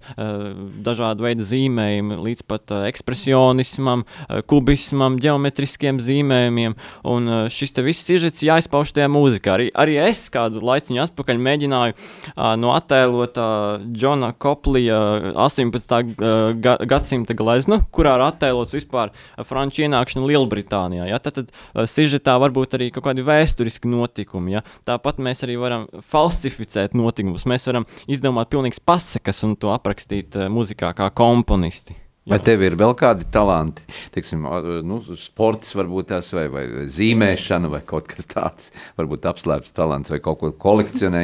dažādu 0.87 1.27
veidu 1.27 1.51
zīmējumi, 1.51 2.23
līdz 2.23 2.47
pat 2.47 2.79
ekspresionismam, 2.87 4.07
kubismam, 4.47 5.19
ģeometrijam 5.23 5.56
geometriskiem 5.57 6.01
zīmējumiem, 6.01 6.77
un 7.05 7.29
uh, 7.29 7.49
šis 7.49 7.73
viss 7.85 8.05
sižets 8.07 8.43
jāizpauž 8.45 8.93
tajā 8.93 9.09
mūzikā. 9.09 9.55
Arī, 9.57 9.69
arī 9.75 9.97
es 10.09 10.29
kādu 10.31 10.61
laiciņu 10.65 11.03
atpakaļ 11.07 11.41
mēģināju 11.41 11.95
uh, 11.97 12.55
no 12.61 12.75
attēlota 12.77 13.81
Džona 13.93 14.33
Koplija 14.37 14.99
18. 15.35 16.15
Uh, 16.17 16.87
gadsimta 16.87 17.35
gleznu, 17.37 17.81
kurā 17.91 18.17
ir 18.19 18.27
attēlots 18.27 18.75
vispār 18.77 19.13
franču 19.45 19.87
ienākšana 19.87 20.27
Lielbritānijā. 20.29 21.09
Ja? 21.11 21.21
Tad, 21.23 21.43
tad 21.43 21.89
sižetā 21.89 22.37
varbūt 22.43 22.77
arī 22.79 22.91
kaut 22.95 23.09
kādi 23.09 23.25
vēsturiski 23.27 23.91
notikumi. 23.91 24.57
Ja? 24.59 24.65
Tāpat 24.89 25.21
mēs 25.23 25.45
arī 25.47 25.59
varam 25.61 25.87
falsificēt 26.13 26.97
notikumus. 26.97 27.47
Mēs 27.49 27.69
varam 27.69 27.89
izdomāt 28.09 28.53
pilnīgas 28.53 28.83
pasakas 28.85 29.45
un 29.47 29.57
to 29.61 29.73
aprakstīt 29.75 30.37
mūzikā 30.53 30.93
kā 30.97 31.13
komponisti. 31.17 32.06
Vai 32.27 32.41
tev 32.43 32.65
ir 32.67 32.75
vēl 32.75 32.91
kādi 32.99 33.23
talanti? 33.31 33.85
Teiksim, 34.15 34.49
nu, 34.83 34.97
sports 35.15 35.71
varbūt 35.79 36.09
tas, 36.11 36.33
vai, 36.35 36.49
vai 36.51 36.65
zīmēšana, 36.91 37.71
vai 37.71 37.85
kaut 37.87 38.09
kas 38.11 38.27
tāds. 38.27 38.73
Varbūt 38.99 39.29
apslēpts 39.31 39.75
talants, 39.77 40.11
vai 40.11 40.19
kaut 40.25 40.41
ko 40.41 40.51
kolekcionē 40.67 41.23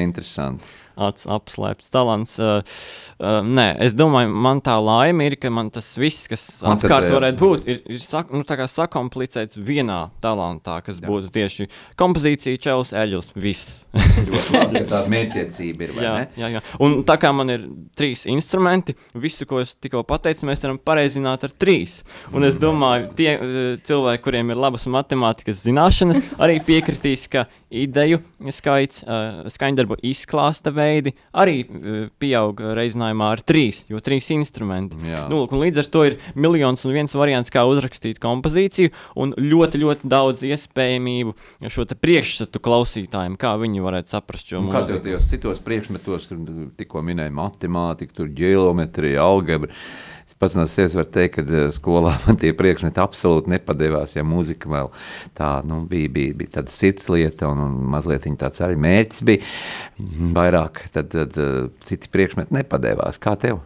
interesanti 0.96 1.32
apslēpts 1.32 1.90
talants. 1.92 2.38
Uh, 2.40 2.62
uh, 3.18 3.40
nē, 3.44 3.76
es 3.84 3.94
domāju, 3.94 4.32
man 4.32 4.60
tā 4.64 4.76
laime 4.82 5.26
ir, 5.28 5.36
ka 5.40 5.50
man 5.50 5.70
tas 5.70 5.92
viss, 5.98 6.28
kas 6.30 6.62
apkārt 6.62 7.10
varētu 7.12 7.38
būt, 7.38 7.68
ir, 7.68 7.82
ir 7.86 8.00
sak, 8.02 8.32
nu, 8.32 8.44
sakomplicēts 8.44 9.56
vienā 9.56 10.10
talantā, 10.22 10.80
kas 10.84 11.00
Jā. 11.00 11.08
būtu 11.08 11.32
tieši 11.32 11.68
kompozīcija, 12.00 12.60
čels, 12.62 12.92
eļļus, 12.92 13.32
viss. 13.36 13.78
Tāda 13.92 15.02
mētiecība 15.12 15.84
ir. 15.84 15.94
Jā, 16.00 16.12
jā, 16.38 16.48
jā. 16.54 16.62
Un 16.82 17.02
tā 17.08 17.18
kā 17.20 17.32
man 17.36 17.52
ir 17.52 17.66
trīs 17.98 18.24
instrumenti, 18.30 18.94
visu, 19.12 19.44
ko 19.48 19.60
es 19.60 19.74
tikko 19.76 20.00
pateicu, 20.08 20.46
mēs 20.48 20.64
varam 20.64 20.80
pareizināt 20.80 21.44
ar 21.44 21.52
trīs. 21.52 21.98
Un 22.32 22.48
es 22.48 22.56
domāju, 22.60 23.10
tie 23.18 23.34
cilvēki, 23.84 24.24
kuriem 24.24 24.54
ir 24.54 24.60
labas 24.60 24.88
matemātikas 24.88 25.60
zināšanas, 25.66 26.22
arī 26.40 26.56
piekritīs, 26.64 27.26
ka 27.32 27.44
ideju 27.72 28.20
skaits, 28.52 29.02
skaņdarbu 29.54 29.98
izklāsta 30.06 30.72
veidi 30.74 31.14
arī 31.32 31.62
pieaug 32.20 32.60
reizinājumā 32.76 33.30
ar 33.36 33.42
trīs, 33.46 33.82
jo 33.90 34.00
trīs 34.04 34.28
instrumenti. 34.34 34.98
Jā. 35.08 35.24
Nu, 35.32 35.42
lūk, 35.42 35.54
līdz 35.56 35.82
ar 35.82 35.90
to 35.94 36.04
ir 36.10 36.18
miljons 36.36 36.84
un 36.86 36.94
viens 36.96 37.16
variants, 37.16 37.52
kā 37.52 37.64
uzrakstīt 37.68 38.20
kompozīciju, 38.22 38.92
un 39.22 39.34
ļoti, 39.38 39.82
ļoti 39.82 40.12
daudz 40.12 40.44
iespējamību 40.48 41.34
šo 41.72 41.86
priekšstatu 41.92 42.62
klausītājiem, 42.62 43.38
kā 43.40 43.54
viņi 43.60 43.84
varētu 43.84 44.16
saprast 44.16 44.52
šo 44.52 44.62
mūziku. 44.64 45.00
Kādos 45.02 45.30
citos 45.32 45.62
priekšmetos, 45.64 46.30
tur 46.30 46.70
tikko 46.78 47.02
minēja 47.06 47.32
matemātika, 47.34 48.20
tur 48.20 48.32
ģeometrija, 48.36 49.22
algebra. 49.24 49.72
Es 50.26 50.36
pats 50.38 50.56
no 50.58 50.66
sevis 50.70 50.94
varu 50.98 51.10
teikt, 51.14 51.38
ka 51.38 51.44
eh, 51.46 51.66
skolā 51.74 52.14
man 52.26 52.38
tie 52.40 52.52
priekšmeti 52.56 53.02
absolūti 53.02 53.52
nepadevās. 53.54 54.16
Ja 54.16 54.26
mūzika 54.26 54.70
vēl 54.72 54.92
tā 55.38 55.50
nu, 55.68 55.82
bija, 55.88 56.12
bija, 56.12 56.36
bija 56.38 56.58
tāda 56.58 56.74
sirds 56.74 57.10
lieta, 57.12 57.50
un, 57.52 57.64
un 57.66 57.90
mazliet 57.92 58.28
tāds 58.40 58.62
arī 58.64 58.78
mērķis 58.80 59.26
bija 59.26 60.32
vairāk, 60.36 60.86
tad, 60.94 61.10
tad 61.12 61.36
uh, 61.40 61.68
citi 61.84 62.10
priekšmeti 62.12 62.54
nepadevās. 62.54 63.20
Kā 63.22 63.34
tev? 63.40 63.60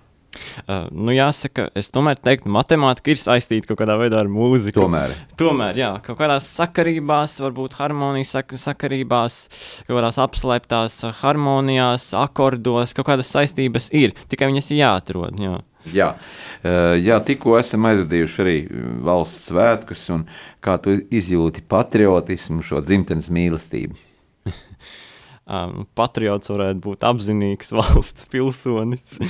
Uh, 0.67 0.87
nu, 0.93 1.13
jāsaka, 1.15 1.69
es 1.79 1.89
tomēr 1.95 2.19
teiktu, 2.21 2.47
ka 2.47 2.55
matemātika 2.57 3.13
ir 3.13 3.21
saistīta 3.21 3.71
kaut 3.71 3.81
kādā 3.81 3.97
veidā 4.01 4.21
ar 4.23 4.31
mūziku. 4.33 4.83
Tomēr, 4.83 5.15
tomēr 5.41 5.79
jā, 5.81 5.93
kaut 6.05 6.19
kādās 6.21 6.49
sakarībās, 6.59 7.39
varbūt 7.45 7.77
harmonijas 7.79 8.35
sak 8.37 8.57
sakarībās, 8.61 9.39
kaut 9.87 9.95
kādās 9.95 10.21
apslēptās 10.27 10.99
harmonijās, 11.23 12.11
akordos, 12.21 12.93
kaut 12.97 13.09
kādas 13.11 13.33
saistības 13.33 13.89
ir. 13.97 14.17
Tikai 14.29 14.51
viņas 14.53 14.73
ir 14.73 14.83
jāatrod. 14.83 15.41
Jā. 15.41 15.61
Jā, 15.95 16.11
uh, 16.17 16.95
jā 16.99 17.21
tikko 17.27 17.59
esam 17.61 17.87
aizvadījuši 17.91 18.43
arī 18.43 18.57
valsts 19.07 19.51
svētkus, 19.53 20.03
un 20.15 20.27
kā 20.65 20.79
tu 20.83 20.97
izjūti 21.15 21.63
patriotismu, 21.69 22.65
šo 22.67 22.83
dzimtenes 22.85 23.31
mīlestību? 23.31 24.16
Um, 25.47 25.85
patriots 25.95 26.51
varētu 26.51 26.81
būt 26.83 27.05
apzinīgs 27.07 27.69
valsts 27.77 28.27
pilsonis. 28.33 29.21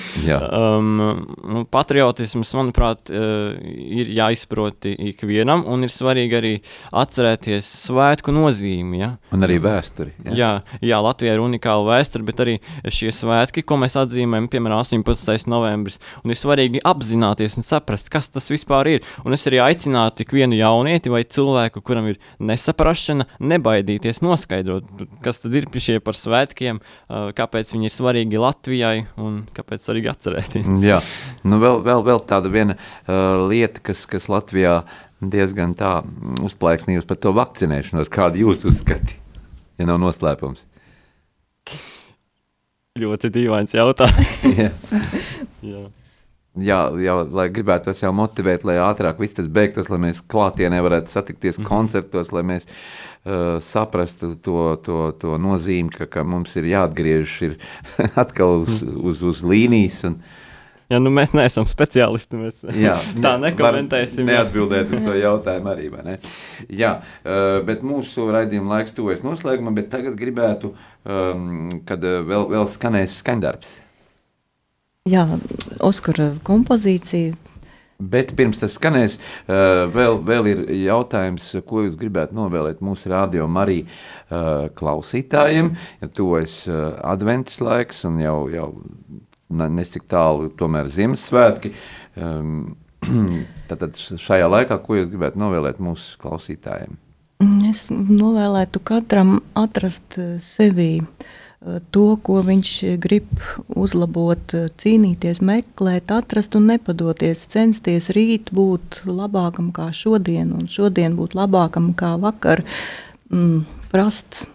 um, 0.48 1.26
nu, 1.44 1.64
patriotisms, 1.68 2.54
manuprāt, 2.56 3.10
uh, 3.12 3.52
ir 3.60 4.08
jāizprot 4.16 4.88
ikvienam, 4.94 5.66
un 5.68 5.84
ir 5.84 5.92
svarīgi 5.92 6.38
arī 6.38 6.52
atcerēties 6.96 7.68
svētku 7.82 8.32
nozīmi. 8.32 9.02
Ja? 9.02 9.10
Un 9.36 9.44
arī 9.44 9.58
vēsturi. 9.60 10.14
Jā, 10.24 10.38
jā, 10.40 10.48
jā 10.88 11.02
Latvijā 11.04 11.34
ir 11.36 11.42
unikāla 11.44 11.84
vēsture, 11.90 12.24
bet 12.30 12.40
arī 12.46 12.56
šie 12.88 13.12
svētki, 13.12 13.66
ko 13.68 13.76
mēs 13.84 13.98
atzīmējam, 14.00 14.48
piemēram, 14.56 14.80
18. 14.86 15.44
novembris, 15.52 16.00
un 16.24 16.32
ir 16.32 16.40
svarīgi 16.40 16.80
apzināties 16.80 17.58
un 17.60 17.68
saprast, 17.68 18.08
kas 18.08 18.32
tas 18.32 18.48
vispār 18.48 18.94
ir. 18.94 19.12
Un 19.28 19.36
es 19.36 19.44
arī 19.52 19.60
aicinātu 19.66 20.24
ikvienu 20.24 20.56
jaunieti 20.62 21.12
vai 21.12 21.26
cilvēku, 21.28 21.84
kuram 21.84 22.08
ir 22.14 22.16
nesaprašana, 22.40 23.28
nebaidīties 23.52 24.24
noskaidrot, 24.24 24.88
kas 25.20 25.44
tad 25.44 25.60
ir 25.60 25.68
šie 25.76 26.00
par 26.06 26.16
svētkiem, 26.18 26.78
kāpēc 27.36 27.72
viņi 27.74 27.90
ir 27.90 27.94
svarīgi 27.94 28.40
Latvijai 28.40 28.94
un 29.22 29.42
kāpēc 29.56 29.84
svarīgi 29.86 30.12
atcerēties. 30.12 30.70
Jā, 30.84 31.00
nu 31.46 31.60
vēl, 31.62 31.82
vēl, 31.86 32.06
vēl 32.06 32.22
tāda 32.30 32.52
viena 32.52 32.78
lieta, 33.50 33.82
kas, 33.90 34.06
kas 34.10 34.30
Latvijā 34.32 34.78
diezgan 35.20 35.74
tā 35.78 35.98
uzplaiksnījusi 36.46 37.08
par 37.10 37.20
to 37.20 37.34
vakcinēšanos. 37.36 38.12
Kādu 38.12 38.44
jūs 38.44 38.66
uzskati, 38.68 39.18
ja 39.80 39.88
nav 39.88 40.00
noslēpums? 40.02 40.64
Ļoti 42.96 43.28
dīvains 43.34 43.76
jautājums. 43.76 44.90
Jā 45.72 45.84
jā, 46.56 46.78
jau, 47.02 47.16
lai 47.36 47.48
gribētu 47.52 47.90
tas 47.90 48.00
jau 48.02 48.12
motivēt, 48.16 48.64
lai 48.68 48.78
ātrāk 48.82 49.20
viss 49.22 49.36
tas 49.36 49.48
beigtos, 49.52 49.90
lai 49.92 50.00
mēs 50.08 50.22
klātienē 50.24 50.80
varētu 50.84 51.12
satikties 51.12 51.58
mm 51.58 51.64
-hmm. 51.64 51.68
koncertos, 51.68 52.32
lai 52.32 52.42
mēs 52.42 52.66
uh, 52.66 53.58
saprastu 53.60 54.34
to, 54.34 54.76
to, 54.82 55.12
to 55.20 55.38
nozīmi, 55.38 55.90
ka, 55.90 56.06
ka 56.06 56.24
mums 56.24 56.56
ir 56.56 56.64
jāatgriežas 56.64 57.42
ir 57.42 57.58
atkal 58.22 58.62
uz, 58.62 58.82
mm. 58.82 59.00
uz, 59.04 59.22
uz 59.22 59.44
līnijas. 59.44 60.04
Un, 60.04 60.20
Ja, 60.86 61.00
nu 61.02 61.10
mēs 61.10 61.32
neesam 61.34 61.64
speciālisti. 61.66 62.38
Mēs 62.38 62.60
jā, 62.78 62.94
tā 63.24 63.32
nekomentēsim. 63.42 64.28
Neatbildēt 64.28 64.92
uz 64.94 65.00
to 65.02 65.16
jautājumu 65.18 65.72
arī. 65.72 65.90
Ne? 66.06 66.18
Jā, 66.70 67.00
uh, 67.02 67.58
bet 67.66 67.82
mūsu 67.82 68.28
raidījuma 68.30 68.76
laiks 68.76 68.94
tuvojas 68.94 69.24
noslēgumam, 69.26 69.74
bet 69.74 69.90
tagad 69.90 70.14
gribētu, 70.14 70.76
um, 71.02 71.66
kad 71.88 72.06
uh, 72.06 72.22
vēl, 72.22 72.46
vēl 72.54 72.70
skanēs 72.70 73.18
skaņdarbs. 73.18 73.85
Jā, 75.06 75.22
Oskara 75.86 76.32
kompozīcija. 76.46 77.36
Bet 77.96 78.34
pirms 78.36 78.58
tas 78.60 78.74
skanēs, 78.76 79.14
eh, 79.48 79.84
vēl, 79.88 80.18
vēl 80.26 80.48
ir 80.50 80.58
jautājums, 80.82 81.46
ko 81.64 81.84
jūs 81.86 81.94
gribētu 81.96 82.36
novēlēt 82.36 82.82
mūsu 82.84 83.08
radio 83.08 83.46
arī 83.62 83.78
eh, 83.86 84.66
klausītājiem. 84.76 85.70
Ja 86.02 86.08
tuvojas 86.08 86.66
eh, 86.68 86.74
adventas 87.06 87.60
laiks 87.62 88.04
un 88.04 88.18
jau, 88.20 88.50
jau 88.52 88.68
nesik 89.48 90.04
tālu 90.10 90.50
tomēr 90.58 90.90
Ziemassvētki. 90.92 91.72
Ehm, 92.18 92.74
Tātad 93.70 93.96
šajā 93.96 94.50
laikā, 94.50 94.82
ko 94.82 94.98
jūs 94.98 95.08
gribētu 95.14 95.40
novēlēt 95.40 95.80
mūsu 95.80 96.18
klausītājiem? 96.20 96.98
Es 97.70 97.86
novēlētu 97.92 98.80
katram 98.84 99.38
atrast 99.54 100.18
sevī 100.42 100.98
uh, 101.00 101.26
to, 101.90 102.04
ko 102.22 102.40
viņš 102.44 102.72
grib 103.02 103.30
uzlabot, 103.68 104.54
cīnīties, 104.80 105.40
meklēt, 105.44 106.12
atrast 106.12 106.56
un 106.58 106.68
nepadoties, 106.70 107.46
censties 107.52 108.10
rīt 108.14 108.52
būt 108.54 109.02
labākam 109.08 109.72
kā 109.74 109.88
šodien, 109.96 110.52
un 110.56 110.68
šodien 110.70 111.16
būt 111.18 111.36
labākam 111.38 111.92
kā 111.96 112.14
vakar, 112.20 112.62
mm, 113.32 113.64
prast 113.92 114.46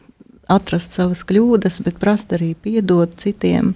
atrast 0.52 0.96
savas 0.98 1.24
kļūdas, 1.28 1.82
bet 1.86 2.00
prast 2.00 2.34
arī 2.38 2.54
piedot 2.54 3.14
citiem, 3.20 3.74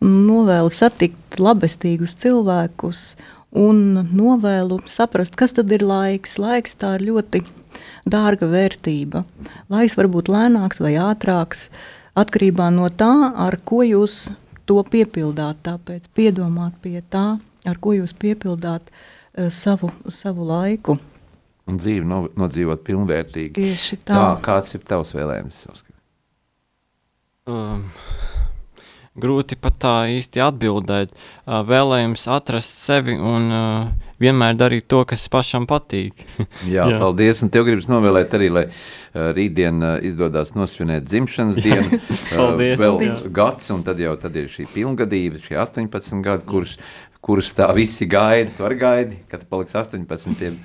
novēlu 0.00 0.72
satikt 0.72 1.38
labestīgus 1.40 2.16
cilvēkus 2.22 3.02
un 3.54 4.08
novēlu 4.10 4.80
saprast, 4.90 5.36
kas 5.38 5.54
tad 5.54 5.70
ir 5.72 5.84
laiks. 5.86 6.38
Laiks 6.42 6.74
tā 6.80 6.96
ir 6.98 7.06
ļoti 7.10 7.44
dārga 8.10 8.48
vērtība. 8.50 9.22
Laiks 9.70 9.94
var 9.98 10.10
būt 10.10 10.30
lēnāks 10.30 10.82
vai 10.82 10.96
ātrāks, 11.00 11.68
uh, 11.68 12.03
atkarībā 12.18 12.70
no 12.74 12.88
tā, 12.90 13.12
ar 13.34 13.58
ko 13.66 13.82
jūs 13.86 14.28
to 14.68 14.80
piepildāt. 14.90 15.62
Tāpēc 15.66 16.08
piedomāt 16.16 16.78
pie 16.84 17.00
tā, 17.10 17.26
ar 17.66 17.80
ko 17.82 17.94
jūs 17.96 18.14
piepildāt 18.16 18.90
uh, 18.90 19.50
savu, 19.50 19.90
savu 20.08 20.46
laiku. 20.48 20.96
Un 21.64 21.80
dzīvi 21.80 22.04
no, 22.04 22.24
nodzīvot 22.36 22.84
pilnvērtīgi. 22.84 23.54
Tieši 23.56 24.02
tā. 24.02 24.12
tā. 24.12 24.24
Kāds 24.44 24.76
ir 24.76 24.84
tavs 24.84 25.14
vēlējums? 25.16 25.62
Um, 27.48 27.86
grūti 29.20 29.56
pat 29.60 29.78
tā 29.82 29.94
īsti 30.14 30.42
atbildēt. 30.44 31.14
Vēlējums 31.46 32.26
atrast 32.34 32.82
sevi 32.84 33.14
un 33.14 33.48
vienmēr 34.22 34.58
darīt 34.58 34.88
to, 34.90 35.02
kas 35.08 35.26
pašam 35.32 35.68
patīk. 35.70 36.26
Jā, 36.74 36.88
Jā, 36.90 37.00
paldies. 37.02 37.42
Un 37.44 37.52
tev 37.54 37.68
gribas 37.68 37.88
novēlēt 37.90 38.36
arī, 38.38 38.50
lai 38.52 38.66
rītdien 39.14 39.82
izdodas 40.06 40.54
nosvinēt 40.58 41.06
dzimšanas 41.08 41.60
dienu. 41.62 42.00
paldies. 42.30 42.78
Vēl 42.80 43.00
paldies. 43.00 43.26
gads, 43.40 43.72
un 43.74 43.84
tad 43.86 44.02
jau 44.02 44.14
tad 44.20 44.38
ir 44.40 44.50
šī 44.52 44.68
pilngadība, 44.74 45.42
šie 45.44 45.58
18 45.62 46.24
gadi, 46.24 46.48
kurus, 46.50 46.78
kurus 47.24 47.54
tā 47.56 47.70
visi 47.76 48.08
gaida. 48.10 48.50
Tu 48.56 48.66
arī 48.66 48.80
gaidi, 48.82 49.20
kad 49.30 49.46
paliks 49.50 49.76
18. 49.78 50.56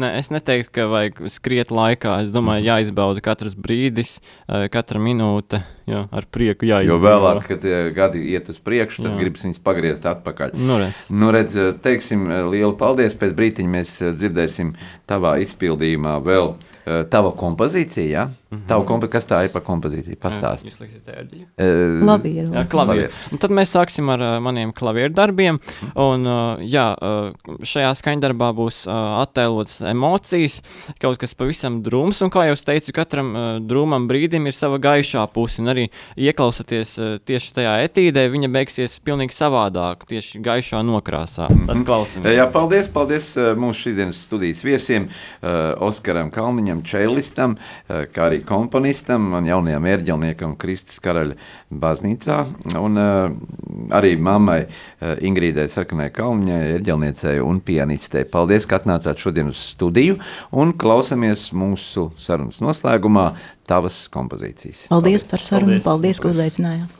Ne, 0.00 0.12
es 0.20 0.30
neteiktu, 0.30 0.70
ka 0.72 0.86
vajag 0.90 1.18
skriet 1.32 1.72
laikā. 1.74 2.20
Es 2.24 2.30
domāju, 2.34 2.62
mhm. 2.62 2.68
jāizbauda 2.70 3.22
katrs 3.24 3.56
brīdis, 3.58 4.18
katra 4.46 5.02
minūte. 5.02 5.62
Jā, 5.90 6.04
ar 6.14 6.26
prieku 6.30 6.68
jāizdara. 6.68 6.88
Jo 6.88 6.98
vēlāk, 7.02 7.42
kad 7.48 7.68
gadi 7.96 8.24
iet 8.32 8.50
uz 8.52 8.60
priekšu, 8.62 9.04
tad 9.04 9.14
jā. 9.14 9.20
gribas 9.24 9.46
viņus 9.46 9.62
pagriezt 9.66 10.06
atpakaļ. 10.06 10.54
Nu, 10.56 10.78
redz. 10.80 11.06
Nu, 11.10 11.30
redz, 11.34 11.56
teiksim, 11.84 12.28
lielu 12.52 12.74
paldies. 12.80 13.16
Pēc 13.18 13.34
brīdiņa 13.38 13.74
mēs 13.74 13.96
dzirdēsim 14.16 14.74
tavā 15.10 15.38
izpildījumā 15.44 16.20
vēl 16.24 16.54
tava 17.10 17.34
kompozīcija. 17.36 18.10
Ja? 18.10 18.28
Mm 18.50 18.58
-hmm. 18.58 18.66
Tavu 18.66 18.84
kompo 18.84 19.06
kas 19.06 19.26
tā 19.26 19.44
ir 19.44 19.52
par 19.52 19.62
kompozīciju? 19.62 20.16
Pastāst. 20.16 20.64
Jūs 20.66 20.80
liksiet 20.80 21.08
ērģi? 21.08 21.40
Uh, 21.40 22.00
klavieru. 22.02 22.52
Jā, 22.52 22.64
klavieru. 22.68 23.12
Un 23.32 23.38
tad 23.38 23.50
mēs 23.50 23.70
sāksim 23.70 24.10
ar 24.10 24.20
uh, 24.20 24.40
maniem 24.42 24.72
klavieru 24.72 25.14
darbiem. 25.14 25.60
Un, 25.94 26.26
uh, 26.26 26.58
jā, 26.58 26.96
uh, 26.98 27.30
šajā 27.62 27.94
skaņdarbā 27.94 28.50
būs 28.54 28.88
uh, 28.88 29.22
attēlotas 29.22 29.80
emocijas, 29.80 30.62
kaut 30.98 31.18
kas 31.18 31.34
pavisam 31.34 31.82
drūms. 31.82 32.24
Un 32.24 32.30
kā 32.30 32.46
jau 32.48 32.56
teicu, 32.64 32.92
katram 32.92 33.34
uh, 33.34 33.60
drūmam 33.62 34.08
brīdim 34.08 34.46
ir 34.46 34.52
sava 34.52 34.78
gaišā 34.78 35.26
puse. 35.32 35.62
Un 35.62 35.68
arī 35.68 35.79
ieklausoties 36.16 36.92
uh, 36.98 37.16
tieši 37.24 37.54
tajā 37.56 37.74
etīdē, 37.86 38.26
viņa 38.32 38.50
beigsies 38.52 38.98
pilnīgi 39.04 39.36
savādāk, 39.36 40.04
tieši 40.10 40.42
gaišā 40.44 40.82
nokrāsā. 40.86 41.48
Mm 41.50 41.60
-hmm. 41.60 41.66
Tad 41.66 41.86
klausamies. 41.86 42.36
Jā, 42.36 42.46
paldies, 42.52 42.88
paldies 42.88 43.36
mūsu 43.36 43.88
šīsdienas 43.88 44.24
studijas 44.26 44.64
viesiem, 44.64 45.08
uh, 45.08 45.48
Oskaram 45.80 46.30
Kalniņam, 46.30 46.82
čēlistam, 46.82 47.56
kā 47.88 48.28
arī 48.28 48.40
komponistam 48.44 49.32
un 49.32 49.46
jaunajam 49.46 49.84
ērģelniekam 49.84 50.56
Kristus 50.56 51.00
Karaļa 51.00 51.34
baznīcā. 51.70 52.46
Un 52.80 52.98
arī 53.90 54.16
mammai 54.18 54.66
Ingrīdai 55.00 55.68
Sarkanai 55.68 56.10
Kalniņai, 56.14 56.60
ērģelniecei 56.76 57.40
un 57.44 57.60
pianistei. 57.64 58.24
Paldies, 58.24 58.66
ka 58.66 58.80
atnācāt 58.80 59.20
šodien 59.22 59.50
uz 59.52 59.60
studiju 59.72 60.18
un 60.50 60.74
klausamies 60.80 61.50
mūsu 61.56 62.10
sarunas 62.20 62.60
noslēgumā 62.64 63.30
tavas 63.70 64.04
kompozīcijas. 64.12 64.86
Paldies, 64.90 65.22
paldies. 65.22 65.28
par 65.30 65.46
sarunu, 65.46 65.78
paldies, 65.78 65.84
paldies, 65.86 66.18
paldies 66.20 66.24
ka 66.24 66.34
uzaicinājāt. 66.34 66.99